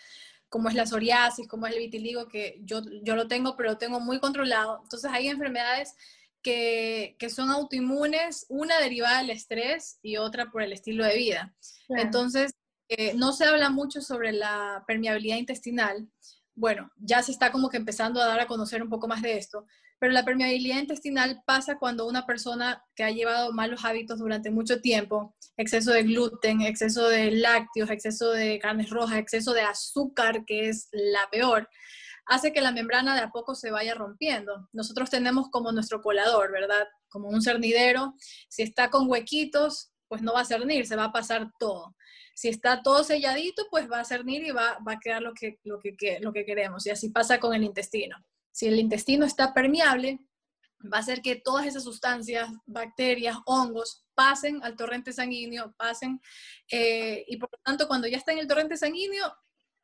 como 0.48 0.68
es 0.68 0.74
la 0.74 0.86
psoriasis, 0.86 1.48
como 1.48 1.66
es 1.66 1.74
el 1.74 1.80
vitiligo, 1.80 2.28
que 2.28 2.60
yo, 2.62 2.80
yo 3.02 3.16
lo 3.16 3.28
tengo, 3.28 3.56
pero 3.56 3.70
lo 3.70 3.78
tengo 3.78 4.00
muy 4.00 4.20
controlado. 4.20 4.80
Entonces 4.82 5.10
hay 5.12 5.28
enfermedades 5.28 5.94
que, 6.42 7.16
que 7.18 7.30
son 7.30 7.50
autoinmunes, 7.50 8.46
una 8.48 8.78
derivada 8.78 9.18
del 9.18 9.30
estrés 9.30 9.98
y 10.02 10.16
otra 10.16 10.50
por 10.50 10.62
el 10.62 10.72
estilo 10.72 11.04
de 11.04 11.16
vida. 11.16 11.54
Entonces, 11.88 12.52
eh, 12.88 13.14
no 13.14 13.32
se 13.32 13.44
habla 13.44 13.70
mucho 13.70 14.00
sobre 14.00 14.32
la 14.32 14.84
permeabilidad 14.86 15.38
intestinal. 15.38 16.08
Bueno, 16.54 16.90
ya 16.96 17.22
se 17.22 17.32
está 17.32 17.50
como 17.50 17.68
que 17.68 17.76
empezando 17.76 18.20
a 18.20 18.26
dar 18.26 18.40
a 18.40 18.46
conocer 18.46 18.82
un 18.82 18.88
poco 18.88 19.08
más 19.08 19.22
de 19.22 19.36
esto, 19.36 19.66
pero 19.98 20.12
la 20.12 20.24
permeabilidad 20.24 20.78
intestinal 20.78 21.42
pasa 21.46 21.78
cuando 21.78 22.06
una 22.06 22.26
persona 22.26 22.84
que 22.94 23.04
ha 23.04 23.10
llevado 23.10 23.52
malos 23.52 23.84
hábitos 23.84 24.18
durante 24.18 24.50
mucho 24.50 24.80
tiempo, 24.80 25.34
exceso 25.56 25.92
de 25.92 26.02
gluten, 26.02 26.60
exceso 26.60 27.08
de 27.08 27.30
lácteos, 27.30 27.90
exceso 27.90 28.30
de 28.30 28.58
carnes 28.58 28.90
rojas, 28.90 29.18
exceso 29.18 29.54
de 29.54 29.62
azúcar, 29.62 30.44
que 30.44 30.68
es 30.68 30.88
la 30.92 31.28
peor, 31.30 31.68
hace 32.26 32.52
que 32.52 32.60
la 32.60 32.72
membrana 32.72 33.14
de 33.14 33.22
a 33.22 33.30
poco 33.30 33.54
se 33.54 33.70
vaya 33.70 33.94
rompiendo. 33.94 34.68
Nosotros 34.72 35.08
tenemos 35.08 35.48
como 35.50 35.72
nuestro 35.72 36.02
colador, 36.02 36.52
¿verdad? 36.52 36.86
Como 37.08 37.28
un 37.28 37.40
cernidero. 37.40 38.14
Si 38.48 38.62
está 38.62 38.90
con 38.90 39.08
huequitos, 39.08 39.92
pues 40.08 40.22
no 40.22 40.34
va 40.34 40.40
a 40.40 40.44
cernir, 40.44 40.86
se 40.86 40.96
va 40.96 41.04
a 41.04 41.12
pasar 41.12 41.50
todo. 41.58 41.96
Si 42.34 42.48
está 42.48 42.82
todo 42.82 43.02
selladito, 43.02 43.66
pues 43.70 43.90
va 43.90 44.00
a 44.00 44.04
cernir 44.04 44.44
y 44.44 44.50
va, 44.50 44.78
va 44.86 44.92
a 44.92 45.00
quedar 45.00 45.22
lo 45.22 45.32
que, 45.32 45.58
lo, 45.64 45.80
que, 45.80 46.18
lo 46.20 46.32
que 46.32 46.44
queremos. 46.44 46.86
Y 46.86 46.90
así 46.90 47.08
pasa 47.08 47.40
con 47.40 47.54
el 47.54 47.64
intestino. 47.64 48.16
Si 48.56 48.66
el 48.66 48.78
intestino 48.78 49.26
está 49.26 49.52
permeable, 49.52 50.18
va 50.90 50.96
a 50.96 51.00
hacer 51.00 51.20
que 51.20 51.36
todas 51.36 51.66
esas 51.66 51.84
sustancias, 51.84 52.48
bacterias, 52.64 53.36
hongos, 53.44 54.06
pasen 54.14 54.64
al 54.64 54.76
torrente 54.76 55.12
sanguíneo, 55.12 55.74
pasen, 55.76 56.22
eh, 56.72 57.22
y 57.28 57.36
por 57.36 57.50
lo 57.52 57.58
tanto 57.62 57.86
cuando 57.86 58.08
ya 58.08 58.16
está 58.16 58.32
en 58.32 58.38
el 58.38 58.46
torrente 58.46 58.78
sanguíneo, 58.78 59.30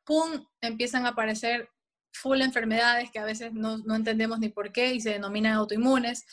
¡pum!, 0.03 0.43
empiezan 0.59 1.05
a 1.05 1.09
aparecer 1.09 1.69
full 2.13 2.41
enfermedades 2.41 3.11
que 3.11 3.19
a 3.19 3.25
veces 3.25 3.53
no, 3.53 3.77
no 3.77 3.93
entendemos 3.93 4.39
ni 4.39 4.49
por 4.49 4.71
qué 4.71 4.91
y 4.95 5.01
se 5.01 5.11
denominan 5.11 5.53
autoinmunes, 5.53 6.25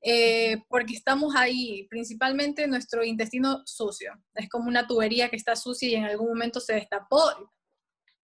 eh, 0.00 0.62
porque 0.70 0.94
estamos 0.94 1.36
ahí, 1.36 1.86
principalmente 1.90 2.66
nuestro 2.68 3.04
intestino 3.04 3.60
sucio. 3.66 4.14
Es 4.34 4.48
como 4.48 4.66
una 4.66 4.86
tubería 4.86 5.28
que 5.28 5.36
está 5.36 5.56
sucia 5.56 5.90
y 5.90 5.94
en 5.96 6.04
algún 6.04 6.28
momento 6.28 6.58
se 6.58 6.72
destapó 6.72 7.52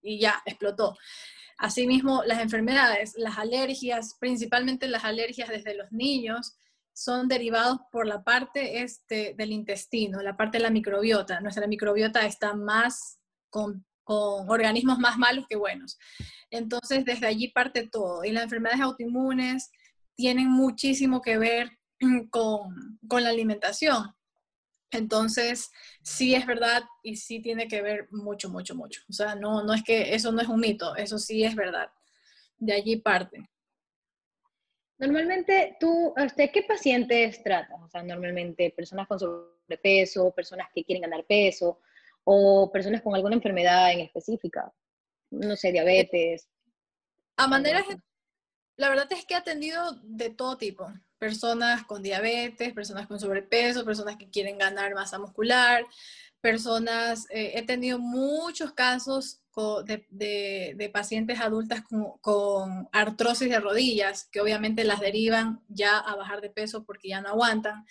y 0.01 0.19
ya 0.21 0.43
explotó. 0.47 0.97
Asimismo, 1.59 2.23
las 2.25 2.41
enfermedades, 2.41 3.15
las 3.17 3.37
alergias, 3.37 4.17
principalmente 4.21 4.87
las 4.87 5.05
alergias 5.05 5.49
desde 5.49 5.75
los 5.75 5.91
niños, 5.91 6.57
son 6.93 7.29
derivados 7.29 7.79
por 7.93 8.07
la 8.07 8.23
parte 8.23 8.83
este, 8.83 9.35
del 9.37 9.53
intestino, 9.53 10.23
la 10.23 10.37
parte 10.37 10.59
de 10.59 10.65
la 10.65 10.71
microbiota. 10.71 11.41
Nuestra 11.41 11.67
microbiota 11.67 12.27
está 12.27 12.55
más 12.55 13.21
con, 13.50 13.85
organismos 14.05 14.99
más 14.99 15.19
malos 15.19 15.47
que 15.49 15.57
buenos. 15.57 15.99
Entonces, 16.50 17.05
desde 17.05 17.27
allí 17.27 17.49
parte 17.49 17.88
todo. 17.88 18.25
Y 18.25 18.31
las 18.31 18.45
enfermedades 18.45 18.80
autoinmunes 18.80 19.71
tienen 20.17 20.49
muchísimo 20.49 21.21
que 21.23 21.39
ver 21.39 21.78
con, 22.30 22.99
con 23.06 23.23
la 23.23 23.30
alimentación. 23.30 24.15
Entonces, 24.91 25.71
sí 26.03 26.35
es 26.35 26.47
verdad 26.47 26.83
y 27.03 27.17
sí 27.17 27.41
tiene 27.41 27.69
que 27.69 27.83
ver 27.83 28.09
mucho, 28.11 28.49
mucho, 28.49 28.75
mucho. 28.75 29.03
O 29.09 29.13
sea, 29.13 29.35
no, 29.35 29.63
no 29.63 29.75
es 29.75 29.83
que 29.83 30.15
eso 30.15 30.33
no 30.33 30.41
es 30.41 30.49
un 30.49 30.61
mito, 30.61 30.97
eso 30.97 31.19
sí 31.19 31.45
es 31.45 31.55
verdad. 31.55 31.91
De 32.59 32.73
allí 32.73 32.97
parte. 32.97 33.49
Normalmente, 34.99 35.77
tú, 35.79 36.13
este, 36.17 36.51
¿qué 36.51 36.63
pacientes 36.63 37.43
tratas? 37.43 37.81
O 37.83 37.89
sea, 37.89 38.03
normalmente 38.03 38.71
personas 38.71 39.07
con 39.07 39.19
sobrepeso, 39.19 40.33
personas 40.33 40.69
que 40.75 40.85
quieren 40.85 41.03
ganar 41.03 41.25
peso 41.25 41.81
o 42.25 42.71
personas 42.73 43.03
con 43.03 43.15
alguna 43.15 43.37
enfermedad 43.37 43.93
en 43.93 44.01
específica, 44.01 44.73
no 45.31 45.55
sé, 45.55 45.71
diabetes. 45.71 46.49
A 47.37 47.47
manera, 47.47 47.85
la 48.77 48.89
verdad 48.89 49.07
es 49.13 49.25
que 49.25 49.35
he 49.35 49.37
atendido 49.37 49.93
de 50.03 50.31
todo 50.31 50.59
tipo 50.59 50.93
personas 51.19 51.85
con 51.85 52.02
diabetes, 52.02 52.73
personas 52.73 53.07
con 53.07 53.21
sobrepeso, 53.21 53.85
personas 53.85 54.17
que 54.17 54.31
quieren 54.31 54.59
ganar 54.59 54.95
masa 54.95 55.19
muscular, 55.19 55.85
personas, 56.41 57.26
eh, 57.31 57.52
he 57.54 57.63
tenido 57.63 57.99
muchos 57.99 58.73
casos 58.73 59.41
de, 59.85 60.91
pacientes 60.93 61.41
adultas 61.41 61.83
con, 61.83 62.19
con, 62.21 62.89
artrosis 62.93 63.50
de 63.50 63.61
rodillas, 63.61 64.28
que 64.31 64.41
obviamente 64.41 64.85
las 64.85 65.00
derivan 65.00 65.61
ya 65.69 65.99
a 65.99 66.15
bajar 66.15 66.41
de 66.41 66.50
peso 66.50 66.85
porque 66.85 67.09
ya 67.09 67.21
no 67.21 67.31
aguantan. 67.31 67.85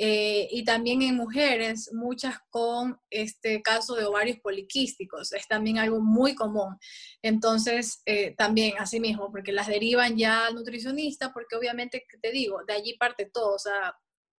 Eh, 0.00 0.46
y 0.52 0.64
también 0.64 1.02
en 1.02 1.16
mujeres, 1.16 1.90
muchas 1.92 2.36
con 2.50 3.00
este 3.10 3.60
caso 3.62 3.96
de 3.96 4.04
ovarios 4.04 4.38
poliquísticos, 4.38 5.32
es 5.32 5.48
también 5.48 5.78
algo 5.78 6.00
muy 6.00 6.36
común. 6.36 6.78
Entonces, 7.20 8.00
eh, 8.06 8.32
también 8.36 8.74
así 8.78 9.00
mismo, 9.00 9.32
porque 9.32 9.50
las 9.50 9.66
derivan 9.66 10.16
ya 10.16 10.46
al 10.46 10.54
nutricionista, 10.54 11.32
porque 11.32 11.56
obviamente, 11.56 12.06
te 12.22 12.30
digo, 12.30 12.62
de 12.64 12.74
allí 12.74 12.96
parte 12.96 13.28
todo, 13.32 13.56
o 13.56 13.58
sea, 13.58 13.98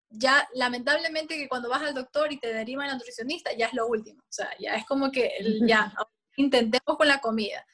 ya 0.09 0.47
lamentablemente 0.53 1.35
que 1.35 1.49
cuando 1.49 1.67
vas 1.67 1.81
al 1.81 1.93
doctor 1.93 2.31
y 2.31 2.39
te 2.39 2.53
derivan 2.53 2.89
al 2.89 2.97
nutricionista, 2.97 3.51
ya 3.53 3.65
es 3.65 3.73
lo 3.73 3.85
último, 3.87 4.21
o 4.21 4.31
sea, 4.31 4.49
ya 4.61 4.75
es 4.75 4.85
como 4.85 5.11
que 5.11 5.29
ya 5.67 5.93
intentemos 6.37 6.97
con 6.97 7.09
la 7.09 7.19
comida, 7.19 7.65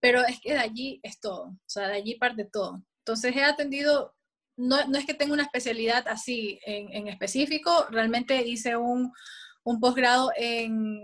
pero 0.00 0.26
es 0.26 0.40
que 0.40 0.54
de 0.54 0.58
allí 0.58 0.98
es 1.04 1.20
todo, 1.20 1.44
o 1.44 1.68
sea, 1.68 1.86
de 1.86 1.94
allí 1.94 2.16
parte 2.16 2.44
todo. 2.52 2.82
Entonces 2.98 3.36
he 3.36 3.44
atendido 3.44 4.12
no, 4.56 4.78
es 4.78 5.06
que 5.06 5.14
tenga 5.14 5.32
una 5.32 5.44
especialidad 5.44 6.06
así 6.08 6.60
en, 6.64 7.08
específico, 7.08 7.86
realmente 7.90 8.46
hice 8.46 8.76
un, 8.76 9.12
posgrado 9.80 10.30
en, 10.36 11.00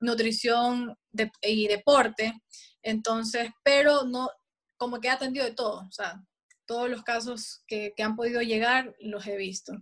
nutrición 0.00 0.96
y 1.42 1.66
deporte, 1.66 2.32
entonces, 2.82 3.50
pero 3.64 4.04
no, 4.04 4.28
como 4.76 5.00
que 5.00 5.08
he 5.08 5.10
atendido 5.10 5.44
de 5.44 5.54
todo, 5.54 5.80
o 5.80 5.90
sea, 5.90 6.20
todos 6.66 6.88
los 6.88 7.02
casos 7.02 7.64
que, 7.66 7.92
han 7.98 8.14
podido 8.14 8.40
llegar 8.42 8.94
los 9.00 9.26
he 9.26 9.36
visto. 9.36 9.72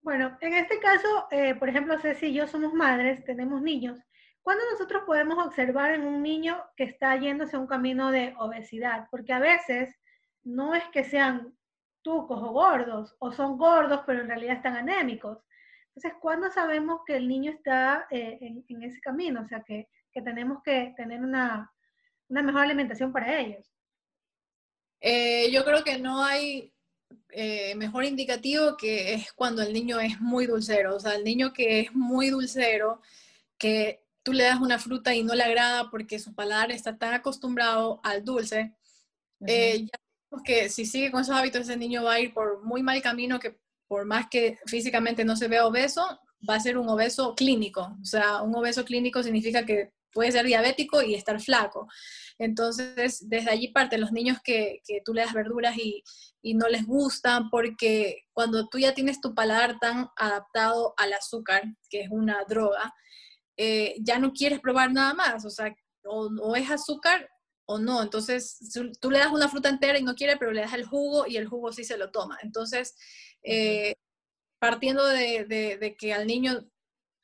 Bueno, 0.00 0.36
en 0.40 0.54
este 0.54 0.80
caso, 0.80 1.26
eh, 1.30 1.54
por 1.54 1.68
ejemplo, 1.68 1.98
Ceci 1.98 2.26
y 2.26 2.34
yo 2.34 2.46
somos 2.46 2.72
madres, 2.72 3.24
tenemos 3.24 3.60
niños. 3.60 3.98
¿Cuándo 4.42 4.64
nosotros 4.72 5.02
podemos 5.06 5.44
observar 5.44 5.94
en 5.94 6.02
un 6.02 6.22
niño 6.22 6.60
que 6.76 6.84
está 6.84 7.16
yéndose 7.16 7.54
a 7.54 7.60
un 7.60 7.68
camino 7.68 8.10
de 8.10 8.34
obesidad? 8.38 9.06
Porque 9.10 9.32
a 9.32 9.38
veces 9.38 9.94
no 10.42 10.74
es 10.74 10.82
que 10.92 11.04
sean 11.04 11.54
tucos 12.02 12.42
o 12.42 12.52
gordos, 12.52 13.14
o 13.18 13.32
son 13.32 13.56
gordos 13.56 14.00
pero 14.06 14.20
en 14.20 14.28
realidad 14.28 14.56
están 14.56 14.76
anémicos. 14.76 15.38
Entonces, 15.94 16.18
¿cuándo 16.20 16.50
sabemos 16.50 17.00
que 17.06 17.16
el 17.16 17.28
niño 17.28 17.52
está 17.52 18.06
eh, 18.10 18.38
en, 18.40 18.82
ese 18.82 19.00
camino? 19.00 19.42
O 19.42 19.46
sea, 19.46 19.62
que, 19.62 19.88
tenemos 20.12 20.62
que 20.62 20.94
tener 20.96 21.20
una, 21.20 21.70
mejor 22.28 22.62
alimentación 22.62 23.12
para 23.12 23.40
ellos. 23.40 23.66
Eh, 25.00 25.50
yo 25.50 25.64
creo 25.64 25.84
que 25.84 25.98
no 25.98 26.22
hay 26.22 26.72
eh, 27.30 27.74
mejor 27.74 28.04
indicativo 28.04 28.76
que 28.76 29.14
es 29.14 29.32
cuando 29.32 29.62
el 29.62 29.72
niño 29.72 30.00
es 30.00 30.18
muy 30.20 30.46
dulcero. 30.46 30.96
O 30.96 31.00
sea, 31.00 31.14
el 31.14 31.24
niño 31.24 31.52
que 31.52 31.80
es 31.80 31.94
muy 31.94 32.30
dulcero, 32.30 33.02
que 33.58 34.02
tú 34.22 34.32
le 34.32 34.44
das 34.44 34.60
una 34.60 34.78
fruta 34.78 35.14
y 35.14 35.22
no 35.22 35.34
le 35.34 35.42
agrada 35.42 35.90
porque 35.90 36.18
su 36.18 36.34
paladar 36.34 36.72
está 36.72 36.96
tan 36.96 37.12
acostumbrado 37.12 38.00
al 38.02 38.24
dulce, 38.24 38.74
ya 39.40 40.01
que 40.44 40.68
si 40.68 40.86
sigue 40.86 41.10
con 41.10 41.22
esos 41.22 41.34
hábitos, 41.34 41.62
ese 41.62 41.76
niño 41.76 42.04
va 42.04 42.14
a 42.14 42.20
ir 42.20 42.32
por 42.32 42.62
muy 42.64 42.82
mal 42.82 43.02
camino 43.02 43.38
que 43.38 43.58
por 43.88 44.06
más 44.06 44.28
que 44.30 44.58
físicamente 44.66 45.24
no 45.24 45.36
se 45.36 45.48
vea 45.48 45.66
obeso, 45.66 46.02
va 46.48 46.54
a 46.54 46.60
ser 46.60 46.78
un 46.78 46.88
obeso 46.88 47.34
clínico. 47.34 47.94
O 48.00 48.04
sea, 48.04 48.40
un 48.42 48.54
obeso 48.54 48.84
clínico 48.84 49.22
significa 49.22 49.66
que 49.66 49.92
puede 50.12 50.32
ser 50.32 50.46
diabético 50.46 51.02
y 51.02 51.14
estar 51.14 51.40
flaco. 51.40 51.88
Entonces, 52.38 53.28
desde 53.28 53.50
allí 53.50 53.68
parte 53.68 53.98
los 53.98 54.12
niños 54.12 54.38
que, 54.42 54.80
que 54.86 55.00
tú 55.04 55.12
le 55.12 55.22
das 55.22 55.32
verduras 55.32 55.76
y, 55.76 56.02
y, 56.42 56.54
no 56.54 56.68
les 56.68 56.86
gustan, 56.86 57.50
porque 57.50 58.24
cuando 58.32 58.68
tú 58.68 58.78
ya 58.78 58.94
tienes 58.94 59.20
tu 59.20 59.34
paladar 59.34 59.78
tan 59.78 60.08
adaptado 60.16 60.94
al 60.96 61.12
azúcar, 61.12 61.62
que 61.88 62.02
es 62.02 62.08
una 62.10 62.44
droga, 62.48 62.94
eh, 63.56 63.96
ya 64.00 64.18
no 64.18 64.32
quieres 64.32 64.60
probar 64.60 64.92
nada 64.92 65.14
más. 65.14 65.44
O 65.44 65.50
sea, 65.50 65.74
o 66.04 66.56
es 66.56 66.70
azúcar 66.70 67.28
o 67.66 67.78
no. 67.78 68.02
Entonces, 68.02 68.58
tú 69.00 69.10
le 69.10 69.18
das 69.18 69.32
una 69.32 69.48
fruta 69.48 69.68
entera 69.68 69.98
y 69.98 70.02
no 70.02 70.14
quiere, 70.14 70.36
pero 70.36 70.52
le 70.52 70.62
das 70.62 70.74
el 70.74 70.86
jugo 70.86 71.26
y 71.26 71.36
el 71.36 71.48
jugo 71.48 71.72
sí 71.72 71.84
se 71.84 71.98
lo 71.98 72.10
toma. 72.10 72.38
Entonces, 72.42 72.94
eh, 73.42 73.94
partiendo 74.58 75.06
de, 75.06 75.96
que 75.98 76.14
al 76.14 76.26
niño 76.26 76.64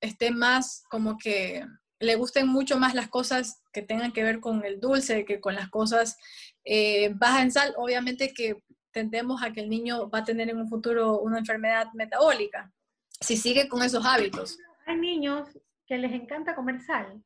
esté 0.00 0.30
más 0.30 0.84
como 0.90 1.18
que 1.18 1.64
le 2.00 2.14
gusten 2.14 2.46
mucho 2.46 2.78
más 2.78 2.94
las 2.94 3.08
cosas 3.08 3.60
que 3.72 3.82
tengan 3.82 4.12
que 4.12 4.22
ver 4.22 4.40
con 4.40 4.64
el 4.64 4.78
dulce 4.78 5.24
que 5.24 5.40
con 5.40 5.56
las 5.56 5.68
cosas 5.68 6.16
eh, 6.64 7.12
bajas 7.14 7.42
en 7.42 7.50
sal, 7.50 7.74
obviamente 7.76 8.32
que 8.32 8.62
tendemos 8.92 9.42
a 9.42 9.52
que 9.52 9.60
el 9.60 9.68
niño 9.68 10.08
va 10.10 10.20
a 10.20 10.24
tener 10.24 10.48
en 10.50 10.58
un 10.58 10.68
futuro 10.68 11.20
una 11.20 11.38
enfermedad 11.38 11.92
metabólica, 11.94 12.72
si 13.20 13.36
sigue 13.36 13.68
con 13.68 13.82
esos 13.82 14.04
hábitos. 14.04 14.58
Hay 14.86 14.96
niños 14.96 15.48
que 15.86 15.98
les 15.98 16.12
encanta 16.12 16.54
comer 16.54 16.80
sal. 16.80 17.22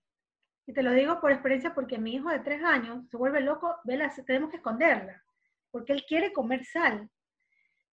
Y 0.66 0.72
te 0.72 0.82
lo 0.82 0.92
digo 0.92 1.20
por 1.20 1.32
experiencia 1.32 1.74
porque 1.74 1.98
mi 1.98 2.14
hijo 2.14 2.30
de 2.30 2.38
tres 2.40 2.62
años 2.62 3.08
se 3.10 3.16
vuelve 3.16 3.40
loco, 3.40 3.76
ve 3.84 3.98
tenemos 4.26 4.50
que 4.50 4.56
esconderla, 4.56 5.22
porque 5.70 5.92
él 5.92 6.04
quiere 6.06 6.32
comer 6.32 6.64
sal. 6.64 7.10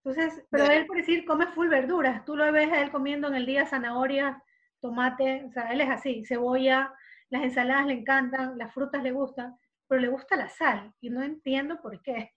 Entonces, 0.04 0.44
pero 0.50 0.66
él 0.66 0.86
por 0.86 0.98
decir 0.98 1.26
come 1.26 1.48
full 1.48 1.68
verduras, 1.68 2.24
tú 2.26 2.36
lo 2.36 2.50
ves 2.52 2.72
a 2.72 2.82
él 2.82 2.92
comiendo 2.92 3.28
en 3.28 3.36
el 3.36 3.46
día 3.46 3.66
zanahorias, 3.66 4.38
tomate, 4.80 5.44
o 5.46 5.52
sea, 5.52 5.72
él 5.72 5.82
es 5.82 5.90
así, 5.90 6.24
cebolla, 6.26 6.94
las 7.30 7.44
ensaladas 7.44 7.88
le 7.88 7.94
encantan, 7.94 8.58
las 8.58 8.74
frutas 8.74 9.04
le 9.04 9.12
gustan, 9.12 9.58
pero 9.88 10.00
le 10.00 10.08
gusta 10.08 10.36
la 10.36 10.50
sal 10.50 10.94
y 11.02 11.10
no 11.10 11.24
entiendo 11.24 11.82
por 11.82 12.02
qué. 12.02 12.34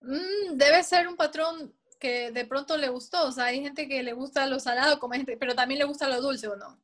Mm, 0.00 0.56
debe 0.56 0.82
ser 0.82 1.06
un 1.06 1.16
patrón 1.16 1.74
que 1.98 2.30
de 2.32 2.44
pronto 2.44 2.76
le 2.76 2.88
gustó, 2.88 3.28
o 3.28 3.32
sea, 3.32 3.44
hay 3.46 3.62
gente 3.62 3.88
que 3.88 4.02
le 4.02 4.12
gusta 4.12 4.46
lo 4.46 4.58
salado, 4.58 4.98
como 4.98 5.14
gente, 5.14 5.36
pero 5.36 5.54
también 5.54 5.78
le 5.78 5.86
gusta 5.86 6.08
lo 6.08 6.20
dulce 6.20 6.48
o 6.48 6.56
no. 6.56 6.78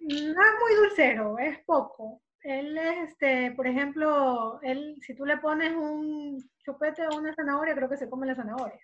No 0.00 0.42
es 0.42 0.52
muy 0.60 0.74
dulcero, 0.76 1.38
es 1.38 1.58
poco. 1.64 2.22
Él 2.42 2.76
es, 2.78 3.10
este, 3.10 3.52
por 3.52 3.66
ejemplo, 3.66 4.60
él, 4.62 4.96
si 5.00 5.14
tú 5.14 5.26
le 5.26 5.36
pones 5.38 5.74
un 5.74 6.42
chupete 6.64 7.06
o 7.06 7.16
una 7.16 7.34
zanahoria, 7.34 7.74
creo 7.74 7.88
que 7.88 7.98
se 7.98 8.08
come 8.08 8.26
la 8.26 8.34
zanahoria. 8.34 8.80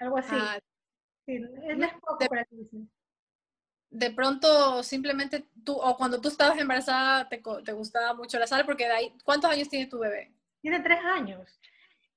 Algo 0.00 0.18
así. 0.18 0.36
Ah, 0.38 0.58
sí, 1.24 1.36
él 1.36 1.82
es 1.82 1.92
poco 1.94 2.26
para 2.28 2.42
el 2.42 2.48
dulce 2.50 2.86
de 3.90 4.10
pronto 4.10 4.82
simplemente 4.82 5.48
tú, 5.64 5.72
o 5.72 5.96
cuando 5.96 6.20
tú 6.20 6.28
estabas 6.28 6.58
embarazada, 6.58 7.28
te, 7.28 7.42
te, 7.64 7.72
gustaba 7.72 8.14
mucho 8.14 8.38
la 8.38 8.46
sal, 8.46 8.64
porque 8.66 8.84
de 8.84 8.92
ahí, 8.92 9.12
¿cuántos 9.24 9.50
años 9.50 9.68
tiene 9.68 9.86
tu 9.86 9.98
bebé? 9.98 10.32
Tiene 10.60 10.80
tres 10.80 10.98
años. 11.04 11.60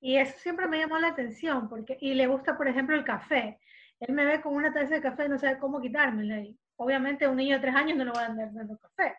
Y 0.01 0.17
eso 0.17 0.37
siempre 0.39 0.67
me 0.67 0.79
llamó 0.79 0.97
la 0.97 1.09
atención, 1.09 1.69
porque, 1.69 1.97
y 2.01 2.13
le 2.13 2.27
gusta, 2.27 2.57
por 2.57 2.67
ejemplo, 2.67 2.95
el 2.95 3.03
café. 3.03 3.59
Él 3.99 4.13
me 4.13 4.25
ve 4.25 4.41
con 4.41 4.55
una 4.55 4.73
taza 4.73 4.95
de 4.95 5.01
café 5.01 5.25
y 5.25 5.29
no 5.29 5.39
sabe 5.39 5.59
cómo 5.59 5.81
quitármela. 5.81 6.39
Y 6.39 6.57
obviamente 6.79 7.27
un 7.27 7.35
niño 7.35 7.55
de 7.55 7.61
tres 7.61 7.75
años 7.75 7.97
no 7.97 8.05
le 8.05 8.11
va 8.11 8.21
a 8.21 8.25
andar 8.27 8.53
dando 8.53 8.77
café. 8.77 9.15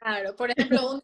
Claro, 0.00 0.34
por 0.34 0.50
ejemplo, 0.50 0.94
un 0.94 1.02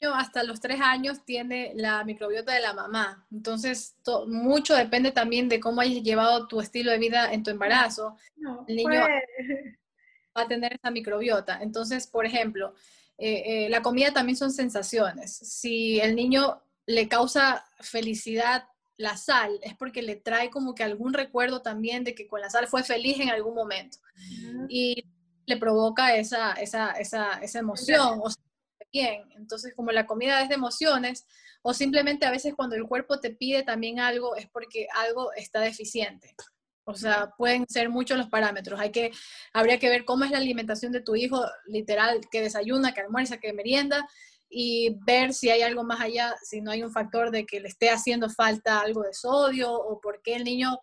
niño 0.00 0.14
hasta 0.14 0.44
los 0.44 0.60
tres 0.60 0.80
años 0.80 1.24
tiene 1.24 1.72
la 1.74 2.04
microbiota 2.04 2.52
de 2.52 2.60
la 2.60 2.74
mamá. 2.74 3.26
Entonces, 3.32 3.96
mucho 4.26 4.74
depende 4.74 5.10
también 5.10 5.48
de 5.48 5.60
cómo 5.60 5.80
hayas 5.80 6.02
llevado 6.02 6.46
tu 6.46 6.60
estilo 6.60 6.92
de 6.92 6.98
vida 6.98 7.32
en 7.32 7.42
tu 7.42 7.50
embarazo. 7.50 8.16
el 8.68 8.76
niño 8.76 9.00
va 10.36 10.42
a 10.42 10.48
tener 10.48 10.74
esa 10.74 10.90
microbiota. 10.90 11.62
Entonces, 11.62 12.06
por 12.06 12.26
ejemplo, 12.26 12.74
eh, 13.16 13.64
eh, 13.64 13.68
la 13.70 13.80
comida 13.80 14.12
también 14.12 14.36
son 14.36 14.52
sensaciones. 14.52 15.34
Si 15.34 16.00
el 16.00 16.14
niño 16.14 16.62
le 16.84 17.08
causa 17.08 17.64
felicidad 17.80 18.66
la 19.02 19.16
sal, 19.16 19.58
es 19.62 19.74
porque 19.76 20.02
le 20.02 20.16
trae 20.16 20.50
como 20.50 20.74
que 20.74 20.84
algún 20.84 21.12
recuerdo 21.12 21.62
también 21.62 22.04
de 22.04 22.14
que 22.14 22.26
con 22.26 22.40
la 22.40 22.50
sal 22.50 22.66
fue 22.66 22.82
feliz 22.84 23.20
en 23.20 23.30
algún 23.30 23.54
momento. 23.54 23.98
Y 24.68 25.04
le 25.46 25.56
provoca 25.56 26.14
esa, 26.16 26.52
esa, 26.52 26.92
esa, 26.92 27.34
esa 27.40 27.58
emoción. 27.58 28.20
O 28.22 28.30
bien. 28.92 29.24
Entonces, 29.36 29.74
como 29.74 29.90
la 29.90 30.06
comida 30.06 30.42
es 30.42 30.48
de 30.48 30.54
emociones, 30.54 31.26
o 31.62 31.72
simplemente 31.72 32.26
a 32.26 32.30
veces 32.30 32.54
cuando 32.54 32.76
el 32.76 32.86
cuerpo 32.86 33.20
te 33.20 33.30
pide 33.30 33.62
también 33.62 34.00
algo, 34.00 34.36
es 34.36 34.48
porque 34.48 34.86
algo 34.94 35.32
está 35.32 35.60
deficiente. 35.60 36.34
O 36.84 36.94
sea, 36.94 37.32
pueden 37.38 37.66
ser 37.68 37.88
muchos 37.88 38.18
los 38.18 38.28
parámetros. 38.28 38.80
Hay 38.80 38.90
que, 38.90 39.12
habría 39.52 39.78
que 39.78 39.88
ver 39.88 40.04
cómo 40.04 40.24
es 40.24 40.32
la 40.32 40.38
alimentación 40.38 40.92
de 40.92 41.00
tu 41.00 41.14
hijo, 41.14 41.44
literal, 41.66 42.20
que 42.30 42.40
desayuna, 42.40 42.92
que 42.92 43.00
almuerza, 43.00 43.38
que 43.38 43.52
merienda, 43.52 44.06
y 44.54 44.98
ver 45.06 45.32
si 45.32 45.48
hay 45.48 45.62
algo 45.62 45.82
más 45.82 46.00
allá, 46.00 46.36
si 46.42 46.60
no 46.60 46.70
hay 46.70 46.82
un 46.82 46.92
factor 46.92 47.30
de 47.30 47.46
que 47.46 47.58
le 47.58 47.68
esté 47.68 47.88
haciendo 47.88 48.28
falta 48.28 48.80
algo 48.80 49.02
de 49.02 49.14
sodio 49.14 49.72
o 49.72 49.98
por 49.98 50.20
qué 50.20 50.34
el 50.34 50.44
niño 50.44 50.78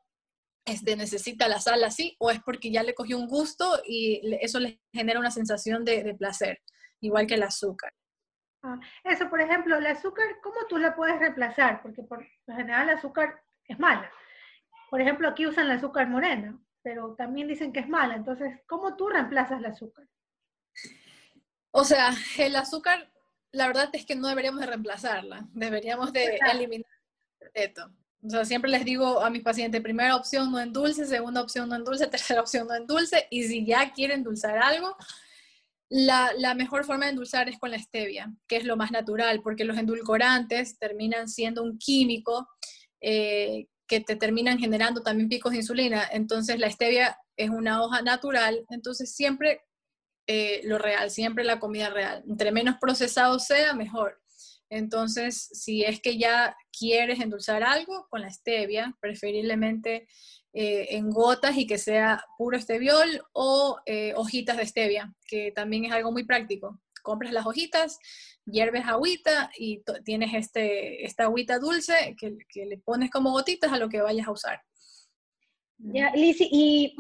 este, 0.65 0.95
necesita 0.95 1.47
la 1.47 1.60
sal 1.60 1.84
así, 1.84 2.15
o 2.19 2.32
es 2.32 2.41
porque 2.41 2.71
ya 2.71 2.82
le 2.82 2.95
cogió 2.95 3.17
un 3.17 3.27
gusto 3.27 3.79
y 3.86 4.21
eso 4.41 4.60
le 4.60 4.82
genera 4.91 5.19
una 5.19 5.29
sensación 5.29 5.86
de, 5.86 6.15
placer, 6.17 6.62
igual 6.99 7.27
que 7.27 7.36
el 7.36 7.43
azúcar. 7.43 7.93
Ah, 8.63 8.79
eso, 9.03 9.29
por 9.29 9.39
ejemplo, 9.39 9.77
el 9.77 9.86
azúcar, 9.86 10.25
¿cómo 10.41 10.65
tú 10.67 10.79
la 10.79 10.95
puedes 10.95 11.19
reemplazar? 11.19 11.84
Porque 11.84 12.01
por 12.01 12.25
lo 12.47 12.55
general 12.55 12.89
el 12.89 12.97
azúcar 12.97 13.39
es 13.65 13.77
mala. 13.77 14.12
Por 14.89 14.99
ejemplo, 14.99 15.29
aquí 15.29 15.45
usan 15.45 15.65
el 15.65 15.77
azúcar 15.77 16.10
morena, 16.10 16.60
pero 16.82 17.13
también 17.15 17.47
dicen 17.47 17.71
que 17.71 17.82
es 17.82 17.88
mala. 17.88 18.15
Entonces, 18.15 18.60
¿cómo 18.65 18.95
tú 18.95 19.10
reemplazas 19.10 19.60
el 19.60 19.65
azúcar? 19.67 20.08
O 21.71 21.84
sea, 21.84 22.10
el 22.39 22.55
azúcar 22.55 23.12
la 23.51 23.67
verdad 23.67 23.89
es 23.93 24.05
que 24.05 24.15
no 24.15 24.27
deberíamos 24.27 24.62
de 24.62 24.67
reemplazarla, 24.67 25.47
deberíamos 25.53 26.13
de 26.13 26.39
eliminar 26.51 26.85
esto. 27.53 27.89
O 28.21 28.29
sea, 28.29 28.43
siempre 28.43 28.69
les 28.69 28.83
digo 28.83 29.21
a 29.21 29.29
mis 29.29 29.43
pacientes, 29.43 29.81
primera 29.81 30.15
opción 30.15 30.51
no 30.51 30.59
en 30.59 30.73
dulce, 30.73 31.05
segunda 31.05 31.41
opción 31.41 31.69
no 31.69 31.75
en 31.75 31.83
dulce, 31.83 32.07
tercera 32.07 32.41
opción 32.41 32.67
no 32.67 32.75
en 32.75 32.85
dulce, 32.85 33.27
y 33.29 33.43
si 33.43 33.65
ya 33.65 33.91
quieren 33.93 34.19
endulzar 34.19 34.57
algo, 34.57 34.95
la, 35.89 36.31
la, 36.38 36.53
mejor 36.53 36.85
forma 36.85 37.05
de 37.05 37.12
endulzar 37.12 37.49
es 37.49 37.57
con 37.57 37.71
la 37.71 37.79
stevia, 37.79 38.31
que 38.47 38.57
es 38.57 38.65
lo 38.65 38.77
más 38.77 38.91
natural, 38.91 39.41
porque 39.41 39.65
los 39.65 39.77
endulcorantes 39.77 40.77
terminan 40.77 41.27
siendo 41.27 41.63
un 41.63 41.79
químico 41.79 42.47
eh, 43.01 43.67
que 43.88 43.99
te 44.01 44.15
terminan 44.15 44.59
generando 44.59 45.01
también 45.01 45.29
picos 45.29 45.51
de 45.51 45.57
insulina. 45.57 46.07
Entonces 46.12 46.59
la 46.59 46.69
stevia 46.69 47.17
es 47.35 47.49
una 47.49 47.81
hoja 47.81 48.03
natural, 48.03 48.63
entonces 48.69 49.15
siempre 49.15 49.63
eh, 50.31 50.61
lo 50.63 50.77
real, 50.77 51.09
siempre 51.09 51.43
la 51.43 51.59
comida 51.59 51.89
real. 51.89 52.23
Entre 52.29 52.51
menos 52.51 52.75
procesado 52.79 53.39
sea, 53.39 53.73
mejor. 53.73 54.21
Entonces, 54.69 55.49
si 55.53 55.83
es 55.83 55.99
que 56.01 56.19
ya 56.19 56.55
quieres 56.71 57.19
endulzar 57.19 57.63
algo 57.63 58.05
con 58.11 58.21
la 58.21 58.29
stevia, 58.29 58.95
preferiblemente 59.01 60.07
eh, 60.53 60.89
en 60.91 61.09
gotas 61.09 61.57
y 61.57 61.65
que 61.65 61.79
sea 61.79 62.23
puro 62.37 62.59
esteviol 62.59 63.23
o 63.33 63.79
eh, 63.87 64.13
hojitas 64.15 64.57
de 64.57 64.67
stevia, 64.67 65.11
que 65.25 65.51
también 65.51 65.85
es 65.85 65.93
algo 65.93 66.11
muy 66.11 66.25
práctico. 66.25 66.79
Compras 67.01 67.33
las 67.33 67.47
hojitas, 67.47 67.97
hierves 68.45 68.85
agüita 68.85 69.49
y 69.57 69.81
tienes 70.05 70.35
este, 70.35 71.05
esta 71.07 71.23
agüita 71.23 71.57
dulce 71.57 72.15
que, 72.19 72.37
que, 72.47 72.67
le 72.67 72.77
pones 72.77 73.09
como 73.09 73.31
gotitas 73.31 73.71
a 73.71 73.79
lo 73.79 73.89
que 73.89 74.01
vayas 74.01 74.27
a 74.27 74.31
usar. 74.31 74.61
Ya, 75.79 76.11
Lizzy, 76.13 76.47
y 76.51 76.95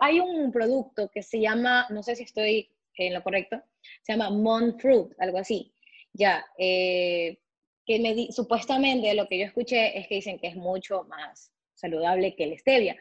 hay 0.00 0.20
un 0.20 0.52
producto 0.52 1.10
que 1.12 1.22
se 1.22 1.40
llama, 1.40 1.86
no 1.90 2.02
sé 2.02 2.16
si 2.16 2.24
estoy 2.24 2.70
en 2.96 3.14
lo 3.14 3.22
correcto, 3.22 3.62
se 4.02 4.12
llama 4.12 4.30
Monk 4.30 4.80
Fruit, 4.80 5.12
algo 5.18 5.38
así. 5.38 5.74
Ya, 6.12 6.44
eh, 6.58 7.38
que 7.86 7.98
me 7.98 8.30
supuestamente 8.30 9.14
lo 9.14 9.26
que 9.26 9.38
yo 9.38 9.46
escuché 9.46 9.98
es 9.98 10.06
que 10.08 10.16
dicen 10.16 10.38
que 10.38 10.48
es 10.48 10.56
mucho 10.56 11.04
más 11.04 11.52
saludable 11.74 12.36
que 12.36 12.44
el 12.44 12.58
stevia. 12.58 12.96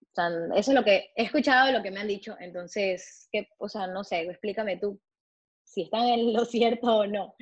O 0.00 0.14
sea, 0.14 0.28
eso 0.56 0.70
es 0.70 0.74
lo 0.74 0.84
que 0.84 1.10
he 1.16 1.24
escuchado, 1.24 1.72
lo 1.72 1.82
que 1.82 1.90
me 1.90 2.00
han 2.00 2.08
dicho. 2.08 2.36
Entonces, 2.38 3.28
¿qué, 3.32 3.48
o 3.58 3.68
sea, 3.68 3.86
no 3.86 4.04
sé, 4.04 4.20
explícame 4.20 4.76
tú 4.76 5.00
si 5.64 5.82
están 5.82 6.06
en 6.06 6.32
lo 6.32 6.44
cierto 6.44 6.98
o 6.98 7.06
no. 7.06 7.34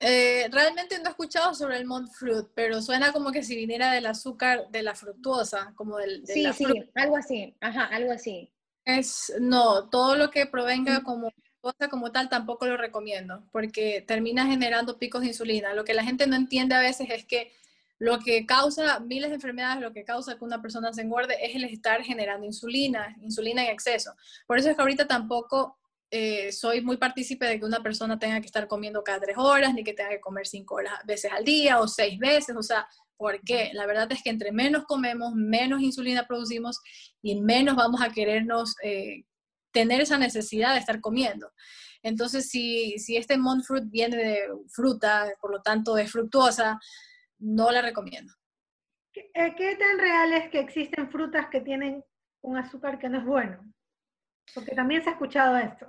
Eh, 0.00 0.48
realmente 0.50 0.98
no 0.98 1.06
he 1.06 1.10
escuchado 1.10 1.54
sobre 1.54 1.78
el 1.78 1.86
monk 1.86 2.10
fruit, 2.12 2.46
pero 2.54 2.82
suena 2.82 3.12
como 3.12 3.32
que 3.32 3.42
si 3.42 3.56
viniera 3.56 3.92
del 3.92 4.06
azúcar 4.06 4.68
de 4.70 4.82
la 4.82 4.94
fructuosa, 4.94 5.72
como 5.76 5.98
del... 5.98 6.26
sí, 6.26 6.46
sí, 6.52 6.66
algo 6.94 7.16
así, 7.16 7.56
ajá, 7.60 7.86
algo 7.86 8.12
así. 8.12 8.52
Es, 8.84 9.32
no, 9.40 9.88
todo 9.88 10.14
lo 10.16 10.30
que 10.30 10.46
provenga 10.46 11.02
como 11.02 11.30
cosa 11.64 11.88
como 11.88 12.12
tal 12.12 12.28
tampoco 12.28 12.66
lo 12.66 12.76
recomiendo, 12.76 13.42
porque 13.50 14.04
termina 14.06 14.46
generando 14.46 14.98
picos 14.98 15.22
de 15.22 15.28
insulina. 15.28 15.72
Lo 15.72 15.84
que 15.84 15.94
la 15.94 16.04
gente 16.04 16.26
no 16.26 16.36
entiende 16.36 16.74
a 16.74 16.80
veces 16.80 17.08
es 17.08 17.24
que 17.24 17.52
lo 17.98 18.18
que 18.18 18.44
causa 18.44 19.00
miles 19.00 19.30
de 19.30 19.36
enfermedades, 19.36 19.80
lo 19.80 19.94
que 19.94 20.04
causa 20.04 20.36
que 20.36 20.44
una 20.44 20.60
persona 20.60 20.92
se 20.92 21.00
engorde 21.00 21.36
es 21.40 21.54
el 21.54 21.64
estar 21.64 22.02
generando 22.02 22.44
insulina, 22.44 23.16
insulina 23.22 23.64
en 23.64 23.70
exceso. 23.70 24.12
Por 24.46 24.58
eso 24.58 24.68
es 24.68 24.76
que 24.76 24.82
ahorita 24.82 25.06
tampoco 25.06 25.78
eh, 26.10 26.52
soy 26.52 26.80
muy 26.80 26.96
partícipe 26.96 27.46
de 27.46 27.58
que 27.58 27.64
una 27.64 27.82
persona 27.82 28.18
tenga 28.18 28.40
que 28.40 28.46
estar 28.46 28.68
comiendo 28.68 29.02
cada 29.02 29.20
tres 29.20 29.36
horas, 29.36 29.74
ni 29.74 29.82
que 29.82 29.94
tenga 29.94 30.10
que 30.10 30.20
comer 30.20 30.46
cinco 30.46 30.76
horas 30.76 30.94
veces 31.04 31.32
al 31.32 31.44
día 31.44 31.80
o 31.80 31.88
seis 31.88 32.18
veces, 32.18 32.54
o 32.56 32.62
sea, 32.62 32.86
¿por 33.16 33.40
qué? 33.40 33.70
La 33.72 33.86
verdad 33.86 34.10
es 34.12 34.22
que 34.22 34.30
entre 34.30 34.52
menos 34.52 34.84
comemos, 34.84 35.34
menos 35.34 35.80
insulina 35.80 36.26
producimos 36.26 36.80
y 37.22 37.40
menos 37.40 37.76
vamos 37.76 38.00
a 38.02 38.12
querernos 38.12 38.76
eh, 38.82 39.24
tener 39.72 40.00
esa 40.00 40.18
necesidad 40.18 40.74
de 40.74 40.80
estar 40.80 41.00
comiendo. 41.00 41.50
Entonces, 42.02 42.48
si, 42.50 42.98
si 42.98 43.16
este 43.16 43.38
monk 43.38 43.64
fruit 43.64 43.84
viene 43.90 44.16
de 44.16 44.48
fruta, 44.68 45.32
por 45.40 45.50
lo 45.50 45.62
tanto 45.62 45.96
es 45.96 46.12
fructuosa, 46.12 46.78
no 47.38 47.70
la 47.70 47.82
recomiendo. 47.82 48.32
¿Qué, 49.12 49.30
eh, 49.34 49.54
¿Qué 49.56 49.76
tan 49.76 49.98
real 49.98 50.32
es 50.34 50.50
que 50.50 50.60
existen 50.60 51.10
frutas 51.10 51.46
que 51.50 51.60
tienen 51.60 52.04
un 52.42 52.56
azúcar 52.56 52.98
que 52.98 53.08
no 53.08 53.18
es 53.18 53.24
bueno? 53.24 53.58
Porque 54.52 54.74
también 54.74 55.02
se 55.02 55.10
ha 55.10 55.12
escuchado 55.12 55.56
esto. 55.56 55.86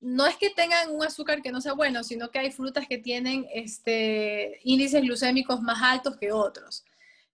No 0.00 0.26
es 0.26 0.36
que 0.36 0.50
tengan 0.50 0.90
un 0.90 1.02
azúcar 1.02 1.40
que 1.40 1.50
no 1.50 1.62
sea 1.62 1.72
bueno, 1.72 2.04
sino 2.04 2.30
que 2.30 2.38
hay 2.38 2.50
frutas 2.50 2.86
que 2.86 2.98
tienen 2.98 3.46
este, 3.54 4.60
índices 4.62 5.00
glucémicos 5.00 5.62
más 5.62 5.80
altos 5.82 6.18
que 6.18 6.30
otros. 6.30 6.84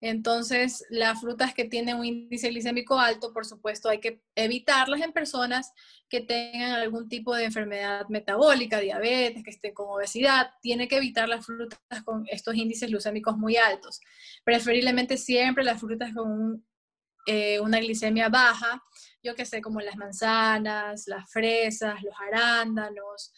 Entonces, 0.02 0.86
las 0.88 1.20
frutas 1.20 1.52
que 1.52 1.66
tienen 1.66 1.96
un 1.96 2.06
índice 2.06 2.48
glicémico 2.48 2.98
alto, 2.98 3.34
por 3.34 3.44
supuesto, 3.44 3.90
hay 3.90 4.00
que 4.00 4.22
evitarlas 4.34 5.02
en 5.02 5.12
personas 5.12 5.72
que 6.08 6.22
tengan 6.22 6.72
algún 6.72 7.08
tipo 7.08 7.34
de 7.34 7.44
enfermedad 7.44 8.06
metabólica, 8.08 8.80
diabetes, 8.80 9.44
que 9.44 9.50
estén 9.50 9.74
con 9.74 9.90
obesidad. 9.90 10.52
Tiene 10.62 10.88
que 10.88 10.96
evitar 10.96 11.28
las 11.28 11.44
frutas 11.44 11.78
con 12.04 12.24
estos 12.28 12.54
índices 12.54 12.88
glucémicos 12.88 13.36
muy 13.36 13.56
altos. 13.56 14.00
Preferiblemente 14.42 15.18
siempre 15.18 15.64
las 15.64 15.80
frutas 15.80 16.14
con 16.14 16.64
eh, 17.26 17.60
una 17.60 17.78
glicemia 17.78 18.30
baja, 18.30 18.82
yo 19.22 19.34
que 19.34 19.46
sé, 19.46 19.60
como 19.60 19.80
las 19.80 19.96
manzanas, 19.96 21.04
las 21.06 21.30
fresas, 21.30 22.02
los 22.02 22.14
arándanos, 22.28 23.32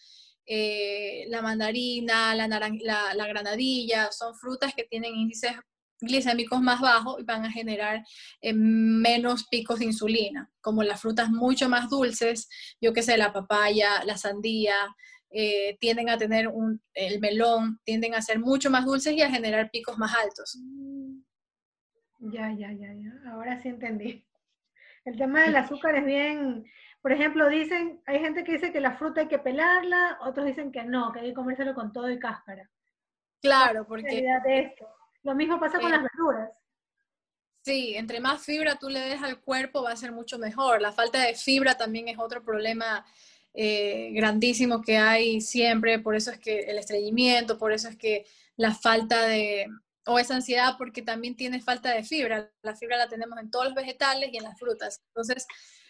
eh, 0.45 1.25
la 1.29 1.41
mandarina, 1.41 2.35
la, 2.35 2.47
la, 2.47 3.27
granadilla, 3.27 4.11
son 4.11 4.35
frutas 4.35 4.73
que 4.75 4.83
tienen 4.83 5.15
índices 5.15 5.53
glicémicos 6.01 6.61
más 6.61 6.81
bajos 6.81 7.19
y 7.19 7.23
van 7.23 7.45
a 7.45 7.51
generar 7.51 8.03
eh, 8.41 8.53
menos 8.53 9.47
picos 9.47 9.79
de 9.79 9.85
insulina, 9.85 10.51
como 10.59 10.83
las 10.83 11.01
frutas 11.01 11.29
mucho 11.29 11.69
más 11.69 11.89
dulces, 11.89 12.49
yo 12.81 12.91
que 12.91 13.03
sé, 13.03 13.17
la 13.17 13.31
papaya, 13.31 14.03
la 14.05 14.17
sandía, 14.17 14.75
eh, 15.29 15.77
tienden 15.79 16.09
a 16.09 16.17
tener 16.17 16.47
un, 16.47 16.81
el 16.93 17.19
melón, 17.19 17.79
tienden 17.85 18.13
a 18.13 18.21
ser 18.21 18.39
mucho 18.39 18.69
más 18.69 18.85
dulces 18.85 19.13
y 19.13 19.21
a 19.21 19.31
generar 19.31 19.71
picos 19.71 19.97
más 19.97 20.13
altos. 20.13 20.59
Ya, 22.19 22.53
ya, 22.53 22.71
ya, 22.71 22.93
ya. 22.93 23.31
Ahora 23.31 23.61
sí 23.61 23.69
entendí. 23.69 24.25
El 25.05 25.17
tema 25.17 25.43
del 25.43 25.55
azúcar 25.55 25.95
es 25.95 26.05
bien, 26.05 26.65
por 27.01 27.11
ejemplo, 27.11 27.49
dicen, 27.49 28.01
hay 28.05 28.19
gente 28.19 28.43
que 28.43 28.53
dice 28.53 28.71
que 28.71 28.79
la 28.79 28.97
fruta 28.97 29.21
hay 29.21 29.27
que 29.27 29.39
pelarla, 29.39 30.17
otros 30.21 30.45
dicen 30.45 30.71
que 30.71 30.83
no, 30.83 31.11
que 31.11 31.19
hay 31.19 31.27
que 31.27 31.33
comérselo 31.33 31.73
con 31.73 31.91
todo 31.91 32.09
y 32.09 32.19
cáscara. 32.19 32.69
Claro, 33.41 33.85
porque... 33.85 34.23
De 34.45 34.59
esto? 34.59 34.87
Lo 35.23 35.35
mismo 35.35 35.59
pasa 35.59 35.79
con 35.79 35.91
las 35.91 36.03
verduras. 36.03 36.49
Sí, 37.61 37.95
entre 37.95 38.19
más 38.19 38.43
fibra 38.43 38.75
tú 38.75 38.89
le 38.89 38.99
des 38.99 39.21
al 39.21 39.39
cuerpo 39.39 39.83
va 39.83 39.91
a 39.91 39.97
ser 39.97 40.11
mucho 40.11 40.37
mejor. 40.37 40.81
La 40.81 40.91
falta 40.91 41.19
de 41.19 41.33
fibra 41.33 41.75
también 41.75 42.09
es 42.09 42.17
otro 42.19 42.43
problema 42.43 43.05
eh, 43.53 44.09
grandísimo 44.13 44.81
que 44.81 44.97
hay 44.97 45.39
siempre, 45.39 45.99
por 45.99 46.15
eso 46.15 46.31
es 46.31 46.39
que 46.39 46.61
el 46.61 46.77
estreñimiento, 46.77 47.57
por 47.57 47.71
eso 47.71 47.87
es 47.87 47.95
que 47.95 48.25
la 48.57 48.73
falta 48.73 49.25
de, 49.27 49.67
o 50.05 50.19
esa 50.19 50.35
ansiedad 50.35 50.75
porque 50.77 51.01
también 51.01 51.35
tiene 51.35 51.61
falta 51.61 51.91
de 51.91 52.03
fibra. 52.03 52.51
La 52.61 52.75
fibra 52.75 52.97
la 52.97 53.07
tenemos 53.07 53.39
en 53.39 53.49
todos 53.49 53.65
los 53.65 53.75
vegetales 53.75 54.29
y 54.31 54.37
en 54.37 54.43
las 54.43 54.59
frutas. 54.59 55.01
Entonces, 55.07 55.45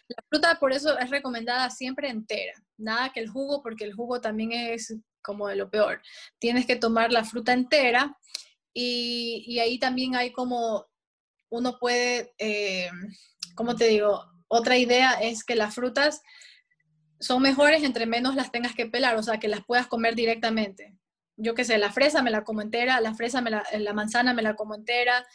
la 0.07 0.23
fruta 0.29 0.59
por 0.59 0.73
eso 0.73 0.97
es 0.99 1.09
recomendada 1.09 1.69
siempre 1.69 2.09
entera, 2.09 2.53
nada 2.77 3.11
que 3.11 3.21
el 3.21 3.29
jugo, 3.29 3.61
porque 3.63 3.85
el 3.85 3.93
jugo 3.93 4.19
también 4.21 4.51
es 4.51 4.95
como 5.21 5.47
de 5.47 5.55
lo 5.55 5.69
peor. 5.69 6.01
Tienes 6.39 6.65
que 6.65 6.75
tomar 6.75 7.11
la 7.11 7.23
fruta 7.23 7.53
entera 7.53 8.17
y, 8.73 9.59
ahí 9.59 9.79
también 9.79 10.15
hay 10.15 10.31
como, 10.31 10.87
uno 11.49 11.77
puede, 11.79 12.33
eh, 12.37 12.89
¿cómo 13.55 13.75
te 13.75 13.85
digo? 13.85 14.25
Otra 14.47 14.77
idea 14.77 15.13
es 15.13 15.43
que 15.43 15.55
las 15.55 15.73
frutas 15.73 16.21
son 17.19 17.41
mejores 17.41 17.83
entre 17.83 18.05
menos 18.05 18.35
las 18.35 18.51
tengas 18.51 18.75
que 18.75 18.85
pelar, 18.85 19.15
o 19.15 19.23
sea, 19.23 19.39
que 19.39 19.47
las 19.47 19.63
puedas 19.65 19.87
comer 19.87 20.15
directamente. 20.15 20.97
Yo 21.35 21.55
qué 21.55 21.65
sé, 21.65 21.77
la 21.77 21.91
fresa 21.91 22.21
me 22.21 22.31
la 22.31 22.43
como 22.43 22.61
entera, 22.61 23.01
la 23.01 23.13
fresa, 23.13 23.41
me 23.41 23.49
la, 23.49 23.63
la 23.77 23.93
manzana 23.93 24.33
me 24.33 24.41
la 24.41 24.55
como 24.55 24.75
entera, 24.75 25.25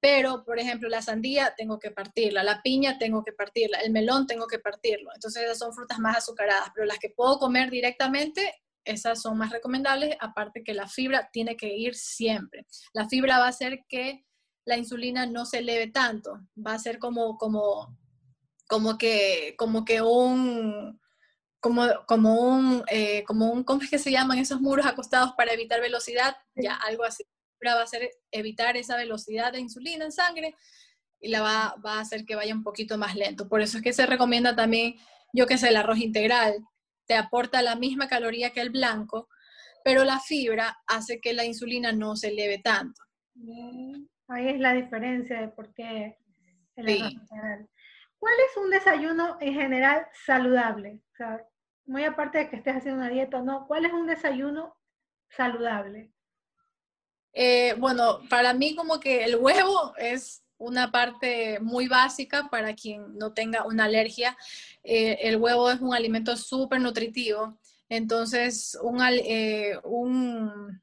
pero, 0.00 0.44
por 0.44 0.58
ejemplo, 0.58 0.88
la 0.88 1.02
sandía 1.02 1.54
tengo 1.56 1.78
que 1.78 1.90
partirla, 1.90 2.44
la 2.44 2.62
piña 2.62 2.98
tengo 2.98 3.24
que 3.24 3.32
partirla, 3.32 3.78
el 3.78 3.90
melón 3.90 4.26
tengo 4.26 4.46
que 4.46 4.60
partirlo. 4.60 5.10
Entonces, 5.14 5.42
esas 5.42 5.58
son 5.58 5.72
frutas 5.72 5.98
más 5.98 6.18
azucaradas, 6.18 6.70
pero 6.74 6.86
las 6.86 6.98
que 6.98 7.10
puedo 7.10 7.38
comer 7.38 7.70
directamente, 7.70 8.54
esas 8.84 9.20
son 9.20 9.36
más 9.36 9.50
recomendables, 9.50 10.16
aparte 10.20 10.62
que 10.62 10.72
la 10.72 10.86
fibra 10.86 11.28
tiene 11.32 11.56
que 11.56 11.74
ir 11.74 11.96
siempre. 11.96 12.64
La 12.92 13.08
fibra 13.08 13.38
va 13.38 13.46
a 13.46 13.50
hacer 13.50 13.80
que 13.88 14.24
la 14.64 14.76
insulina 14.76 15.26
no 15.26 15.46
se 15.46 15.58
eleve 15.58 15.88
tanto, 15.88 16.38
va 16.64 16.74
a 16.74 16.78
ser 16.78 16.98
como, 16.98 17.36
como, 17.36 17.98
como 18.68 18.98
que, 18.98 19.54
como 19.58 19.84
que 19.84 20.00
un, 20.00 21.00
como, 21.60 21.86
como 22.06 22.34
un, 22.34 22.84
eh, 22.88 23.24
como 23.24 23.50
un, 23.50 23.64
¿cómo 23.64 23.82
es 23.82 23.90
que 23.90 23.98
se 23.98 24.10
llaman 24.10 24.38
esos 24.38 24.60
muros 24.60 24.86
acostados 24.86 25.32
para 25.36 25.52
evitar 25.52 25.80
velocidad? 25.80 26.36
Ya, 26.54 26.74
algo 26.74 27.04
así 27.04 27.24
va 27.66 27.80
a 27.80 27.82
hacer 27.82 28.10
evitar 28.30 28.76
esa 28.76 28.96
velocidad 28.96 29.52
de 29.52 29.60
insulina 29.60 30.04
en 30.04 30.12
sangre 30.12 30.54
y 31.20 31.28
la 31.28 31.40
va, 31.40 31.74
a 31.84 32.00
hacer 32.00 32.24
que 32.24 32.36
vaya 32.36 32.54
un 32.54 32.62
poquito 32.62 32.96
más 32.98 33.16
lento. 33.16 33.48
Por 33.48 33.60
eso 33.60 33.78
es 33.78 33.82
que 33.82 33.92
se 33.92 34.06
recomienda 34.06 34.54
también, 34.54 34.94
yo 35.32 35.46
que 35.46 35.58
sé, 35.58 35.68
el 35.68 35.76
arroz 35.76 35.98
integral. 35.98 36.64
Te 37.06 37.14
aporta 37.14 37.62
la 37.62 37.74
misma 37.74 38.08
caloría 38.08 38.50
que 38.50 38.60
el 38.60 38.70
blanco, 38.70 39.28
pero 39.84 40.04
la 40.04 40.20
fibra 40.20 40.78
hace 40.86 41.20
que 41.20 41.32
la 41.32 41.44
insulina 41.44 41.92
no 41.92 42.14
se 42.14 42.28
eleve 42.28 42.58
tanto. 42.58 43.02
Ahí 44.28 44.48
es 44.48 44.60
la 44.60 44.74
diferencia 44.74 45.40
de 45.40 45.48
por 45.48 45.72
qué 45.74 46.18
el 46.76 46.88
arroz 46.88 47.12
integral. 47.12 47.68
¿Cuál 48.18 48.34
es 48.48 48.56
un 48.56 48.70
desayuno 48.70 49.36
en 49.40 49.54
general 49.54 50.06
saludable? 50.26 51.00
O 51.12 51.16
sea, 51.16 51.46
muy 51.86 52.04
aparte 52.04 52.38
de 52.38 52.50
que 52.50 52.56
estés 52.56 52.76
haciendo 52.76 53.00
una 53.00 53.10
dieta 53.10 53.38
o 53.38 53.42
no, 53.42 53.66
¿cuál 53.66 53.86
es 53.86 53.92
un 53.92 54.06
desayuno 54.06 54.76
saludable? 55.30 56.12
Eh, 57.32 57.74
bueno, 57.78 58.20
para 58.28 58.52
mí 58.54 58.74
como 58.74 58.98
que 58.98 59.24
el 59.24 59.36
huevo 59.36 59.94
es 59.96 60.42
una 60.58 60.90
parte 60.90 61.60
muy 61.60 61.86
básica 61.86 62.48
para 62.50 62.74
quien 62.74 63.16
no 63.16 63.32
tenga 63.32 63.64
una 63.64 63.84
alergia. 63.84 64.36
Eh, 64.82 65.18
el 65.22 65.36
huevo 65.36 65.70
es 65.70 65.80
un 65.80 65.94
alimento 65.94 66.36
súper 66.36 66.80
nutritivo, 66.80 67.58
entonces 67.88 68.76
eh, 69.24 69.78
un, 69.84 70.82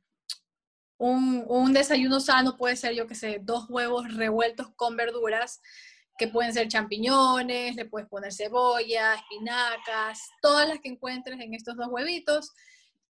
un, 0.98 1.45
un, 1.48 1.74
desayuno 1.74 2.19
sano 2.19 2.58
puede 2.58 2.78
ser, 2.78 2.93
yo 2.93 3.06
que 3.06 3.15
sé, 3.15 3.39
dos 3.43 3.69
huevos 3.69 4.13
revueltos 4.15 4.69
con 4.76 4.95
verduras, 4.95 5.62
que 6.17 6.28
pueden 6.28 6.54
ser 6.54 6.67
champiñones, 6.67 7.75
le 7.75 7.86
puedes 7.86 8.08
poner 8.08 8.34
cebolla, 8.34 9.15
espinacas, 9.15 10.19
todas 10.41 10.67
las 10.67 10.80
que 10.80 10.89
encuentres 10.89 11.39
en 11.39 11.54
estos 11.54 11.75
dos 11.75 11.88
huevitos 11.89 12.54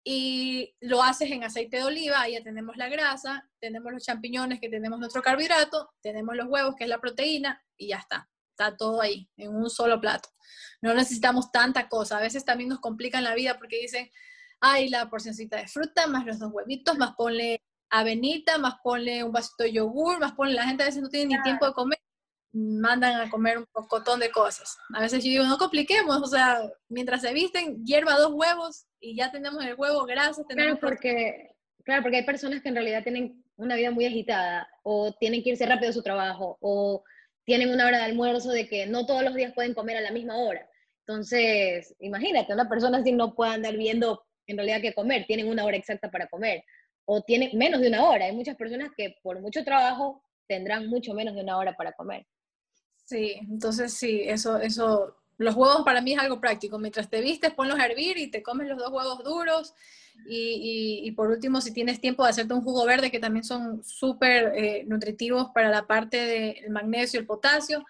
y 0.04 0.76
lo 0.82 1.02
haces 1.02 1.32
en 1.32 1.44
aceite 1.44 1.78
de 1.78 1.84
oliva, 1.84 2.22
ahí 2.22 2.34
ya 2.34 2.44
tenemos 2.44 2.76
la 2.76 2.90
grasa, 2.90 3.50
tenemos 3.60 3.92
los 3.92 4.04
champiñones 4.04 4.60
que 4.60 4.70
tenemos 4.70 5.00
nuestro 5.00 5.22
carbohidrato, 5.22 5.94
tenemos 6.02 6.36
los 6.36 6.48
huevos 6.48 6.76
que 6.76 6.84
es 6.84 6.90
la 6.90 7.00
proteína 7.00 7.64
y 7.78 7.88
ya 7.90 7.98
está. 7.98 8.30
Está 8.50 8.76
todo 8.78 9.02
ahí, 9.02 9.28
en 9.38 9.56
un 9.56 9.70
solo 9.70 10.00
plato. 10.00 10.30
No 10.82 10.94
necesitamos 10.94 11.52
tanta 11.52 11.90
cosa. 11.90 12.18
A 12.18 12.22
veces 12.22 12.46
también 12.46 12.70
nos 12.70 12.80
complican 12.80 13.24
la 13.24 13.34
vida 13.34 13.58
porque 13.58 13.80
dicen, 13.80 14.12
ay, 14.60 14.90
la 14.90 15.10
porcioncita 15.10 15.58
de 15.58 15.68
fruta, 15.68 16.06
más 16.06 16.26
los 16.26 16.38
dos 16.38 16.52
huevitos, 16.54 16.98
más 16.98 17.16
ponle 17.16 17.62
avenita, 17.90 18.58
más 18.58 18.76
ponle 18.84 19.24
un 19.24 19.32
vasito 19.32 19.64
de 19.64 19.74
yogur, 19.74 20.20
más 20.20 20.34
ponle, 20.34 20.54
la 20.54 20.66
gente 20.66 20.84
a 20.84 20.88
veces 20.88 21.02
no 21.02 21.10
tiene 21.10 21.36
ni 21.36 21.42
tiempo 21.44 21.66
de 21.66 21.74
comer, 21.74 22.00
mandan 22.54 23.20
a 23.20 23.30
comer 23.30 23.58
un 23.58 23.66
pocotón 23.66 24.20
de 24.20 24.32
cosas. 24.32 24.78
A 24.94 25.02
veces 25.02 25.24
yo 25.24 25.32
digo, 25.32 25.46
no 25.46 25.58
compliquemos, 25.58 26.22
o 26.22 26.28
sea, 26.28 26.62
mientras 26.88 27.22
se 27.22 27.34
visten, 27.34 27.84
hierba 27.84 28.18
dos 28.18 28.32
huevos 28.34 28.86
y 29.00 29.16
ya 29.16 29.32
tenemos 29.32 29.64
el 29.66 29.76
huevo, 29.76 30.06
grasa. 30.06 30.44
Tenemos 30.48 30.80
claro, 30.80 30.94
porque, 30.94 31.56
claro, 31.84 32.04
porque 32.04 32.18
hay 32.18 32.26
personas 32.26 32.62
que 32.62 32.70
en 32.70 32.76
realidad 32.76 33.04
tienen 33.04 33.44
una 33.56 33.76
vida 33.76 33.90
muy 33.90 34.06
agitada 34.06 34.68
o 34.84 35.14
tienen 35.14 35.44
que 35.44 35.50
irse 35.50 35.66
rápido 35.66 35.90
a 35.90 35.94
su 35.94 36.04
trabajo 36.04 36.58
o 36.62 37.04
tienen 37.44 37.72
una 37.72 37.88
hora 37.88 37.98
de 37.98 38.04
almuerzo 38.04 38.52
de 38.52 38.68
que 38.68 38.86
no 38.86 39.06
todos 39.06 39.24
los 39.24 39.34
días 39.34 39.54
pueden 39.54 39.74
comer 39.74 39.98
a 39.98 40.02
la 40.02 40.12
misma 40.12 40.38
hora. 40.38 40.68
Entonces, 41.06 41.96
imagínate, 42.00 42.54
una 42.54 42.70
persona 42.70 43.00
así 43.00 43.12
no 43.12 43.34
puede 43.34 43.54
andar 43.54 43.76
viendo 43.76 44.24
en 44.48 44.58
realidad 44.58 44.82
qué 44.82 44.94
comer, 44.94 45.26
tienen 45.26 45.50
una 45.50 45.66
hora 45.66 45.78
exacta 45.78 46.12
para 46.12 46.28
comer 46.28 46.64
o 47.06 47.22
tienen 47.22 47.58
menos 47.58 47.82
de 47.82 47.88
una 47.88 48.04
hora. 48.08 48.26
Hay 48.26 48.36
muchas 48.36 48.56
personas 48.56 48.90
que 48.96 49.16
por 49.24 49.40
mucho 49.42 49.64
trabajo 49.64 50.24
tendrán 50.48 50.88
mucho 50.88 51.14
menos 51.14 51.36
de 51.36 51.42
una 51.42 51.58
hora 51.58 51.76
para 51.76 51.94
comer. 51.94 52.26
Sí, 53.06 53.38
entonces 53.42 53.94
sí, 53.94 54.22
eso, 54.26 54.58
eso, 54.58 55.18
los 55.38 55.56
huevos 55.56 55.84
para 55.84 56.02
mí 56.02 56.14
es 56.14 56.20
algo 56.20 56.40
práctico. 56.40 56.80
Mientras 56.80 57.10
te 57.10 57.22
vistes, 57.22 57.54
ponlos 57.54 57.80
a 57.80 57.86
hervir 57.86 58.18
y 58.18 58.32
te 58.32 58.42
comes 58.42 58.68
los 58.68 58.78
dos 58.78 58.92
huevos 58.92 59.24
duros. 59.24 59.74
Y, 60.28 61.12
por 61.14 61.30
último, 61.30 61.60
si 61.60 61.74
tienes 61.74 62.00
tiempo 62.00 62.24
de 62.24 62.30
hacerte 62.30 62.54
un 62.54 62.62
jugo 62.62 62.86
verde, 62.86 63.12
que 63.12 63.20
también 63.20 63.44
son 63.44 63.84
súper 63.84 64.54
eh, 64.56 64.86
nutritivos 64.88 65.50
para 65.54 65.70
la 65.70 65.88
parte 65.88 66.18
del 66.18 66.70
magnesio 66.70 67.20
y 67.20 67.22
el 67.22 67.28
potasio, 67.28 67.84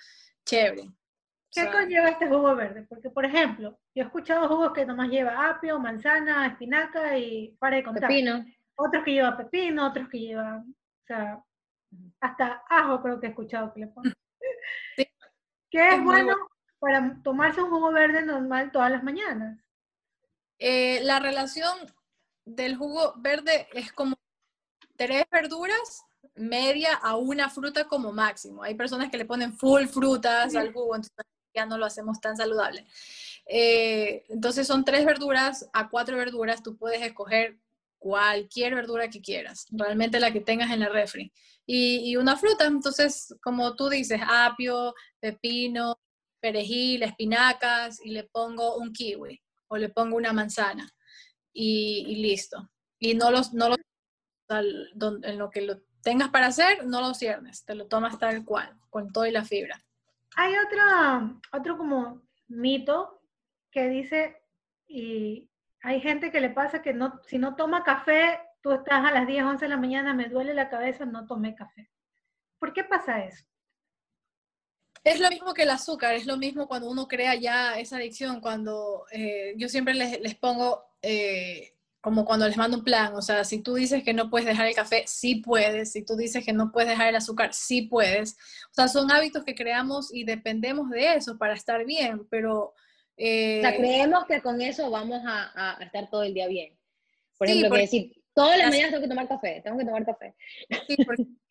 chévere. 0.45 0.89
¿Qué 1.52 1.69
conlleva 1.69 2.10
este 2.10 2.28
jugo 2.28 2.56
verde? 2.56 2.86
Porque, 2.89 3.10
por 3.10 3.26
ejemplo, 3.26 3.78
yo 3.93 4.04
he 4.04 4.06
escuchado 4.06 4.47
jugos 4.47 4.73
que 4.73 4.86
nomás 4.86 5.10
lleva 5.10 5.49
apio, 5.49 5.80
manzana, 5.80 6.47
espinaca 6.47 7.17
y 7.17 7.56
para 7.60 7.76
de 7.76 7.84
contar. 7.84 8.08
Pepino. 8.08 8.43
Otros 8.76 9.04
que 9.04 9.12
llevan 9.12 9.38
pepino, 9.38 9.88
otros 9.88 10.10
que 10.10 10.19
llevan, 10.19 10.62
o 10.62 11.06
sea, 11.06 11.43
hasta 12.19 12.63
ajo 12.67 13.04
creo 13.04 13.19
que 13.19 13.28
he 13.28 13.30
escuchado 13.30 13.71
que 13.71 13.82
le 13.82 13.88
ponen. 13.88 14.13
¿Qué 14.95 15.88
es, 15.89 16.04
bueno, 16.04 16.36
para 16.80 17.17
tomarse 17.23 17.62
un 17.62 17.69
jugo 17.69 17.91
verde 17.91 18.21
normal 18.21 18.71
todas 18.71 18.91
las 18.91 19.04
mañanas? 19.04 19.60
Eh, 20.60 21.02
la 21.04 21.19
relación 21.19 21.73
del 22.45 22.76
jugo 22.76 23.13
verde 23.17 23.67
es 23.73 23.91
como 23.91 24.15
tres 24.95 25.26
verduras, 25.32 26.04
media 26.36 26.93
a 26.93 27.15
una 27.15 27.49
fruta 27.49 27.86
como 27.86 28.12
máximo. 28.12 28.63
Hay 28.63 28.76
personas 28.76 29.10
que 29.10 29.17
le 29.17 29.26
ponen 29.26 29.54
full 29.54 29.86
frutas 29.88 30.56
al 30.56 30.71
jugo, 30.71 30.95
entonces 30.95 31.26
ya 31.56 31.65
no 31.65 31.78
lo 31.78 31.86
hacemos 31.86 32.19
tan 32.21 32.38
saludable. 32.38 32.86
Eh, 33.45 34.26
entonces 34.30 34.67
son 34.67 34.86
tres 34.86 35.06
verduras 35.06 35.69
a 35.73 35.89
cuatro 35.89 36.17
verduras, 36.17 36.63
tú 36.63 36.78
puedes 36.78 37.02
escoger 37.02 37.60
cualquier 38.04 38.76
verdura 38.76 39.10
que 39.10 39.22
quieras, 39.22 39.66
realmente 39.72 40.20
la 40.20 40.34
que 40.34 40.42
tengas 40.42 40.70
en 40.72 40.82
la 40.82 40.89
refri. 40.89 41.32
Y, 41.66 42.18
una 42.18 42.36
fruta, 42.36 42.66
entonces, 42.66 43.34
como 43.42 43.78
tú 43.78 43.88
dices, 43.88 44.20
apio, 44.28 44.94
pepino, 45.22 45.98
perejil, 46.42 47.04
espinacas, 47.04 48.06
y 48.06 48.10
le 48.10 48.26
pongo 48.26 48.76
un 48.76 48.92
kiwi 48.92 49.42
o 49.70 49.78
le 49.78 49.88
pongo 49.88 50.18
una 50.18 50.34
manzana 50.34 50.86
y, 51.54 52.18
listo. 52.18 52.70
Y 53.00 53.13
no 53.13 53.32
los, 53.32 53.54
no 53.54 53.70
los, 53.70 53.78
en 54.50 55.38
lo 55.38 55.50
que 55.50 55.62
lo 55.62 55.80
tengas 56.02 56.28
para 56.28 56.48
hacer, 56.48 56.86
no 56.86 57.00
lo 57.00 57.13
ciernes, 57.13 57.63
te 57.63 57.74
lo 57.74 57.88
tomas 57.88 58.20
tal 58.20 58.44
cual, 58.44 58.78
con 58.89 59.13
todo 59.13 59.26
y 59.26 59.32
la 59.32 59.46
fibra. 59.46 59.82
Hay 60.36 60.52
otro, 60.58 61.39
otro 61.54 61.78
como 61.78 62.22
mito 62.50 63.22
que 63.72 63.88
dice, 63.88 64.44
y 64.89 65.50
hay 65.84 66.00
gente 66.00 66.32
que 66.32 66.39
le 66.39 66.50
pasa 66.50 66.82
que 66.82 66.93
no, 66.93 67.19
si 67.28 67.38
no 67.38 67.56
toma 67.56 67.84
café, 67.84 68.39
tú 68.62 68.72
estás 68.72 69.06
a 69.06 69.12
las 69.12 69.28
10, 69.28 69.43
11 69.43 69.65
de 69.65 69.69
la 69.69 69.78
mañana, 69.78 70.13
me 70.13 70.30
duele 70.30 70.54
la 70.54 70.69
cabeza, 70.69 71.06
no 71.06 71.28
tomé 71.28 71.56
café. 71.56 71.91
¿Por 72.58 72.72
qué 72.74 72.86
pasa 72.86 73.26
eso? 73.26 73.43
Es 75.04 75.19
lo 75.19 75.30
mismo 75.30 75.54
que 75.54 75.63
el 75.63 75.69
azúcar, 75.69 76.15
es 76.15 76.26
lo 76.26 76.38
mismo 76.38 76.69
cuando 76.69 76.89
uno 76.89 77.10
crea 77.10 77.36
ya 77.36 77.78
esa 77.78 77.98
adicción, 77.98 78.39
cuando 78.39 79.04
eh, 79.12 79.56
yo 79.58 79.67
siempre 79.67 79.93
les, 79.93 80.36
pongo 80.36 80.86
eh, 81.02 81.74
como 82.00 82.24
cuando 82.24 82.48
les 82.48 82.56
mando 82.56 82.78
un 82.78 82.86
plan, 82.86 83.13
o 83.15 83.22
sea, 83.22 83.43
si 83.43 83.62
tú 83.62 83.74
dices 83.74 84.04
que 84.04 84.13
no 84.13 84.30
puedes 84.30 84.48
dejar 84.48 84.67
el 84.67 84.76
café, 84.76 85.04
sí 85.06 85.36
puedes, 85.36 85.91
si 85.91 86.06
tú 86.06 86.15
dices 86.15 86.46
que 86.46 86.54
no 86.54 86.72
puedes 86.72 86.91
dejar 86.91 87.10
el 87.10 87.17
azúcar, 87.17 87.54
sí 87.54 87.82
puedes. 87.82 88.38
O 88.72 88.74
sea, 88.74 88.88
son 88.88 89.12
hábitos 89.12 89.43
que 89.43 89.56
creamos 89.56 90.13
y 90.13 90.24
dependemos 90.24 90.89
de 90.89 91.15
eso 91.15 91.38
para 91.38 91.56
estar 91.56 91.84
bien, 91.84 92.26
pero 92.30 92.74
o 93.15 93.62
sea, 93.62 93.69
eh, 93.69 93.78
creemos 93.78 94.26
que 94.26 94.41
con 94.41 94.62
eso 94.62 94.89
vamos 94.89 95.21
a, 95.26 95.78
estar 95.82 96.10
todo 96.10 96.23
el 96.23 96.34
día 96.34 96.47
bien. 96.47 96.78
Por 97.38 97.47
ejemplo, 97.47 97.71
que 97.71 97.82
decir, 97.82 98.23
todas 98.34 98.58
las 98.58 98.69
mañanas 98.69 98.91
tengo 98.91 99.04
que 99.04 99.10
tomar 99.10 99.28
café, 99.28 99.62
tengo 99.63 99.78
que 99.78 99.86
tomar 99.86 100.06
café. 100.06 100.36
Sí, 100.88 100.97
porque 101.06 101.26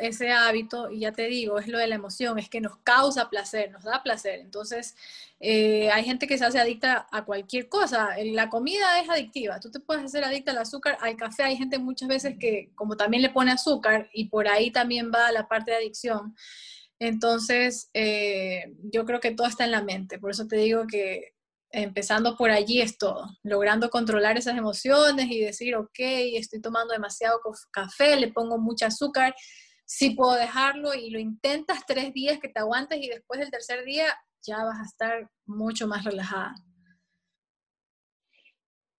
ese 0.00 0.32
hábito, 0.32 0.90
y 0.90 1.00
ya 1.00 1.12
te 1.12 1.26
digo, 1.26 1.58
es 1.58 1.68
lo 1.68 1.78
de 1.78 1.86
la 1.86 1.96
emoción, 1.96 2.38
es 2.38 2.48
que 2.48 2.60
nos 2.60 2.78
causa 2.78 3.28
placer, 3.28 3.70
nos 3.70 3.84
da 3.84 4.02
placer. 4.02 4.40
Entonces, 4.40 4.96
eh, 5.40 5.90
hay 5.90 6.04
gente 6.04 6.26
que 6.26 6.38
se 6.38 6.44
hace 6.44 6.58
adicta 6.58 7.06
a 7.10 7.24
cualquier 7.24 7.68
cosa. 7.68 8.10
La 8.24 8.48
comida 8.48 9.00
es 9.00 9.10
adictiva. 9.10 9.60
Tú 9.60 9.70
te 9.70 9.80
puedes 9.80 10.04
hacer 10.04 10.24
adicta 10.24 10.52
al 10.52 10.58
azúcar, 10.58 10.96
al 11.00 11.16
café. 11.16 11.42
Hay 11.42 11.56
gente 11.56 11.78
muchas 11.78 12.08
veces 12.08 12.36
que, 12.38 12.70
como 12.74 12.96
también 12.96 13.22
le 13.22 13.30
pone 13.30 13.52
azúcar, 13.52 14.08
y 14.12 14.26
por 14.28 14.48
ahí 14.48 14.70
también 14.70 15.10
va 15.14 15.30
la 15.32 15.48
parte 15.48 15.72
de 15.72 15.78
adicción. 15.78 16.34
Entonces, 16.98 17.90
eh, 17.94 18.74
yo 18.92 19.04
creo 19.04 19.20
que 19.20 19.32
todo 19.32 19.46
está 19.46 19.64
en 19.64 19.72
la 19.72 19.82
mente. 19.82 20.18
Por 20.18 20.30
eso 20.30 20.46
te 20.46 20.56
digo 20.56 20.86
que 20.86 21.32
empezando 21.70 22.36
por 22.36 22.50
allí 22.50 22.80
es 22.80 22.96
todo. 22.96 23.26
Logrando 23.42 23.90
controlar 23.90 24.38
esas 24.38 24.56
emociones 24.56 25.30
y 25.30 25.40
decir, 25.40 25.76
ok, 25.76 25.98
estoy 25.98 26.60
tomando 26.60 26.92
demasiado 26.92 27.40
café, 27.70 28.16
le 28.16 28.32
pongo 28.32 28.58
mucho 28.58 28.86
azúcar, 28.86 29.34
sí 29.84 30.10
puedo 30.10 30.34
dejarlo 30.34 30.94
y 30.94 31.10
lo 31.10 31.18
intentas 31.18 31.84
tres 31.86 32.12
días 32.14 32.38
que 32.40 32.48
te 32.48 32.60
aguantes 32.60 32.98
y 33.02 33.08
después 33.08 33.40
del 33.40 33.50
tercer 33.50 33.84
día 33.84 34.06
ya 34.42 34.64
vas 34.64 34.78
a 34.80 34.84
estar 34.84 35.30
mucho 35.44 35.86
más 35.86 36.04
relajada. 36.04 36.54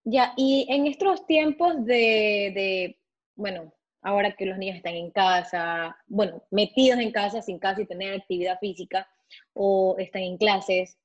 Ya, 0.03 0.33
y 0.37 0.65
en 0.69 0.87
estos 0.87 1.25
tiempos 1.25 1.85
de 1.85 2.97
bueno, 3.37 3.71
ahora 4.07 4.31
que 4.37 4.45
los 4.45 4.57
niños 4.57 4.77
están 4.77 4.95
en 4.95 5.11
casa, 5.11 5.97
bueno, 6.07 6.41
metidos 6.49 6.97
en 7.01 7.11
casa 7.11 7.41
sin 7.41 7.59
casi 7.59 7.85
tener 7.85 8.13
actividad 8.13 8.57
física 8.57 9.05
o 9.53 9.97
están 9.99 10.21
en 10.21 10.37
clases, 10.37 10.97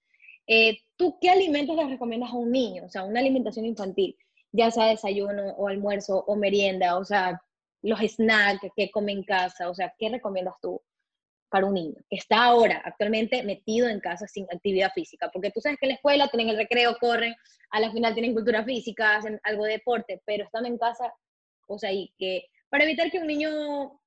eh, 0.47 0.79
¿tú 0.97 1.19
qué 1.21 1.31
alimentos 1.31 1.75
les 1.75 1.91
recomiendas 1.91 2.31
a 2.31 2.37
un 2.37 2.53
niño? 2.53 2.85
O 2.85 2.89
sea, 2.89 3.03
una 3.03 3.19
alimentación 3.19 3.67
infantil, 3.67 4.17
ya 4.53 4.71
sea 4.71 4.87
desayuno 4.87 5.51
o 5.57 5.67
almuerzo 5.67 6.23
o 6.29 6.37
merienda, 6.37 6.97
o 6.97 7.05
sea, 7.05 7.43
los 7.83 7.99
snacks 7.99 8.71
que 8.77 8.93
come 8.93 9.11
en 9.11 9.25
casa, 9.25 9.69
o 9.69 9.75
sea, 9.75 9.93
¿qué 9.99 10.09
recomiendas 10.09 10.55
tú 10.63 10.81
para 11.49 11.67
un 11.67 11.75
niño 11.75 11.97
que 12.09 12.17
está 12.17 12.45
ahora 12.45 12.83
actualmente 12.85 13.43
metido 13.43 13.89
en 13.89 13.99
casa 13.99 14.29
sin 14.29 14.45
actividad 14.45 14.93
física? 14.95 15.29
Porque 15.33 15.51
tú 15.51 15.61
sabes 15.61 15.77
que 15.81 15.87
en 15.87 15.91
la 15.91 15.97
escuela 15.97 16.29
tienen 16.29 16.51
el 16.51 16.57
recreo, 16.57 16.97
corren, 17.01 17.35
a 17.73 17.81
la 17.81 17.91
final 17.91 18.15
tienen 18.15 18.33
cultura 18.33 18.63
física, 18.63 19.17
hacen 19.17 19.41
algo 19.43 19.65
de 19.65 19.73
deporte, 19.73 20.23
pero 20.25 20.45
están 20.45 20.67
en 20.67 20.79
casa, 20.79 21.13
o 21.67 21.81
sea, 21.81 21.91
y 21.91 22.15
que 22.17 22.47
para 22.73 22.85
evitar 22.85 23.11
que 23.11 23.19
un 23.19 23.27
niño 23.27 24.01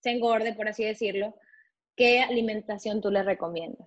se 0.00 0.10
engorde, 0.10 0.52
por 0.52 0.66
así 0.66 0.82
decirlo, 0.82 1.36
¿qué 1.94 2.20
alimentación 2.20 3.00
tú 3.00 3.08
le 3.08 3.22
recomiendas? 3.22 3.86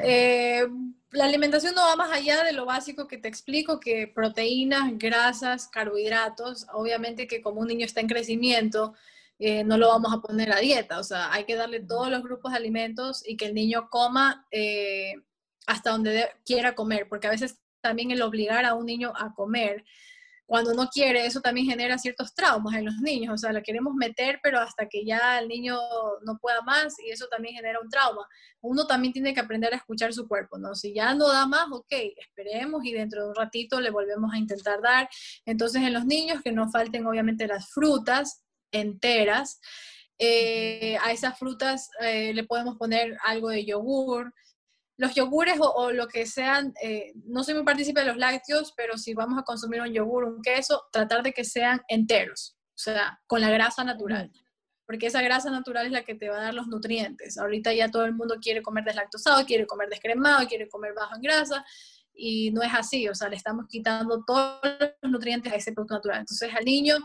Eh, 0.00 0.66
la 1.12 1.24
alimentación 1.24 1.74
no 1.74 1.80
va 1.80 1.96
más 1.96 2.12
allá 2.12 2.44
de 2.44 2.52
lo 2.52 2.66
básico 2.66 3.08
que 3.08 3.16
te 3.16 3.28
explico, 3.28 3.80
que 3.80 4.06
proteínas, 4.06 4.98
grasas, 4.98 5.66
carbohidratos, 5.68 6.66
obviamente 6.74 7.26
que 7.26 7.40
como 7.40 7.62
un 7.62 7.68
niño 7.68 7.86
está 7.86 8.02
en 8.02 8.08
crecimiento, 8.08 8.92
eh, 9.38 9.64
no 9.64 9.78
lo 9.78 9.88
vamos 9.88 10.12
a 10.12 10.20
poner 10.20 10.52
a 10.52 10.60
dieta, 10.60 10.98
o 10.98 11.04
sea, 11.04 11.32
hay 11.32 11.44
que 11.44 11.56
darle 11.56 11.80
todos 11.80 12.10
los 12.10 12.22
grupos 12.22 12.52
de 12.52 12.58
alimentos 12.58 13.26
y 13.26 13.38
que 13.38 13.46
el 13.46 13.54
niño 13.54 13.88
coma 13.88 14.46
eh, 14.50 15.14
hasta 15.66 15.90
donde 15.90 16.28
quiera 16.44 16.74
comer, 16.74 17.08
porque 17.08 17.28
a 17.28 17.30
veces 17.30 17.62
también 17.80 18.10
el 18.10 18.20
obligar 18.20 18.66
a 18.66 18.74
un 18.74 18.84
niño 18.84 19.14
a 19.16 19.32
comer 19.32 19.86
cuando 20.46 20.74
no 20.74 20.88
quiere, 20.88 21.26
eso 21.26 21.40
también 21.40 21.66
genera 21.66 21.98
ciertos 21.98 22.32
traumas 22.32 22.76
en 22.76 22.84
los 22.84 22.94
niños, 22.98 23.34
o 23.34 23.36
sea, 23.36 23.52
lo 23.52 23.62
queremos 23.62 23.94
meter, 23.94 24.38
pero 24.42 24.60
hasta 24.60 24.88
que 24.88 25.04
ya 25.04 25.40
el 25.40 25.48
niño 25.48 25.76
no 26.24 26.38
pueda 26.38 26.62
más 26.62 26.94
y 27.04 27.10
eso 27.10 27.26
también 27.26 27.56
genera 27.56 27.80
un 27.80 27.90
trauma. 27.90 28.26
Uno 28.60 28.86
también 28.86 29.12
tiene 29.12 29.34
que 29.34 29.40
aprender 29.40 29.74
a 29.74 29.76
escuchar 29.76 30.14
su 30.14 30.28
cuerpo, 30.28 30.56
¿no? 30.56 30.74
Si 30.76 30.94
ya 30.94 31.14
no 31.14 31.28
da 31.28 31.46
más, 31.46 31.66
ok, 31.72 31.92
esperemos 32.16 32.84
y 32.84 32.92
dentro 32.92 33.24
de 33.24 33.28
un 33.30 33.34
ratito 33.34 33.80
le 33.80 33.90
volvemos 33.90 34.32
a 34.32 34.38
intentar 34.38 34.80
dar. 34.80 35.08
Entonces, 35.44 35.82
en 35.82 35.92
los 35.92 36.06
niños 36.06 36.40
que 36.42 36.52
no 36.52 36.70
falten 36.70 37.06
obviamente 37.06 37.48
las 37.48 37.68
frutas 37.70 38.44
enteras, 38.70 39.60
eh, 40.18 40.96
a 41.02 41.12
esas 41.12 41.38
frutas 41.38 41.90
eh, 42.00 42.32
le 42.32 42.44
podemos 42.44 42.76
poner 42.78 43.18
algo 43.24 43.50
de 43.50 43.64
yogur, 43.64 44.32
los 44.96 45.14
yogures 45.14 45.58
o, 45.60 45.90
lo 45.92 46.08
que 46.08 46.26
sean, 46.26 46.72
eh, 46.82 47.12
no 47.26 47.44
soy 47.44 47.54
muy 47.54 47.64
partícipe 47.64 48.00
de 48.00 48.06
los 48.06 48.16
lácteos, 48.16 48.72
pero 48.76 48.96
si 48.96 49.14
vamos 49.14 49.38
a 49.38 49.42
consumir 49.42 49.80
un 49.80 49.92
yogur, 49.92 50.24
un 50.24 50.42
queso, 50.42 50.84
tratar 50.90 51.22
de 51.22 51.32
que 51.32 51.44
sean 51.44 51.82
enteros, 51.88 52.56
o 52.70 52.78
sea, 52.78 53.20
con 53.26 53.40
la 53.40 53.50
grasa 53.50 53.84
natural, 53.84 54.32
porque 54.86 55.08
esa 55.08 55.20
grasa 55.20 55.50
natural 55.50 55.86
es 55.86 55.92
la 55.92 56.04
que 56.04 56.14
te 56.14 56.28
va 56.28 56.38
a 56.38 56.44
dar 56.44 56.54
los 56.54 56.68
nutrientes. 56.68 57.36
Ahorita 57.38 57.74
ya 57.74 57.90
todo 57.90 58.04
el 58.04 58.14
mundo 58.14 58.36
quiere 58.40 58.62
comer 58.62 58.84
deslactosado, 58.84 59.44
quiere 59.44 59.66
comer 59.66 59.88
descremado, 59.88 60.46
quiere 60.46 60.68
comer 60.68 60.94
bajo 60.94 61.16
en 61.16 61.22
grasa, 61.22 61.64
y 62.16 62.50
no 62.50 62.62
es 62.62 62.72
así, 62.72 63.08
o 63.08 63.14
sea, 63.14 63.28
le 63.28 63.36
estamos 63.36 63.66
quitando 63.68 64.24
todos 64.24 64.60
los 65.02 65.10
nutrientes 65.10 65.52
a 65.52 65.56
ese 65.56 65.72
producto 65.72 65.94
natural. 65.94 66.20
Entonces 66.20 66.52
al 66.54 66.64
niño, 66.64 66.96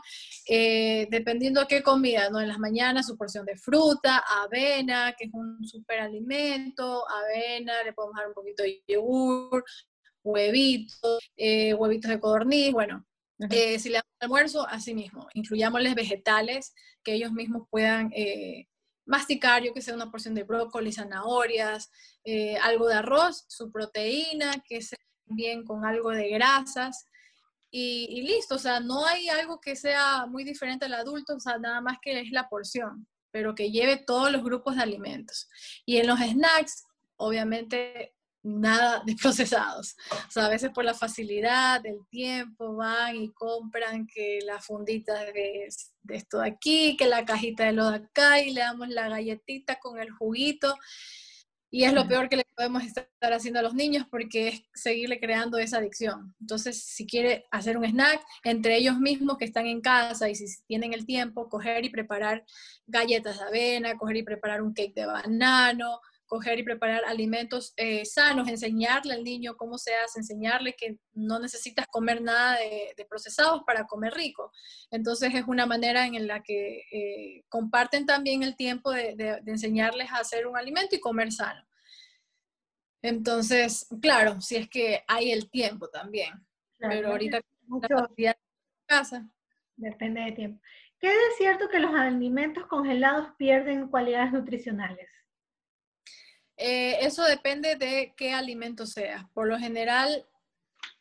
eh, 0.47 1.07
dependiendo 1.11 1.61
de 1.61 1.67
qué 1.67 1.83
comida, 1.83 2.29
¿no? 2.29 2.39
En 2.39 2.47
las 2.47 2.59
mañanas 2.59 3.07
su 3.07 3.17
porción 3.17 3.45
de 3.45 3.57
fruta, 3.57 4.23
avena, 4.43 5.13
que 5.17 5.25
es 5.25 5.33
un 5.33 5.65
superalimento, 5.67 7.03
avena, 7.09 7.83
le 7.83 7.93
podemos 7.93 8.15
dar 8.15 8.27
un 8.27 8.33
poquito 8.33 8.63
de 8.63 8.81
yogur, 8.87 9.63
huevitos, 10.23 11.19
eh, 11.37 11.73
huevitos 11.73 12.09
de 12.09 12.19
codorniz, 12.19 12.71
bueno. 12.71 13.05
Eh, 13.49 13.79
si 13.79 13.89
le 13.89 13.95
damos 13.95 14.11
almuerzo, 14.19 14.67
así 14.67 14.93
mismo, 14.93 15.27
incluyámosles 15.33 15.95
vegetales 15.95 16.75
que 17.03 17.15
ellos 17.15 17.31
mismos 17.31 17.67
puedan 17.71 18.11
masticar, 19.11 19.61
yo 19.61 19.73
que 19.73 19.81
sé, 19.81 19.93
una 19.93 20.09
porción 20.09 20.33
de 20.33 20.43
brócoli, 20.43 20.93
zanahorias, 20.93 21.91
eh, 22.23 22.57
algo 22.57 22.87
de 22.87 22.95
arroz, 22.95 23.43
su 23.49 23.69
proteína, 23.69 24.63
que 24.65 24.81
sea 24.81 24.97
bien 25.25 25.65
con 25.65 25.85
algo 25.85 26.11
de 26.11 26.29
grasas. 26.29 27.07
Y, 27.69 28.21
listo, 28.21 28.55
o 28.55 28.59
sea, 28.59 28.79
no 28.79 29.05
hay 29.05 29.27
algo 29.27 29.59
que 29.59 29.75
sea 29.75 30.25
muy 30.27 30.45
diferente 30.45 30.85
al 30.85 30.93
adulto, 30.93 31.35
o 31.35 31.39
sea, 31.39 31.57
nada 31.57 31.81
más 31.81 31.97
que 32.01 32.21
es 32.21 32.31
la 32.31 32.47
porción, 32.47 33.05
pero 33.31 33.53
que 33.53 33.69
lleve 33.69 33.97
todos 33.97 34.31
los 34.31 34.43
grupos 34.43 34.77
de 34.77 34.83
alimentos. 34.83 35.49
Y 35.85 35.97
en 35.97 36.07
los 36.07 36.19
snacks, 36.19 36.85
obviamente, 37.17 38.15
nada 38.43 39.03
de 39.05 39.15
procesados. 39.21 39.95
O 40.27 40.31
sea, 40.31 40.45
a 40.45 40.49
veces 40.49 40.71
por 40.71 40.83
la 40.83 40.93
facilidad 40.93 41.81
del 41.81 41.99
tiempo 42.09 42.75
van 42.75 43.15
y 43.15 43.29
compran 43.29 44.07
que 44.07 44.39
la 44.45 44.59
fundita 44.61 45.13
de, 45.25 45.69
de, 46.03 46.15
esto 46.15 46.39
de 46.39 46.49
aquí, 46.49 46.97
que 46.97 47.07
la 47.07 47.25
cajita 47.25 47.65
de 47.65 47.73
lo 47.73 47.89
de 47.89 47.97
acá 47.97 48.39
y 48.41 48.51
le 48.51 48.61
damos 48.61 48.89
la 48.89 49.09
galletita 49.09 49.79
con 49.79 49.99
el 49.99 50.11
juguito. 50.11 50.75
Y 51.73 51.85
es 51.85 51.93
lo 51.93 52.05
peor 52.05 52.27
que 52.27 52.35
le 52.35 52.43
podemos 52.53 52.83
estar 52.83 53.07
haciendo 53.21 53.59
a 53.61 53.63
los 53.63 53.73
niños 53.73 54.05
porque 54.11 54.49
es 54.49 54.61
seguirle 54.73 55.21
creando 55.21 55.57
esa 55.57 55.77
adicción. 55.77 56.35
Entonces, 56.41 56.83
si 56.83 57.07
quiere 57.07 57.45
hacer 57.49 57.77
un 57.77 57.85
snack 57.85 58.21
entre 58.43 58.75
ellos 58.75 58.99
mismos 58.99 59.37
que 59.37 59.45
están 59.45 59.67
en 59.67 59.79
casa 59.79 60.27
y 60.27 60.35
si 60.35 60.45
tienen 60.67 60.93
el 60.93 61.05
tiempo, 61.05 61.47
coger 61.47 61.85
y 61.85 61.89
preparar 61.89 62.43
galletas 62.87 63.39
de 63.39 63.45
avena, 63.45 63.97
coger 63.97 64.17
y 64.17 64.23
preparar 64.23 64.61
un 64.61 64.73
cake 64.73 64.93
de 64.93 65.05
banano, 65.05 66.01
coger 66.31 66.59
y 66.59 66.63
preparar 66.63 67.03
alimentos 67.03 67.73
eh, 67.75 68.05
sanos, 68.05 68.47
enseñarle 68.47 69.15
al 69.15 69.21
niño 69.21 69.57
cómo 69.57 69.77
se 69.77 69.93
hace, 69.95 70.19
enseñarle 70.19 70.77
que 70.77 70.95
no 71.11 71.39
necesitas 71.39 71.85
comer 71.87 72.21
nada 72.21 72.57
de, 72.57 73.05
procesados 73.09 73.63
para 73.65 73.85
comer 73.85 74.13
rico. 74.13 74.49
Entonces 74.91 75.35
es 75.35 75.43
una 75.45 75.65
manera 75.65 76.05
en 76.05 76.27
la 76.27 76.41
que 76.41 76.85
eh, 76.89 77.43
comparten 77.49 78.05
también 78.05 78.43
el 78.43 78.55
tiempo 78.55 78.91
de, 78.91 79.41
enseñarles 79.45 80.09
a 80.09 80.19
hacer 80.19 80.47
un 80.47 80.55
alimento 80.55 80.95
y 80.95 81.01
comer 81.01 81.33
sano. 81.33 81.67
Entonces, 83.01 83.85
claro, 84.01 84.39
si 84.39 84.55
es 84.55 84.69
que 84.69 85.03
hay 85.09 85.33
el 85.33 85.49
tiempo 85.49 85.89
también, 85.89 86.31
pero 86.79 87.09
ahorita 87.09 87.41
casa. 88.85 89.27
Depende 89.75 90.21
de 90.21 90.31
tiempo. 90.31 90.61
¿Qué 90.97 91.09
es 91.09 91.35
cierto 91.37 91.67
que 91.67 91.79
los 91.79 91.93
alimentos 91.93 92.67
congelados 92.67 93.35
pierden 93.37 93.89
cualidades 93.89 94.31
nutricionales? 94.31 95.09
Eh, 96.63 96.99
eso 97.01 97.23
depende 97.23 97.75
de 97.75 98.13
qué 98.15 98.33
alimento 98.33 98.85
sea. 98.85 99.27
Por 99.33 99.47
lo 99.47 99.57
general, 99.57 100.27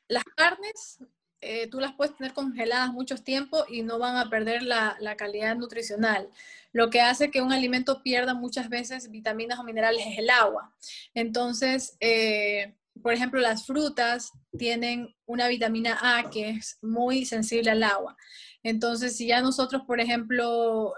las 0.08 0.24
carnes 0.24 0.98
eh, 1.42 1.68
tú 1.68 1.80
las 1.80 1.94
puedes 1.94 2.16
tener 2.16 2.32
congeladas 2.32 2.92
mucho 2.92 3.14
tiempo 3.16 3.64
y 3.68 3.82
no 3.82 3.98
van 3.98 4.16
a 4.16 4.30
perder 4.30 4.62
la, 4.62 4.96
calidad 5.18 5.54
nutricional. 5.56 6.30
Lo 6.72 6.88
que 6.88 7.02
hace 7.02 7.30
que 7.30 7.42
un 7.42 7.52
alimento 7.52 8.02
pierda 8.02 8.32
muchas 8.32 8.70
veces 8.70 9.10
vitaminas 9.10 9.58
o 9.58 9.64
minerales 9.64 10.06
es 10.06 10.18
el 10.18 10.30
agua. 10.30 10.74
Entonces, 11.12 11.94
eh, 12.00 12.74
por 13.02 13.12
ejemplo, 13.12 13.38
las 13.38 13.66
frutas 13.66 14.32
tienen 14.56 15.14
una 15.26 15.46
vitamina 15.48 15.98
A 16.00 16.30
que 16.30 16.50
es 16.50 16.78
muy 16.80 17.26
sensible 17.26 17.70
al 17.70 17.82
agua. 17.82 18.16
Entonces, 18.62 19.14
si 19.14 19.26
ya 19.26 19.42
nosotros, 19.42 19.82
por 19.86 20.00
ejemplo, 20.00 20.94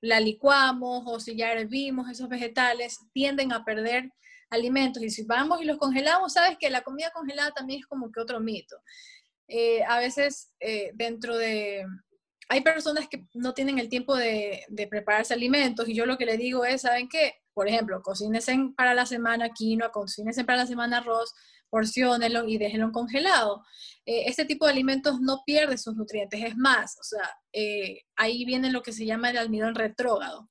la 0.00 0.20
licuamos 0.20 1.02
o 1.06 1.20
si 1.20 1.36
ya 1.36 1.52
hervimos 1.52 2.08
esos 2.08 2.28
vegetales, 2.28 2.98
tienden 3.12 3.52
a 3.52 3.64
perder 3.64 4.10
alimentos. 4.50 5.02
Y 5.02 5.10
si 5.10 5.24
vamos 5.24 5.62
y 5.62 5.64
los 5.64 5.78
congelamos, 5.78 6.34
sabes 6.34 6.56
que 6.58 6.70
la 6.70 6.82
comida 6.82 7.10
congelada 7.10 7.52
también 7.52 7.80
es 7.80 7.86
como 7.86 8.10
que 8.10 8.20
otro 8.20 8.40
mito. 8.40 8.76
Eh, 9.48 9.82
a 9.84 9.98
veces 9.98 10.52
eh, 10.60 10.90
dentro 10.94 11.36
de... 11.36 11.84
Hay 12.48 12.62
personas 12.62 13.06
que 13.08 13.26
no 13.32 13.54
tienen 13.54 13.78
el 13.78 13.88
tiempo 13.88 14.16
de, 14.16 14.66
prepararse 14.90 15.32
alimentos 15.32 15.88
y 15.88 15.94
yo 15.94 16.04
lo 16.04 16.18
que 16.18 16.26
le 16.26 16.36
digo 16.36 16.64
es, 16.64 16.82
¿saben 16.82 17.08
qué? 17.08 17.34
Por 17.54 17.68
ejemplo, 17.68 18.02
cocínense 18.02 18.56
para 18.76 18.92
la 18.92 19.06
semana 19.06 19.50
quinoa, 19.50 19.92
cocínense 19.92 20.44
para 20.44 20.58
la 20.58 20.66
semana 20.66 20.98
arroz, 20.98 21.32
porciónenlo 21.70 22.46
y 22.48 22.58
déjenlo 22.58 22.92
congelado. 22.92 23.64
Eh, 24.04 24.24
este 24.26 24.44
tipo 24.44 24.66
de 24.66 24.72
alimentos 24.72 25.20
no 25.20 25.42
pierde 25.46 25.78
sus 25.78 25.94
nutrientes, 25.94 26.42
es 26.42 26.56
más, 26.56 26.96
o 27.00 27.04
sea, 27.04 27.30
ahí 28.16 28.44
viene 28.44 28.70
lo 28.70 28.82
que 28.82 28.92
se 28.92 29.06
llama 29.06 29.30
el 29.30 29.38
almidón 29.38 29.74
retrógrado. 29.74 30.48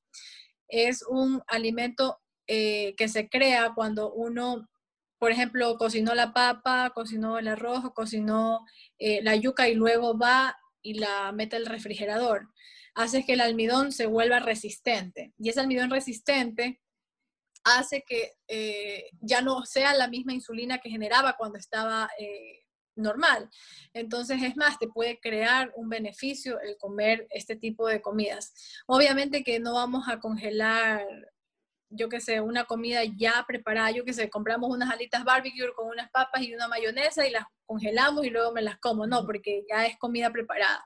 Es 0.68 1.04
un 1.08 1.42
alimento 1.48 2.20
eh, 2.52 2.96
que 2.96 3.08
se 3.08 3.30
crea 3.30 3.74
cuando 3.76 4.12
uno, 4.12 4.68
por 5.20 5.32
ejemplo, 5.32 5.78
cocinó 5.78 6.16
la 6.16 6.34
papa, 6.34 6.92
cocinó 6.96 7.38
el 7.38 7.48
arroz, 7.48 7.84
cocinó 7.94 8.66
eh, 8.98 9.22
la 9.22 9.36
yuca 9.36 9.70
y 9.70 9.76
luego 9.76 10.18
va 10.18 10.58
y 10.82 10.96
la 10.96 11.32
mete 11.32 11.58
al 11.58 11.68
refrigerador. 11.68 12.50
Hace 12.96 13.24
que 13.24 13.34
el 13.34 13.42
almidón 13.42 13.92
se 13.92 14.08
vuelva 14.08 14.40
resistente. 14.40 15.32
Y 15.38 15.50
ese 15.50 15.60
almidón 15.60 15.92
resistente 15.92 16.82
hace 17.64 18.04
que 18.08 18.34
eh, 18.48 19.06
ya 19.22 19.42
no 19.42 19.66
sea 19.66 19.94
la 19.94 20.08
misma 20.08 20.34
insulina 20.34 20.80
que 20.80 20.90
generaba 20.90 21.36
cuando 21.38 21.58
estaba 21.58 22.10
normal. 22.96 23.50
Entonces, 23.94 24.44
es 24.44 24.56
más, 24.58 24.78
te 24.78 24.88
puede 24.88 25.20
crear 25.20 25.72
un 25.76 25.90
beneficio 25.90 26.60
el 26.60 26.78
comer 26.78 27.28
este 27.30 27.56
tipo 27.56 27.88
de 27.88 28.02
comidas. 28.02 28.54
Obviamente 28.88 29.44
que 29.44 29.60
no 29.60 29.74
vamos 29.74 30.08
a 30.08 30.20
congelar 30.20 31.06
yo 31.90 32.08
qué 32.08 32.20
sé, 32.20 32.40
una 32.40 32.66
comida 32.66 33.02
ya 33.04 33.44
preparada, 33.48 33.92
yo 33.92 34.06
qué 34.06 34.14
sé, 34.14 34.30
compramos 34.30 34.70
unas 34.70 34.92
alitas 34.92 35.24
barbecue 35.24 35.74
con 35.74 35.88
unas 35.88 36.10
papas 36.12 36.42
y 36.44 36.54
una 36.54 36.68
mayonesa 36.68 37.28
y 37.28 37.32
las 37.32 37.46
congelamos 37.66 38.26
y 38.26 38.30
luego 38.30 38.52
me 38.52 38.62
las 38.62 38.78
como, 38.80 39.08
no, 39.08 39.26
porque 39.26 39.64
ya 39.68 39.86
es 39.86 39.98
comida 39.98 40.32
preparada. 40.32 40.86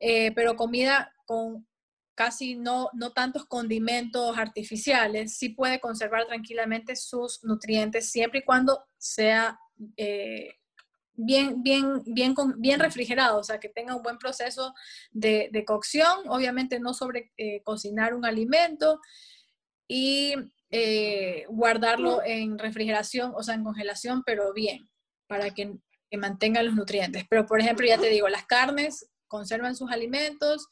Eh, 0.00 0.32
pero 0.32 0.56
comida 0.56 1.12
con 1.24 1.66
casi 2.14 2.54
no, 2.54 2.90
no 2.92 3.12
tantos 3.12 3.46
condimentos 3.46 4.36
artificiales, 4.38 5.36
sí 5.36 5.50
puede 5.50 5.80
conservar 5.80 6.26
tranquilamente 6.26 6.96
sus 6.96 7.42
nutrientes 7.42 8.10
siempre 8.10 8.40
y 8.40 8.44
cuando 8.44 8.84
sea 8.98 9.58
eh, 9.96 10.54
bien, 11.14 11.62
bien, 11.62 12.02
bien, 12.06 12.34
bien 12.56 12.80
refrigerado, 12.80 13.38
o 13.38 13.44
sea, 13.44 13.58
que 13.60 13.68
tenga 13.68 13.94
un 13.94 14.02
buen 14.02 14.18
proceso 14.18 14.74
de, 15.10 15.64
cocción, 15.66 16.28
obviamente 16.28 16.80
no 16.80 16.94
sobre 16.94 17.32
eh, 17.36 17.62
cocinar 17.62 18.14
un 18.14 18.24
alimento, 18.24 19.00
y 19.88 20.34
eh, 20.70 21.44
guardarlo 21.48 22.22
en 22.24 22.58
refrigeración, 22.58 23.32
o 23.36 23.42
sea, 23.42 23.54
en 23.54 23.64
congelación, 23.64 24.22
pero 24.24 24.52
bien, 24.52 24.88
para 25.26 25.50
que, 25.50 25.74
que 26.10 26.16
mantengan 26.16 26.66
los 26.66 26.74
nutrientes. 26.74 27.24
Pero, 27.28 27.46
por 27.46 27.60
ejemplo, 27.60 27.86
ya 27.86 27.98
te 27.98 28.08
digo, 28.08 28.28
las 28.28 28.46
carnes 28.46 29.10
conservan 29.28 29.76
sus 29.76 29.90
alimentos, 29.90 30.68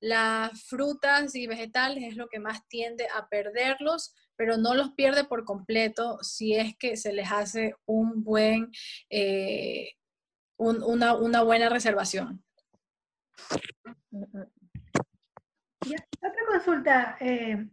las 0.00 0.64
frutas 0.64 1.34
y 1.34 1.46
vegetales 1.46 2.04
es 2.04 2.16
lo 2.16 2.28
que 2.28 2.38
más 2.38 2.66
tiende 2.68 3.06
a 3.14 3.28
perderlos, 3.28 4.14
pero 4.36 4.56
no 4.56 4.74
los 4.74 4.92
pierde 4.92 5.24
por 5.24 5.44
completo 5.44 6.18
si 6.22 6.54
es 6.54 6.76
que 6.76 6.96
se 6.96 7.12
les 7.12 7.30
hace 7.32 7.74
un 7.86 8.22
buen, 8.22 8.70
eh, 9.10 9.92
una, 10.56 11.14
una, 11.14 11.42
buena 11.42 11.68
reservación. 11.68 12.44
otra 15.80 16.46
consulta, 16.48 17.16
eh. 17.20 17.66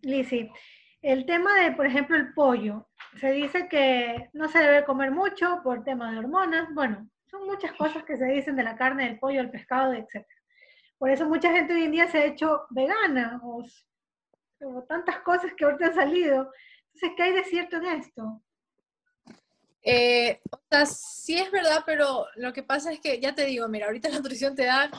El 1.01 1.25
tema 1.25 1.59
de, 1.59 1.73
por 1.73 1.85
ejemplo, 1.85 2.15
el 2.15 2.33
pollo. 2.33 2.87
Se 3.19 3.31
dice 3.31 3.67
que 3.67 4.29
no 4.33 4.47
se 4.47 4.59
debe 4.59 4.85
comer 4.85 5.11
mucho 5.11 5.59
por 5.61 5.83
tema 5.83 6.11
de 6.11 6.19
hormonas. 6.19 6.73
Bueno, 6.73 7.09
son 7.29 7.45
muchas 7.45 7.73
cosas 7.73 8.03
que 8.05 8.15
se 8.15 8.25
dicen 8.25 8.55
de 8.55 8.63
la 8.63 8.77
carne, 8.77 9.05
del 9.05 9.19
pollo, 9.19 9.39
del 9.39 9.51
pescado, 9.51 9.93
etc. 9.93 10.25
Por 10.97 11.09
eso 11.09 11.27
mucha 11.27 11.51
gente 11.51 11.73
hoy 11.73 11.83
en 11.83 11.91
día 11.91 12.07
se 12.07 12.17
ha 12.19 12.25
hecho 12.25 12.65
vegana 12.69 13.39
o, 13.43 13.63
tantas 14.87 15.19
cosas 15.19 15.51
que 15.57 15.65
ahorita 15.65 15.87
han 15.87 15.95
salido. 15.95 16.51
Entonces, 16.93 17.11
¿qué 17.17 17.23
hay 17.23 17.33
de 17.33 17.43
cierto 17.43 17.77
en 17.77 17.85
esto? 17.85 18.41
Eh, 19.81 20.39
o 20.49 20.61
sea, 20.69 20.85
sí 20.85 21.37
es 21.37 21.51
verdad, 21.51 21.83
pero 21.85 22.25
lo 22.35 22.53
que 22.53 22.63
pasa 22.63 22.93
es 22.93 23.01
que, 23.01 23.19
ya 23.19 23.35
te 23.35 23.45
digo, 23.45 23.67
mira, 23.67 23.87
ahorita 23.87 24.09
la 24.09 24.17
nutrición 24.17 24.55
te 24.55 24.65
da, 24.65 24.89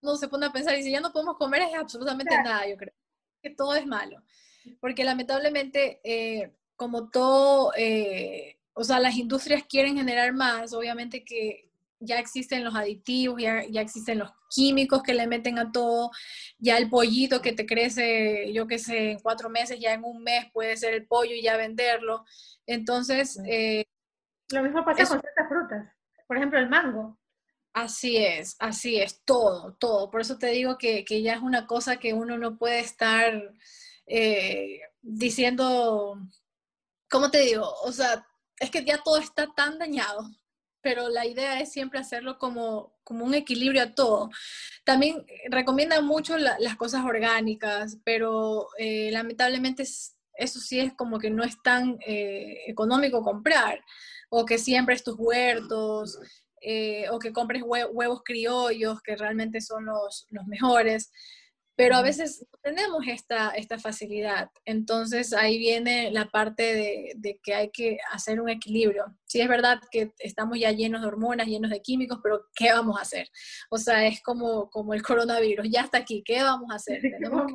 uno 0.00 0.16
se 0.16 0.28
pone 0.28 0.46
a 0.46 0.52
pensar 0.52 0.78
y 0.78 0.82
si 0.82 0.92
ya 0.92 1.00
no 1.00 1.12
podemos 1.12 1.36
comer 1.36 1.62
es 1.62 1.74
absolutamente 1.74 2.36
nada, 2.42 2.68
yo 2.68 2.76
creo. 2.76 2.94
Que 3.42 3.50
todo 3.50 3.74
es 3.74 3.86
malo 3.86 4.22
porque 4.80 5.04
lamentablemente, 5.04 6.00
eh, 6.04 6.52
como 6.76 7.08
todo, 7.10 7.72
eh, 7.76 8.58
o 8.74 8.84
sea, 8.84 9.00
las 9.00 9.16
industrias 9.16 9.64
quieren 9.68 9.96
generar 9.96 10.32
más, 10.32 10.72
obviamente 10.72 11.24
que 11.24 11.65
ya 12.00 12.18
existen 12.18 12.64
los 12.64 12.74
aditivos, 12.74 13.40
ya, 13.40 13.64
ya, 13.68 13.80
existen 13.80 14.18
los 14.18 14.30
químicos 14.50 15.02
que 15.02 15.14
le 15.14 15.26
meten 15.26 15.58
a 15.58 15.72
todo, 15.72 16.10
ya 16.58 16.78
el 16.78 16.88
pollito 16.88 17.40
que 17.40 17.52
te 17.52 17.66
crece, 17.66 18.52
yo 18.52 18.66
qué 18.66 18.78
sé, 18.78 19.12
en 19.12 19.20
cuatro 19.20 19.48
meses, 19.48 19.78
ya 19.80 19.92
en 19.92 20.04
un 20.04 20.22
mes 20.22 20.46
puede 20.52 20.76
ser 20.76 20.94
el 20.94 21.06
pollo 21.06 21.34
y 21.34 21.42
ya 21.42 21.56
venderlo. 21.56 22.24
Entonces... 22.66 23.40
Eh, 23.46 23.84
Lo 24.50 24.62
mismo 24.62 24.84
pasa 24.84 25.06
con 25.06 25.20
ciertas 25.20 25.48
frutas, 25.48 25.92
por 26.26 26.36
ejemplo, 26.36 26.58
el 26.58 26.68
mango. 26.68 27.18
Así 27.72 28.16
es, 28.16 28.56
así 28.58 28.98
es, 28.98 29.22
todo, 29.24 29.74
todo. 29.74 30.10
Por 30.10 30.22
eso 30.22 30.38
te 30.38 30.46
digo 30.46 30.78
que, 30.78 31.04
que 31.04 31.20
ya 31.20 31.34
es 31.34 31.42
una 31.42 31.66
cosa 31.66 31.98
que 31.98 32.14
uno 32.14 32.38
no 32.38 32.56
puede 32.56 32.80
estar 32.80 33.54
eh, 34.06 34.80
diciendo, 35.02 36.18
¿cómo 37.10 37.30
te 37.30 37.40
digo? 37.40 37.70
O 37.82 37.92
sea, 37.92 38.26
es 38.58 38.70
que 38.70 38.82
ya 38.84 39.02
todo 39.02 39.18
está 39.18 39.52
tan 39.54 39.78
dañado, 39.78 40.30
pero 40.86 41.08
la 41.08 41.26
idea 41.26 41.58
es 41.58 41.72
siempre 41.72 41.98
hacerlo 41.98 42.38
como, 42.38 42.94
como 43.02 43.24
un 43.24 43.34
equilibrio 43.34 43.82
a 43.82 43.92
todo. 43.92 44.30
También 44.84 45.26
recomiendan 45.50 46.06
mucho 46.06 46.38
las 46.38 46.76
cosas 46.76 47.04
orgánicas, 47.04 47.98
pero 48.04 48.68
eh, 48.78 49.10
lamentablemente 49.10 49.82
eso 49.82 50.60
sí 50.60 50.78
es 50.78 50.92
como 50.92 51.18
que 51.18 51.28
no 51.28 51.42
es 51.42 51.60
tan 51.60 51.98
eh, 52.06 52.58
económico 52.68 53.20
comprar, 53.20 53.84
o 54.28 54.46
que 54.46 54.58
siembres 54.58 55.02
tus 55.02 55.16
huertos, 55.18 56.20
o 57.10 57.18
que 57.18 57.32
compres 57.32 57.64
huevos 57.64 58.22
criollos, 58.24 59.02
que 59.02 59.16
realmente 59.16 59.60
son 59.60 59.86
los, 59.86 60.28
los 60.30 60.46
mejores 60.46 61.10
pero 61.76 61.94
a 61.94 62.02
veces 62.02 62.46
no 62.50 62.58
tenemos 62.62 63.06
esta, 63.06 63.50
esta 63.50 63.78
facilidad. 63.78 64.50
Entonces 64.64 65.34
ahí 65.34 65.58
viene 65.58 66.10
la 66.10 66.30
parte 66.30 67.12
de, 67.14 67.38
que 67.42 67.54
hay 67.54 67.70
que 67.70 67.98
hacer 68.10 68.40
un 68.40 68.48
equilibrio. 68.48 69.04
Sí 69.26 69.42
es 69.42 69.48
verdad 69.48 69.78
que 69.90 70.12
estamos 70.18 70.58
ya 70.58 70.72
llenos 70.72 71.02
de 71.02 71.08
hormonas, 71.08 71.46
llenos 71.46 71.70
de 71.70 71.82
químicos, 71.82 72.20
pero 72.22 72.46
¿qué 72.54 72.72
vamos 72.72 72.98
a 72.98 73.02
hacer? 73.02 73.28
O 73.70 73.76
sea, 73.76 74.06
es 74.06 74.22
como, 74.22 74.70
como 74.70 74.94
el 74.94 75.02
coronavirus, 75.02 75.68
ya 75.70 75.82
está 75.82 75.98
aquí, 75.98 76.22
¿qué 76.24 76.42
vamos 76.42 76.70
a 76.72 76.76
hacer? 76.76 77.02
Tenemos 77.02 77.52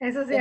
Eso 0.00 0.24
sí. 0.26 0.34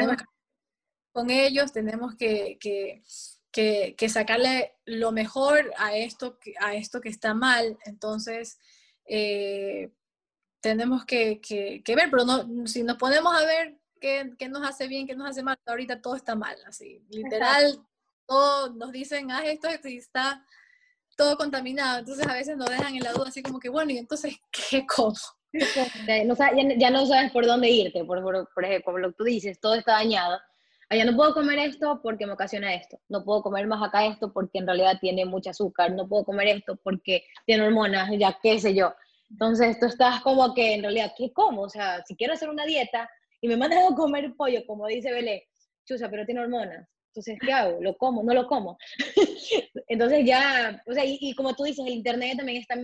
con 1.11 1.29
ellos 1.29 1.71
tenemos 1.71 2.15
que, 2.15 2.57
que, 2.59 4.09
sacarle 4.09 4.73
lo 4.85 5.11
mejor 5.11 5.71
a 5.77 5.95
esto, 5.95 6.39
a 6.61 6.73
esto 6.73 6.99
que 6.99 7.09
está 7.09 7.35
mal. 7.35 7.77
Entonces, 7.85 8.57
eh, 9.05 9.91
tenemos 10.61 11.05
que, 11.05 11.39
ver, 11.87 12.09
pero 12.11 12.25
no, 12.25 12.67
si 12.67 12.83
nos 12.83 12.97
ponemos 12.97 13.33
a 13.33 13.45
ver 13.45 13.77
qué, 13.99 14.35
nos 14.49 14.67
hace 14.67 14.87
bien, 14.87 15.07
qué 15.07 15.15
nos 15.15 15.29
hace 15.29 15.43
mal, 15.43 15.57
ahorita 15.65 16.01
todo 16.01 16.15
está 16.15 16.35
mal, 16.35 16.57
así, 16.65 17.03
literal, 17.09 17.79
todo 18.27 18.73
nos 18.73 18.91
dicen, 18.91 19.31
haz 19.31 19.45
esto, 19.45 19.67
está 19.67 20.45
todo 21.15 21.37
contaminado, 21.37 21.99
entonces 21.99 22.25
a 22.27 22.33
veces 22.33 22.57
nos 22.57 22.69
dejan 22.69 22.95
en 22.95 23.03
la 23.03 23.13
duda 23.13 23.29
así 23.29 23.41
como 23.41 23.59
que, 23.59 23.69
bueno, 23.69 23.91
y 23.91 23.97
entonces, 23.97 24.35
¿qué 24.69 24.85
como? 24.85 25.15
ya, 26.77 26.89
no 26.91 27.05
sabes 27.05 27.31
por 27.31 27.45
dónde 27.45 27.69
irte, 27.69 28.03
por, 28.05 28.21
por, 28.21 28.65
ejemplo, 28.65 28.85
como 28.85 28.97
lo 28.99 29.09
que 29.09 29.15
tú 29.17 29.23
dices, 29.23 29.59
todo 29.59 29.75
está 29.75 29.93
dañado. 29.93 30.39
ya 30.91 31.05
no 31.05 31.15
puedo 31.15 31.33
comer 31.33 31.59
esto 31.59 31.99
porque 32.03 32.27
me 32.27 32.33
ocasiona 32.33 32.73
esto. 32.75 32.99
No 33.09 33.23
puedo 33.23 33.41
comer 33.41 33.65
más 33.65 33.81
acá 33.81 34.05
esto 34.05 34.31
porque 34.31 34.59
en 34.59 34.67
realidad 34.67 34.99
tiene 35.01 35.25
mucho 35.25 35.49
azúcar. 35.49 35.91
No 35.93 36.07
puedo 36.07 36.23
comer 36.23 36.49
esto 36.49 36.79
porque 36.83 37.23
tiene 37.47 37.65
hormonas, 37.65 38.11
ya 38.17 38.37
qué 38.43 38.59
sé 38.59 38.75
yo. 38.75 38.93
Entonces 39.29 39.79
tú 39.79 39.85
estás 39.85 40.21
como 40.21 40.53
que 40.53 40.75
en 40.75 40.81
realidad, 40.81 41.13
¿qué 41.17 41.31
como? 41.31 41.61
O 41.63 41.69
sea, 41.69 42.03
si 42.05 42.15
quiero 42.15 42.33
hacer 42.33 42.49
una 42.49 42.65
dieta 42.65 43.09
y 43.41 43.47
me 43.47 43.57
mandan 43.57 43.79
a 43.79 43.95
comer 43.95 44.33
pollo, 44.35 44.65
como 44.65 44.87
dice 44.87 45.11
Belé, 45.11 45.47
chusa, 45.85 46.09
pero 46.09 46.25
tiene 46.25 46.41
hormonas. 46.41 46.87
Entonces, 47.09 47.37
¿qué 47.41 47.51
hago? 47.51 47.81
¿Lo 47.81 47.97
como? 47.97 48.23
¿No 48.23 48.33
lo 48.33 48.47
como? 48.47 48.77
Entonces 49.87 50.25
ya, 50.25 50.81
o 50.85 50.93
sea, 50.93 51.03
y, 51.05 51.33
como 51.33 51.55
tú 51.55 51.63
dices, 51.63 51.85
el 51.85 51.93
Internet 51.93 52.37
también 52.37 52.61
está, 52.61 52.75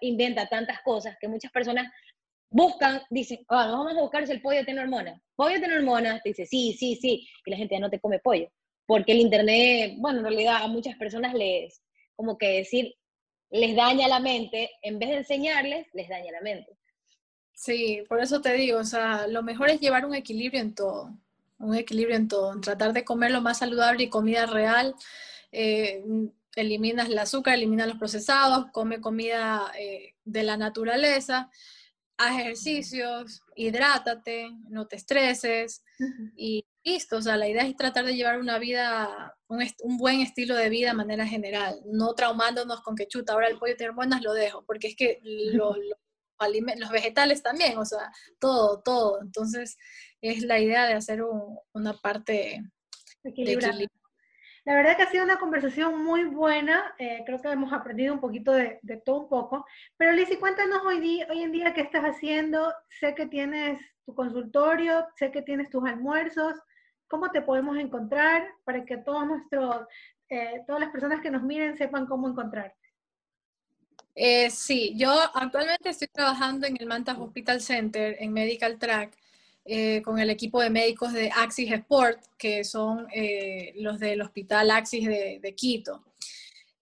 inventa 0.00 0.48
tantas 0.48 0.80
cosas 0.82 1.16
que 1.20 1.28
muchas 1.28 1.50
personas 1.50 1.92
buscan, 2.48 3.02
dicen, 3.10 3.40
ah, 3.48 3.66
vamos 3.66 3.96
a 3.96 4.00
buscar 4.00 4.26
si 4.26 4.32
el 4.32 4.40
pollo 4.40 4.64
tiene 4.64 4.80
hormonas. 4.80 5.20
¿Pollo 5.34 5.58
tiene 5.58 5.76
hormonas? 5.76 6.22
Te 6.22 6.30
dice, 6.30 6.46
sí, 6.46 6.76
sí, 6.78 6.96
sí. 6.96 7.28
Y 7.44 7.50
la 7.50 7.56
gente 7.56 7.74
ya 7.74 7.80
no 7.80 7.90
te 7.90 8.00
come 8.00 8.20
pollo. 8.20 8.48
Porque 8.86 9.12
el 9.12 9.18
Internet, 9.18 9.94
bueno, 9.98 10.20
en 10.20 10.24
realidad 10.26 10.62
a 10.62 10.68
muchas 10.68 10.96
personas 10.96 11.34
les, 11.34 11.82
como 12.14 12.38
que 12.38 12.48
decir, 12.58 12.94
les 13.50 13.76
daña 13.76 14.08
la 14.08 14.20
mente, 14.20 14.70
en 14.82 14.98
vez 14.98 15.10
de 15.10 15.16
enseñarles, 15.16 15.86
les 15.92 16.08
daña 16.08 16.32
la 16.32 16.40
mente. 16.40 16.76
Sí, 17.52 18.02
por 18.08 18.20
eso 18.20 18.40
te 18.40 18.52
digo, 18.52 18.78
o 18.78 18.84
sea, 18.84 19.26
lo 19.26 19.42
mejor 19.42 19.70
es 19.70 19.80
llevar 19.80 20.04
un 20.04 20.14
equilibrio 20.14 20.60
en 20.60 20.74
todo, 20.74 21.10
un 21.58 21.74
equilibrio 21.74 22.16
en 22.16 22.28
todo, 22.28 22.60
tratar 22.60 22.92
de 22.92 23.04
comer 23.04 23.30
lo 23.30 23.40
más 23.40 23.58
saludable 23.58 24.04
y 24.04 24.10
comida 24.10 24.46
real. 24.46 24.94
Eh, 25.52 26.04
eliminas 26.54 27.08
el 27.08 27.18
azúcar, 27.18 27.54
eliminas 27.54 27.86
los 27.86 27.98
procesados, 27.98 28.66
come 28.72 29.00
comida 29.00 29.72
eh, 29.78 30.14
de 30.24 30.42
la 30.42 30.56
naturaleza, 30.56 31.50
haz 32.18 32.40
ejercicios, 32.40 33.42
hidrátate, 33.54 34.50
no 34.68 34.86
te 34.86 34.96
estreses 34.96 35.82
y 36.36 36.64
listo. 36.84 37.16
O 37.16 37.22
sea, 37.22 37.36
la 37.36 37.48
idea 37.48 37.66
es 37.66 37.76
tratar 37.76 38.04
de 38.04 38.16
llevar 38.16 38.38
una 38.38 38.58
vida, 38.58 39.36
un, 39.48 39.98
buen 39.98 40.20
estilo 40.20 40.54
de 40.54 40.68
vida 40.68 40.88
de 40.88 40.96
manera 40.96 41.26
general, 41.26 41.80
no 41.86 42.14
traumándonos 42.14 42.80
con 42.82 42.96
que 42.96 43.08
chuta, 43.08 43.32
ahora 43.32 43.48
el 43.48 43.58
pollo 43.58 43.76
tiene 43.76 43.90
hormonas, 43.90 44.22
lo 44.22 44.32
dejo, 44.32 44.64
porque 44.64 44.88
es 44.88 44.96
que 44.96 45.18
los, 45.22 45.76
los, 45.76 46.90
vegetales 46.90 47.42
también, 47.42 47.78
o 47.78 47.84
sea, 47.84 48.10
todo, 48.38 48.80
todo. 48.82 49.20
Entonces, 49.22 49.76
es 50.20 50.42
la 50.42 50.60
idea 50.60 50.86
de 50.86 50.94
hacer 50.94 51.22
una 51.72 51.94
parte 51.98 52.62
equilibrada. 53.24 53.78
La 54.66 54.74
verdad 54.74 54.96
que 54.96 55.04
ha 55.04 55.10
sido 55.10 55.22
una 55.22 55.38
conversación 55.38 56.04
muy 56.04 56.24
buena, 56.24 56.92
eh, 56.98 57.22
creo 57.24 57.40
que 57.40 57.48
hemos 57.48 57.72
aprendido 57.72 58.12
un 58.12 58.18
poquito 58.20 58.50
de, 58.50 58.80
todo 59.04 59.20
un 59.20 59.28
poco, 59.28 59.64
pero 59.96 60.10
Lizzy, 60.10 60.38
cuéntanos 60.38 60.82
hoy, 60.84 60.98
día, 60.98 61.24
en 61.30 61.52
día 61.52 61.72
qué 61.72 61.82
estás 61.82 62.02
haciendo, 62.02 62.74
sé 62.90 63.14
que 63.14 63.26
tienes 63.26 63.80
tu 64.04 64.12
consultorio, 64.12 65.06
sé 65.14 65.30
que 65.30 65.42
tienes 65.42 65.70
tus 65.70 65.84
almuerzos, 65.84 66.54
¿cómo 67.06 67.30
te 67.30 67.42
podemos 67.42 67.78
encontrar 67.78 68.44
para 68.64 68.84
que 68.84 68.96
todos 68.96 69.24
nuestros, 69.28 69.86
eh, 70.30 70.64
todas 70.66 70.80
las 70.80 70.90
personas 70.90 71.20
que 71.20 71.30
nos 71.30 71.44
miren 71.44 71.76
sepan 71.76 72.06
cómo 72.06 72.28
encontrar? 72.28 72.74
Eh, 74.16 74.50
sí, 74.50 74.94
yo 74.96 75.12
actualmente 75.32 75.90
estoy 75.90 76.08
trabajando 76.08 76.66
en 76.66 76.76
el 76.80 76.86
Mantas 76.86 77.16
Hospital 77.18 77.60
Center, 77.60 78.16
en 78.18 78.32
Medical 78.32 78.80
Track, 78.80 79.16
eh, 79.68 80.00
con 80.02 80.20
el 80.20 80.30
equipo 80.30 80.60
de 80.60 80.70
médicos 80.70 81.12
de 81.12 81.28
Axis 81.34 81.72
Sport, 81.72 82.20
que 82.38 82.62
son 82.62 83.08
eh, 83.12 83.72
los 83.76 83.98
del 83.98 84.22
Hospital 84.22 84.70
Axis 84.70 85.04
de, 85.04 85.54
Quito. 85.56 86.04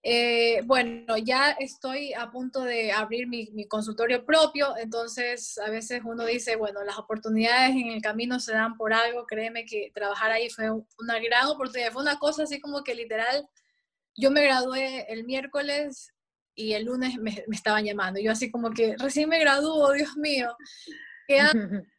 Eh, 0.03 0.61
bueno, 0.65 1.17
ya 1.17 1.53
estoy 1.53 2.13
a 2.13 2.29
punto 2.29 2.61
de 2.61 2.91
abrir 2.91 3.27
mi, 3.27 3.65
consultorio 3.67 4.23
propio, 4.23 4.77
entonces 4.77 5.57
a 5.57 5.71
veces 5.71 6.01
uno 6.05 6.25
dice, 6.25 6.57
bueno, 6.57 6.83
las 6.83 6.99
oportunidades 6.99 7.71
en 7.71 7.87
el 7.87 8.03
camino 8.03 8.39
se 8.39 8.53
dan 8.53 8.77
por 8.77 8.93
algo, 8.93 9.25
créeme 9.25 9.65
que 9.65 9.91
trabajar 9.91 10.31
ahí 10.31 10.51
fue 10.51 10.69
una 10.99 11.17
gran 11.19 11.47
oportunidad, 11.47 11.91
fue 11.91 12.03
una 12.03 12.19
cosa 12.19 12.43
así 12.43 12.59
como 12.61 12.83
que 12.83 12.93
literal, 12.93 13.49
yo 14.15 14.29
me 14.29 14.43
gradué 14.43 15.11
el 15.11 15.23
miércoles 15.23 16.13
y 16.53 16.73
el 16.73 16.85
lunes 16.85 17.17
me, 17.17 17.43
me 17.47 17.55
estaban 17.55 17.83
llamando, 17.83 18.19
yo 18.19 18.31
así 18.31 18.51
como 18.51 18.69
que 18.69 18.95
recién 18.99 19.27
me 19.27 19.39
graduó, 19.39 19.91
Dios 19.91 20.15
mío, 20.17 20.55
¿qué 21.27 21.39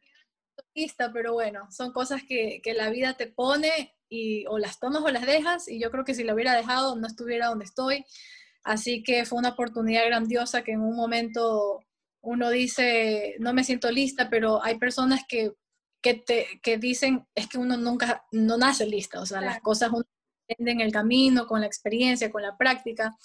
pero 1.13 1.33
bueno, 1.33 1.67
son 1.71 1.91
cosas 1.91 2.21
que, 2.27 2.61
que, 2.63 2.73
la 2.73 2.89
vida 2.89 3.15
te 3.15 3.27
pone 3.27 3.95
y 4.09 4.45
o 4.47 4.57
las 4.57 4.79
tomas 4.79 5.01
o 5.01 5.09
las 5.09 5.25
dejas 5.25 5.67
y 5.67 5.79
yo 5.79 5.91
creo 5.91 6.05
que 6.05 6.13
si 6.13 6.23
lo 6.23 6.33
hubiera 6.33 6.55
dejado 6.55 6.95
no 6.95 7.07
estuviera 7.07 7.47
donde 7.47 7.65
estoy. 7.65 8.05
Así 8.63 9.01
que 9.03 9.25
fue 9.25 9.39
una 9.39 9.49
oportunidad 9.49 10.05
grandiosa 10.05 10.63
que 10.63 10.73
en 10.73 10.81
un 10.81 10.95
momento 10.95 11.79
uno 12.21 12.49
dice, 12.49 13.35
no 13.39 13.53
me 13.53 13.63
siento 13.63 13.89
lista, 13.89 14.29
pero 14.29 14.63
hay 14.63 14.77
personas 14.77 15.21
que, 15.27 15.53
que, 16.01 16.15
te, 16.15 16.59
que 16.61 16.77
dicen, 16.77 17.25
es 17.33 17.47
que 17.47 17.57
uno 17.57 17.77
nunca, 17.77 18.25
no 18.31 18.57
nace 18.57 18.85
lista, 18.85 19.21
o 19.21 19.25
sea, 19.25 19.39
las 19.39 19.61
cosas 19.61 19.89
uno 19.93 20.03
aprende 20.43 20.71
en 20.71 20.81
el 20.81 20.91
camino, 20.91 21.47
con 21.47 21.61
la 21.61 21.67
experiencia, 21.67 22.31
con 22.31 22.41
la 22.41 22.57
práctica. 22.57 23.15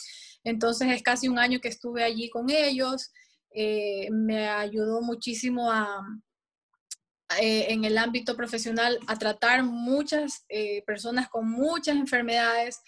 Entonces 0.45 0.89
es 0.93 1.03
casi 1.03 1.29
un 1.29 1.39
año 1.39 1.61
que 1.61 1.69
estuve 1.69 2.05
allí 2.05 2.31
con 2.31 2.49
ellos, 2.51 3.13
eh, 3.51 4.09
me 4.13 4.49
ayudó 4.49 5.03
muchísimo 5.03 5.73
a, 5.73 6.01
eh, 7.41 7.73
en 7.73 7.85
el 7.85 7.99
ámbito 7.99 8.37
profesional 8.37 8.99
a 9.07 9.19
tratar 9.19 9.63
muchas 9.65 10.45
eh, 10.49 10.83
personas 10.87 11.29
con 11.29 11.49
muchas 11.51 11.97
enfermedades 11.97 12.81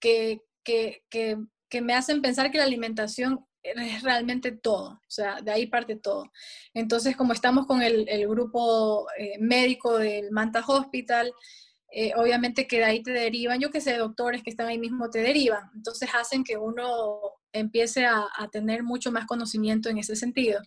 que, 0.00 0.40
que, 0.62 1.02
que, 1.10 1.36
que, 1.68 1.80
me 1.80 1.94
hacen 1.94 2.22
pensar 2.22 2.50
que 2.50 2.58
la 2.58 2.64
alimentación 2.64 3.44
es 3.62 4.02
realmente 4.02 4.52
todo, 4.52 4.90
o 4.90 5.10
sea, 5.10 5.40
de 5.40 5.50
ahí 5.50 5.66
parte 5.66 5.96
todo. 5.96 6.30
Entonces, 6.74 7.16
como 7.16 7.32
estamos 7.32 7.66
con 7.66 7.82
el, 7.82 8.06
el 8.08 8.28
grupo 8.28 9.06
eh, 9.18 9.38
médico 9.38 9.98
del 9.98 10.30
Manta 10.30 10.62
Hospital, 10.66 11.32
obviamente 12.16 12.66
que 12.66 12.78
de 12.78 12.84
ahí 12.84 13.02
te 13.04 13.12
derivan, 13.12 13.60
yo 13.60 13.70
que 13.70 13.80
sé, 13.80 13.96
doctores 13.96 14.42
que 14.42 14.50
están 14.50 14.66
ahí 14.66 14.78
mismo 14.78 15.10
te 15.10 15.20
derivan, 15.20 15.70
entonces 15.76 16.10
hacen 16.12 16.42
que 16.42 16.56
uno 16.56 17.20
empiece 17.52 18.04
a, 18.04 18.26
a 18.36 18.48
tener 18.48 18.82
mucho 18.82 19.12
más 19.12 19.26
conocimiento 19.26 19.88
en 19.88 19.98
ese 19.98 20.16
sentido 20.16 20.60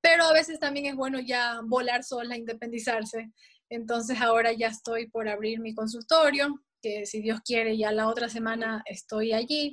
pero 0.00 0.24
a 0.24 0.32
veces 0.32 0.58
también 0.58 0.86
es 0.86 0.96
bueno 0.96 1.20
ya 1.20 1.60
volar 1.64 2.04
sola, 2.04 2.36
independizarse. 2.36 3.30
Entonces 3.68 4.20
ahora 4.20 4.52
ya 4.52 4.68
estoy 4.68 5.08
por 5.08 5.28
abrir 5.28 5.60
mi 5.60 5.74
consultorio, 5.74 6.60
que 6.82 7.06
si 7.06 7.20
Dios 7.20 7.40
quiere 7.44 7.76
ya 7.76 7.92
la 7.92 8.08
otra 8.08 8.28
semana 8.28 8.82
estoy 8.86 9.32
allí. 9.32 9.72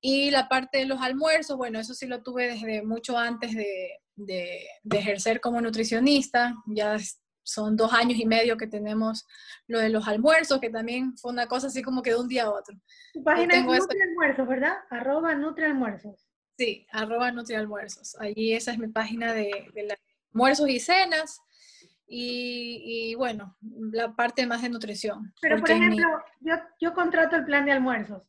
Y 0.00 0.30
la 0.30 0.48
parte 0.48 0.78
de 0.78 0.86
los 0.86 1.00
almuerzos, 1.00 1.56
bueno, 1.56 1.78
eso 1.78 1.94
sí 1.94 2.06
lo 2.06 2.22
tuve 2.22 2.48
desde 2.48 2.82
mucho 2.82 3.16
antes 3.16 3.54
de, 3.54 4.00
de, 4.16 4.66
ejercer 4.90 5.40
como 5.40 5.60
nutricionista. 5.60 6.54
Ya 6.66 6.96
son 7.44 7.76
dos 7.76 7.92
años 7.92 8.18
y 8.18 8.26
medio 8.26 8.56
que 8.56 8.66
tenemos 8.66 9.26
lo 9.68 9.78
de 9.78 9.90
los 9.90 10.08
almuerzos, 10.08 10.60
que 10.60 10.70
también 10.70 11.16
fue 11.16 11.30
una 11.30 11.46
cosa 11.46 11.68
así 11.68 11.82
como 11.82 12.02
que 12.02 12.10
de 12.10 12.16
un 12.16 12.28
día 12.28 12.44
a 12.44 12.50
otro. 12.50 12.76
Tu 13.12 13.22
página 13.22 13.56
es 13.58 13.64
Nutrialmuerzos, 13.64 14.48
¿verdad? 14.48 14.74
Arroba 14.90 15.34
Nutrialmuerzos. 15.36 16.31
Sí, 16.62 16.86
arroba 16.92 17.32
NutriAlmuerzos. 17.32 18.14
Allí 18.20 18.54
esa 18.54 18.70
es 18.70 18.78
mi 18.78 18.86
página 18.86 19.32
de, 19.32 19.98
almuerzos 20.32 20.68
y 20.68 20.78
cenas. 20.78 21.40
Y, 22.06 23.16
bueno, 23.16 23.56
la 23.90 24.14
parte 24.14 24.46
más 24.46 24.62
de 24.62 24.68
nutrición. 24.68 25.34
Pero 25.40 25.58
por 25.58 25.72
ejemplo, 25.72 26.06
yo, 26.38 26.54
yo 26.80 26.94
contrato 26.94 27.34
el 27.34 27.44
plan 27.44 27.64
de 27.64 27.72
almuerzos. 27.72 28.22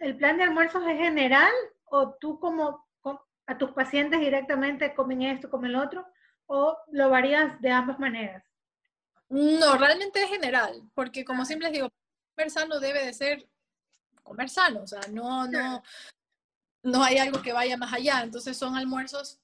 ¿El 0.00 0.18
plan 0.18 0.36
de 0.36 0.42
almuerzos 0.42 0.82
es 0.86 0.98
general 0.98 1.52
o 1.84 2.14
tú 2.20 2.38
como 2.38 2.84
a 3.46 3.56
tus 3.56 3.70
pacientes 3.70 4.20
directamente 4.20 4.94
comen 4.94 5.22
esto, 5.22 5.48
comen 5.48 5.72
lo 5.72 5.82
otro? 5.82 6.06
¿O 6.44 6.76
lo 6.92 7.08
varías 7.08 7.58
de 7.62 7.70
ambas 7.70 7.98
maneras? 7.98 8.44
No, 9.30 9.78
realmente 9.78 10.22
es 10.22 10.28
general, 10.28 10.82
porque 10.92 11.24
como 11.24 11.42
ah. 11.42 11.46
siempre 11.46 11.68
les 11.68 11.78
digo, 11.78 11.88
comer 12.34 12.50
sano 12.50 12.80
debe 12.80 13.02
de 13.06 13.14
ser 13.14 13.48
comer 14.22 14.50
sano, 14.50 14.82
o 14.82 14.86
sea, 14.86 15.00
no, 15.10 15.46
no, 15.46 15.82
no 16.86 17.02
hay 17.02 17.18
algo 17.18 17.42
que 17.42 17.52
vaya 17.52 17.76
más 17.76 17.92
allá. 17.92 18.22
Entonces 18.22 18.56
son 18.56 18.76
almuerzos 18.76 19.40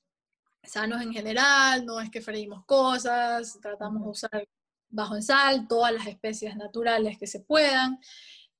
sanos 0.64 1.02
en 1.02 1.12
general, 1.12 1.84
no 1.84 2.00
es 2.00 2.08
que 2.08 2.22
freímos 2.22 2.64
cosas, 2.64 3.58
tratamos 3.60 4.04
de 4.04 4.08
usar 4.08 4.48
bajo 4.88 5.16
en 5.16 5.22
sal, 5.22 5.66
todas 5.68 5.92
las 5.92 6.06
especies 6.06 6.54
naturales 6.56 7.18
que 7.18 7.26
se 7.26 7.40
puedan 7.40 7.98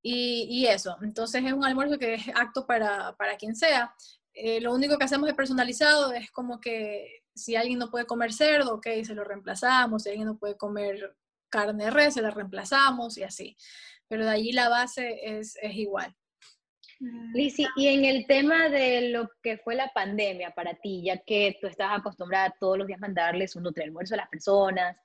y, 0.03 0.67
eso. 0.67 0.97
Entonces 1.03 1.45
es 1.45 1.53
un 1.53 1.65
almuerzo 1.65 1.99
que 1.99 2.15
es 2.15 2.25
apto 2.35 2.67
para, 2.67 3.15
quien 3.39 3.55
sea. 3.55 3.95
Eh, 4.35 4.61
lo 4.61 4.73
único 4.75 4.99
que 4.99 5.05
hacemos 5.05 5.29
de 5.29 5.35
personalizado 5.35 6.13
es 6.13 6.31
como 6.33 6.61
que 6.61 7.23
si 7.35 7.55
alguien 7.55 7.79
no 7.79 7.91
puede 7.91 8.07
comer 8.07 8.33
cerdo, 8.33 8.75
ok, 8.75 8.87
se 9.05 9.15
lo 9.15 9.25
reemplazamos, 9.25 10.03
si 10.03 10.11
alguien 10.11 10.27
no 10.27 10.39
puede 10.39 10.57
comer 10.57 11.17
carne 11.51 11.85
de 11.85 11.91
res, 11.91 12.15
se 12.15 12.23
la 12.23 12.31
reemplazamos 12.31 13.17
y 13.19 13.23
así. 13.23 13.57
Pero 14.09 14.25
de 14.25 14.31
allí 14.31 14.53
la 14.53 14.69
base 14.69 15.21
es, 15.39 15.57
es 15.63 15.75
igual. 15.77 16.17
Lizzy, 17.33 17.67
y 17.77 17.89
en 17.89 18.05
el 18.05 18.27
tema 18.27 18.69
de 18.69 19.11
lo 19.11 19.29
que 19.43 19.59
fue 19.59 19.75
la 19.75 19.89
pandemia 19.93 20.51
para 20.53 20.75
ti, 20.75 21.03
ya 21.05 21.19
que 21.19 21.57
tú 21.61 21.67
estás 21.67 21.99
acostumbrada 21.99 22.55
todos 22.61 22.79
los 22.79 22.87
días 22.87 23.01
mandarles 23.01 23.57
un 23.57 23.67
almuerzo 23.81 24.15
a 24.15 24.19
las 24.19 24.29
personas, 24.29 24.97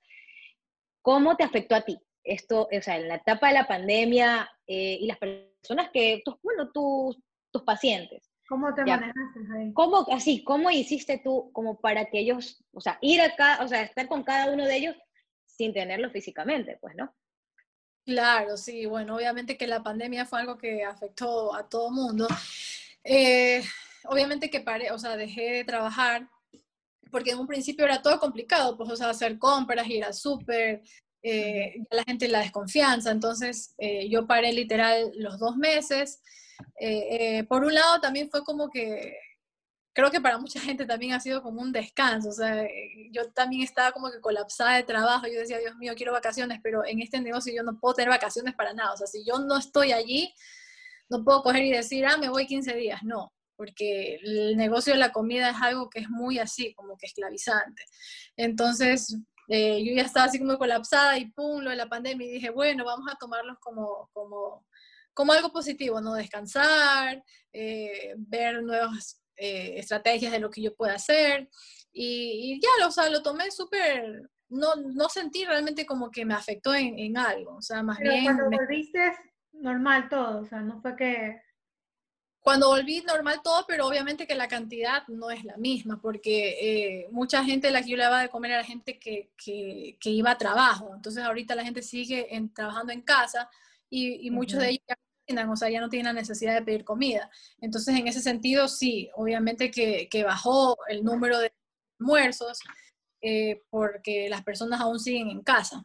¿cómo 1.02 1.36
te 1.36 1.44
afectó 1.44 1.76
a 1.76 1.82
ti? 1.82 1.98
Esto, 2.24 2.68
o 2.72 2.82
sea, 2.82 2.98
en 2.98 3.08
la 3.08 3.16
etapa 3.16 3.48
de 3.48 3.54
la 3.54 3.68
pandemia 3.68 4.50
eh, 4.68 4.98
y 5.00 5.08
las 5.08 5.18
personas 5.18 5.90
que, 5.92 6.22
tus, 6.24 6.36
bueno, 6.44 6.72
tus, 6.72 7.18
tus 7.52 7.64
pacientes. 7.64 8.30
¿Cómo 8.48 8.74
te 8.74 8.86
manejaste 8.86 9.40
ahí? 9.58 9.74
¿Cómo, 9.74 10.06
así, 10.12 10.44
cómo 10.44 10.70
hiciste 10.70 11.20
tú 11.24 11.52
como 11.52 11.80
para 11.80 12.06
que 12.06 12.20
ellos, 12.20 12.64
o 12.74 12.82
sea, 12.82 12.98
ir 13.02 13.22
acá, 13.22 13.60
o 13.62 13.68
sea, 13.68 13.82
estar 13.82 14.08
con 14.08 14.24
cada 14.24 14.52
uno 14.52 14.66
de 14.66 14.76
ellos 14.76 14.96
sin 15.46 15.74
tenerlo 15.74 16.10
físicamente, 16.12 16.78
pues, 16.80 16.96
¿no? 16.96 17.14
Claro, 18.08 18.56
sí, 18.56 18.86
bueno, 18.86 19.18
obviamente 19.18 19.58
que 19.58 19.68
la 19.68 19.84
pandemia 19.84 20.26
fue 20.26 20.40
algo 20.40 20.58
que 20.58 20.82
afectó 20.86 21.54
a 21.54 21.68
todo 21.68 21.92
mundo. 21.92 22.26
Eh, 23.04 23.62
obviamente 24.06 24.50
que 24.50 24.62
paré, 24.62 24.92
o 24.92 24.98
sea, 24.98 25.18
dejé 25.18 25.52
de 25.52 25.64
trabajar 25.66 26.30
porque 27.12 27.32
en 27.32 27.40
un 27.40 27.48
principio 27.48 27.84
era 27.84 28.02
todo 28.02 28.18
complicado, 28.18 28.78
pues, 28.78 28.90
o 28.90 28.96
sea, 28.96 29.10
hacer 29.10 29.38
compras, 29.38 29.88
ir 29.90 30.06
al 30.06 30.14
súper, 30.14 30.84
eh, 31.22 31.76
la 31.92 32.06
gente 32.06 32.30
la 32.30 32.40
desconfianza, 32.40 33.12
entonces 33.12 33.76
eh, 33.78 34.08
yo 34.10 34.26
paré 34.26 34.54
literal 34.54 35.12
los 35.16 35.38
dos 35.38 35.58
meses. 35.58 36.22
Por 37.50 37.66
un 37.66 37.74
lado 37.74 38.00
también 38.00 38.30
fue 38.30 38.42
como 38.46 38.70
que, 38.70 39.18
creo 39.98 40.12
que 40.12 40.22
para 40.22 40.38
mucha 40.38 40.60
gente 40.60 40.86
también 40.86 41.14
ha 41.14 41.20
sido 41.20 41.42
como 41.42 41.60
un 41.60 41.72
descanso, 41.72 42.30
o 42.30 42.32
sea, 42.32 42.68
yo 43.10 43.32
también 43.32 43.64
estaba 43.64 43.92
como 43.92 44.12
que 44.12 44.22
colapsada 44.22 44.76
de 44.76 44.84
trabajo, 44.84 45.26
yo 45.26 45.40
decía, 45.40 45.58
Dios 45.58 45.76
mío, 45.78 45.94
quiero 45.96 46.12
vacaciones, 46.12 46.60
pero 46.62 46.86
en 46.86 47.02
este 47.02 47.20
negocio 47.20 47.52
yo 47.52 47.64
no 47.64 47.80
puedo 47.80 47.96
tener 47.96 48.12
vacaciones 48.12 48.54
para 48.54 48.76
nada, 48.76 48.94
o 48.94 48.98
sea, 48.98 49.08
si 49.08 49.26
yo 49.26 49.40
no 49.40 49.58
estoy 49.58 49.94
allí, 49.94 50.32
no 51.10 51.24
puedo 51.24 51.42
coger 51.42 51.64
y 51.64 51.72
decir, 51.72 52.06
ah, 52.06 52.16
me 52.16 52.30
voy 52.30 52.46
15 52.46 52.76
días, 52.76 53.02
no, 53.02 53.34
porque 53.56 54.20
el 54.22 54.56
negocio 54.56 54.94
de 54.94 55.00
la 55.00 55.12
comida 55.12 55.50
es 55.50 55.58
algo 55.60 55.90
que 55.90 56.02
es 56.02 56.10
muy 56.12 56.38
así, 56.38 56.76
como 56.76 56.96
que 56.96 57.08
esclavizante. 57.08 57.84
Entonces, 58.36 59.18
eh, 59.50 59.84
yo 59.84 59.96
ya 59.96 60.04
estaba 60.04 60.28
así 60.28 60.38
como 60.38 60.60
colapsada 60.60 61.18
y 61.18 61.32
pum, 61.32 61.62
lo 61.62 61.72
de 61.72 61.76
la 61.76 61.90
pandemia 61.90 62.28
y 62.28 62.34
dije, 62.34 62.52
bueno, 62.52 62.86
vamos 62.86 63.12
a 63.12 63.16
tomarlos 63.16 63.58
como, 63.60 64.12
como, 64.14 64.64
como 65.16 65.34
algo 65.34 65.52
positivo, 65.52 66.02
¿no? 66.02 66.14
Descansar, 66.14 67.24
eh, 67.52 68.14
ver 68.16 68.62
nuevas 68.62 69.24
eh, 69.38 69.76
estrategias 69.78 70.32
de 70.32 70.40
lo 70.40 70.50
que 70.50 70.62
yo 70.62 70.76
pueda 70.76 70.96
hacer 70.96 71.50
y, 71.94 72.60
ya, 72.62 72.88
o 72.88 72.92
sea, 72.92 73.10
lo 73.10 73.24
tomé 73.24 73.50
súper, 73.50 74.30
no, 74.50 74.76
no 74.76 75.10
sentí 75.10 75.46
realmente 75.46 75.86
como 75.86 76.12
que 76.12 76.26
me 76.26 76.36
afectó 76.36 76.76
en, 76.76 77.00
en 77.00 77.18
algo, 77.18 77.56
o 77.56 77.62
sea, 77.62 77.82
más 77.82 77.98
bien... 77.98 78.24
cuando 78.24 78.50
volviste 78.50 79.14
normal 79.54 80.08
todo, 80.10 80.42
o 80.42 80.46
sea, 80.46 80.62
no 80.62 80.80
fue 80.82 80.96
que 80.96 81.42
cuando 82.48 82.70
volví 82.70 83.02
normal 83.02 83.42
todo, 83.44 83.66
pero 83.68 83.86
obviamente 83.86 84.26
que 84.26 84.34
la 84.34 84.48
cantidad 84.48 85.06
no 85.10 85.32
es 85.32 85.44
la 85.44 85.58
misma, 85.58 86.00
porque 86.02 86.56
eh, 86.62 87.08
mucha 87.12 87.44
gente 87.44 87.72
la 87.72 87.82
que 87.82 87.90
yo 87.90 87.98
le 87.98 88.04
daba 88.04 88.22
de 88.22 88.30
comer 88.30 88.52
era 88.52 88.64
gente 88.64 88.98
que, 88.98 89.34
que, 89.36 89.98
que, 90.00 90.12
iba 90.12 90.32
a 90.32 90.38
trabajo. 90.38 90.94
Entonces 90.96 91.26
ahorita 91.26 91.56
la 91.56 91.66
gente 91.66 91.82
sigue 91.82 92.34
en, 92.34 92.54
trabajando 92.54 92.94
en 92.94 93.02
casa 93.02 93.50
y, 93.90 94.26
y 94.26 94.32
muchos 94.32 94.60
de 94.60 94.70
ellos 94.70 94.84
ya 94.88 94.96
o 95.50 95.56
sea, 95.56 95.70
ya 95.70 95.82
no 95.82 95.90
tienen 95.90 96.14
la 96.14 96.22
necesidad 96.22 96.54
de 96.54 96.66
pedir 96.66 96.84
comida. 96.84 97.30
Entonces 97.60 97.96
en 97.96 98.08
ese 98.08 98.22
sentido 98.22 98.68
sí, 98.68 99.10
obviamente 99.16 99.72
que, 99.72 100.08
que 100.10 100.24
bajó 100.24 100.78
el 100.88 101.04
número 101.04 101.40
de 101.40 101.52
almuerzos 102.00 102.60
eh, 103.22 103.64
porque 103.70 104.30
las 104.30 104.44
personas 104.44 104.80
aún 104.82 105.00
siguen 105.00 105.30
en 105.30 105.42
casa 105.42 105.84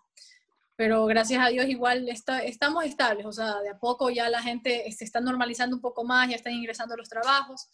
pero 0.77 1.07
gracias 1.07 1.41
a 1.45 1.49
Dios 1.49 1.67
igual 1.67 2.09
está, 2.09 2.41
estamos 2.41 2.85
estables, 2.85 3.27
o 3.27 3.33
sea, 3.33 3.61
de 3.61 3.71
a 3.71 3.79
poco 3.79 4.11
ya 4.11 4.29
la 4.29 4.43
gente 4.43 4.91
se 4.91 5.05
está 5.05 5.21
normalizando 5.21 5.77
un 5.77 5.83
poco 5.83 6.03
más, 6.03 6.29
ya 6.29 6.35
están 6.35 6.55
ingresando 6.55 6.95
a 6.95 6.97
los 6.97 7.09
trabajos 7.09 7.69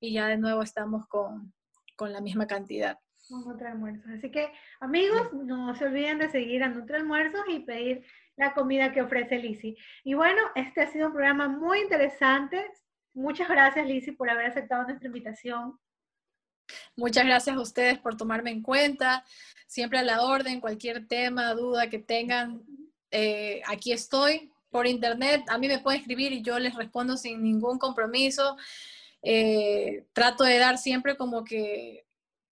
y 0.00 0.14
ya 0.14 0.28
de 0.28 0.38
nuevo 0.38 0.62
estamos 0.62 1.06
con, 1.08 1.52
con 1.96 2.12
la 2.12 2.20
misma 2.20 2.46
cantidad. 2.46 2.98
Así 4.16 4.30
que 4.30 4.52
amigos, 4.80 5.32
no 5.32 5.74
se 5.74 5.86
olviden 5.86 6.18
de 6.18 6.30
seguir 6.30 6.62
a 6.62 6.66
Almuerzos 6.66 7.44
y 7.48 7.60
pedir 7.60 8.04
la 8.36 8.54
comida 8.54 8.92
que 8.92 9.02
ofrece 9.02 9.38
Lisi. 9.38 9.76
Y 10.02 10.14
bueno, 10.14 10.42
este 10.54 10.82
ha 10.82 10.92
sido 10.92 11.08
un 11.08 11.12
programa 11.12 11.48
muy 11.48 11.80
interesante. 11.80 12.64
Muchas 13.12 13.48
gracias 13.48 13.86
Lisi 13.86 14.12
por 14.12 14.28
haber 14.28 14.46
aceptado 14.46 14.84
nuestra 14.84 15.06
invitación. 15.06 15.78
Muchas 16.96 17.24
gracias 17.26 17.56
a 17.56 17.60
ustedes 17.60 17.98
por 17.98 18.16
tomarme 18.16 18.50
en 18.50 18.62
cuenta. 18.62 19.24
Siempre 19.66 19.98
a 19.98 20.02
la 20.02 20.22
orden, 20.22 20.60
cualquier 20.60 21.06
tema, 21.06 21.54
duda 21.54 21.88
que 21.90 21.98
tengan, 21.98 22.62
eh, 23.10 23.62
aquí 23.66 23.92
estoy 23.92 24.50
por 24.70 24.86
internet. 24.86 25.42
A 25.48 25.58
mí 25.58 25.68
me 25.68 25.78
pueden 25.78 26.00
escribir 26.00 26.32
y 26.32 26.42
yo 26.42 26.58
les 26.58 26.74
respondo 26.74 27.16
sin 27.16 27.42
ningún 27.42 27.78
compromiso. 27.78 28.56
Eh, 29.22 30.06
trato 30.12 30.44
de 30.44 30.58
dar 30.58 30.78
siempre 30.78 31.16
como 31.16 31.44
que, 31.44 32.03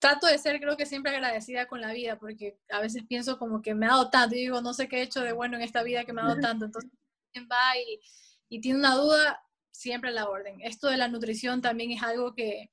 trato 0.02 0.26
de 0.26 0.36
ser 0.36 0.60
creo 0.60 0.76
que 0.76 0.84
siempre 0.84 1.12
agradecida 1.14 1.66
con 1.66 1.80
la 1.80 1.92
vida, 1.92 2.18
porque 2.18 2.58
a 2.70 2.80
veces 2.80 3.04
pienso 3.08 3.38
como 3.38 3.62
que 3.62 3.74
me 3.74 3.86
ha 3.86 3.90
dado 3.90 4.10
tanto 4.10 4.34
y 4.34 4.40
digo, 4.40 4.60
no 4.60 4.74
sé 4.74 4.88
qué 4.88 4.98
he 4.98 5.02
hecho 5.02 5.20
de 5.20 5.32
bueno 5.32 5.56
en 5.56 5.62
esta 5.62 5.84
vida 5.84 6.04
que 6.04 6.12
me 6.12 6.20
ha 6.20 6.24
dado 6.24 6.40
tanto. 6.40 6.64
Entonces, 6.64 6.90
va 7.50 7.78
y, 7.78 8.00
y 8.48 8.60
tiene 8.60 8.80
una 8.80 8.96
duda, 8.96 9.40
siempre 9.70 10.10
a 10.10 10.12
la 10.12 10.28
orden. 10.28 10.60
Esto 10.60 10.88
de 10.88 10.96
la 10.96 11.06
nutrición 11.06 11.62
también 11.62 11.92
es 11.92 12.02
algo 12.02 12.34
que 12.34 12.70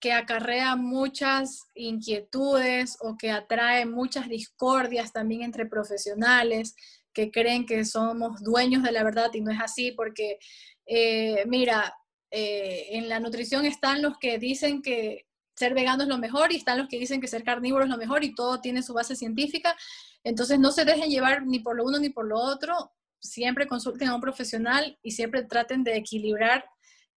que 0.00 0.12
acarrea 0.12 0.76
muchas 0.76 1.64
inquietudes 1.74 2.96
o 3.00 3.18
que 3.18 3.30
atrae 3.30 3.84
muchas 3.84 4.28
discordias 4.28 5.12
también 5.12 5.42
entre 5.42 5.66
profesionales 5.66 6.74
que 7.12 7.30
creen 7.30 7.66
que 7.66 7.84
somos 7.84 8.42
dueños 8.42 8.82
de 8.82 8.92
la 8.92 9.04
verdad 9.04 9.30
y 9.34 9.42
no 9.42 9.50
es 9.50 9.60
así 9.60 9.92
porque, 9.92 10.38
eh, 10.86 11.44
mira, 11.46 11.94
eh, 12.30 12.86
en 12.92 13.08
la 13.10 13.20
nutrición 13.20 13.66
están 13.66 14.00
los 14.00 14.16
que 14.18 14.38
dicen 14.38 14.80
que 14.80 15.26
ser 15.54 15.74
vegano 15.74 16.02
es 16.02 16.08
lo 16.08 16.18
mejor 16.18 16.52
y 16.52 16.56
están 16.56 16.78
los 16.78 16.88
que 16.88 16.98
dicen 16.98 17.20
que 17.20 17.28
ser 17.28 17.44
carnívoro 17.44 17.84
es 17.84 17.90
lo 17.90 17.98
mejor 17.98 18.24
y 18.24 18.34
todo 18.34 18.60
tiene 18.60 18.82
su 18.82 18.94
base 18.94 19.16
científica. 19.16 19.76
Entonces 20.24 20.58
no 20.58 20.72
se 20.72 20.84
dejen 20.84 21.10
llevar 21.10 21.46
ni 21.46 21.60
por 21.60 21.76
lo 21.76 21.84
uno 21.84 21.98
ni 21.98 22.10
por 22.10 22.26
lo 22.26 22.38
otro. 22.38 22.92
Siempre 23.20 23.66
consulten 23.66 24.08
a 24.08 24.14
un 24.14 24.20
profesional 24.20 24.98
y 25.02 25.10
siempre 25.12 25.44
traten 25.44 25.84
de 25.84 25.96
equilibrar 25.96 26.64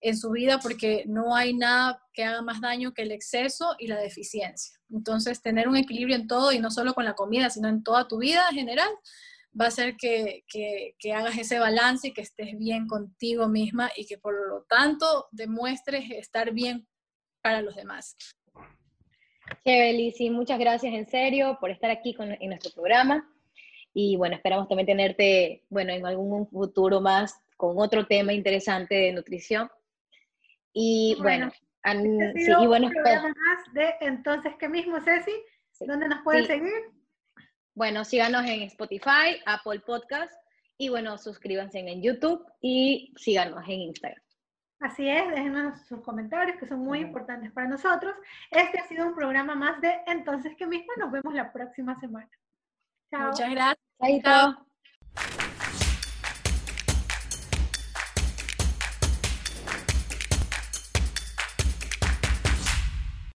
en 0.02 0.18
su 0.18 0.32
vida 0.32 0.60
porque 0.60 1.06
no 1.08 1.36
hay 1.36 1.54
nada 1.54 2.02
que 2.14 2.26
haga 2.26 2.42
más 2.42 2.60
daño 2.60 2.94
que 2.94 3.04
el 3.04 3.12
exceso 3.12 3.76
y 3.80 3.88
la 3.88 3.98
deficiencia. 3.98 4.78
Entonces, 4.90 5.42
tener 5.42 5.70
un 5.70 5.78
equilibrio 5.78 6.16
en 6.16 6.28
todo 6.28 6.52
y 6.52 6.60
no 6.60 6.70
solo 6.70 6.94
con 6.94 7.06
la 7.06 7.16
comida, 7.16 7.50
sino 7.50 7.70
en 7.70 7.84
toda 7.84 8.08
tu 8.08 8.18
vida 8.18 8.44
en 8.50 8.58
general, 8.58 8.90
va 9.60 9.66
a 9.66 9.68
hacer 9.70 9.96
que, 9.96 10.44
que, 10.48 11.14
hagas 11.14 11.38
ese 11.38 11.60
balance 11.60 12.10
y 12.10 12.14
que 12.14 12.22
estés 12.22 12.58
bien 12.58 12.88
contigo 12.88 13.48
misma 13.48 13.92
y 13.96 14.06
que 14.06 14.18
por 14.18 14.34
lo 14.34 14.64
tanto 14.64 15.28
demuestres 15.32 16.12
estar 16.12 16.52
bien 16.52 16.88
para 17.44 17.62
los 17.62 17.76
demás. 17.76 18.18
Chévere, 19.64 20.12
sí, 20.12 20.30
muchas 20.30 20.58
gracias 20.58 20.94
en 20.94 21.08
serio 21.08 21.58
por 21.60 21.70
estar 21.70 21.92
aquí 21.92 22.16
con, 22.16 22.32
en 22.32 22.50
nuestro 22.50 22.72
programa. 22.72 23.30
Y 23.94 24.16
bueno, 24.16 24.36
esperamos 24.36 24.68
también 24.68 24.88
tenerte, 24.88 25.64
bueno, 25.70 25.94
en 25.94 26.06
algún 26.06 26.48
futuro 26.48 27.00
más 27.02 27.40
con 27.58 27.78
otro 27.78 28.08
tema 28.08 28.34
interesante 28.34 28.96
de 28.96 29.12
nutrición. 29.12 29.70
Y 30.74 31.16
bueno, 31.22 31.52
este 31.84 32.46
sí, 32.46 32.52
y 32.60 32.66
bueno, 32.66 32.90
más 32.90 33.74
de 33.74 33.94
entonces, 34.02 34.54
¿qué 34.58 34.68
mismo, 34.68 35.00
Ceci? 35.02 35.32
¿Dónde 35.82 36.08
nos 36.08 36.24
pueden 36.24 36.46
seguir? 36.46 36.74
Bueno, 37.76 38.06
síganos 38.06 38.50
en 38.50 38.64
Spotify, 38.64 39.40
Apple 39.46 39.82
Podcast 39.82 40.34
y 40.78 40.90
bueno, 40.90 41.18
suscríbanse 41.18 41.80
en 41.80 42.02
YouTube 42.02 42.44
y 42.62 43.14
síganos 43.18 43.64
en 43.66 43.82
Instagram. 43.82 44.24
Así 44.84 45.08
es, 45.08 45.30
déjenos 45.30 45.80
sus 45.88 46.02
comentarios 46.02 46.58
que 46.58 46.68
son 46.68 46.80
muy 46.80 47.00
importantes 47.00 47.50
para 47.54 47.70
nosotros. 47.70 48.14
Este 48.52 48.80
ha 48.80 48.86
sido 48.86 49.08
un 49.08 49.16
programa 49.16 49.56
más 49.56 49.80
de 49.80 50.02
Entonces, 50.08 50.56
¿qué 50.58 50.68
mismo? 50.68 50.92
Nos 50.98 51.10
vemos 51.10 51.34
la 51.34 51.54
próxima 51.54 51.98
semana. 52.02 52.30
Chao. 53.10 53.30
Muchas 53.30 53.50
gracias. 53.50 54.24
Chao. 54.24 55.43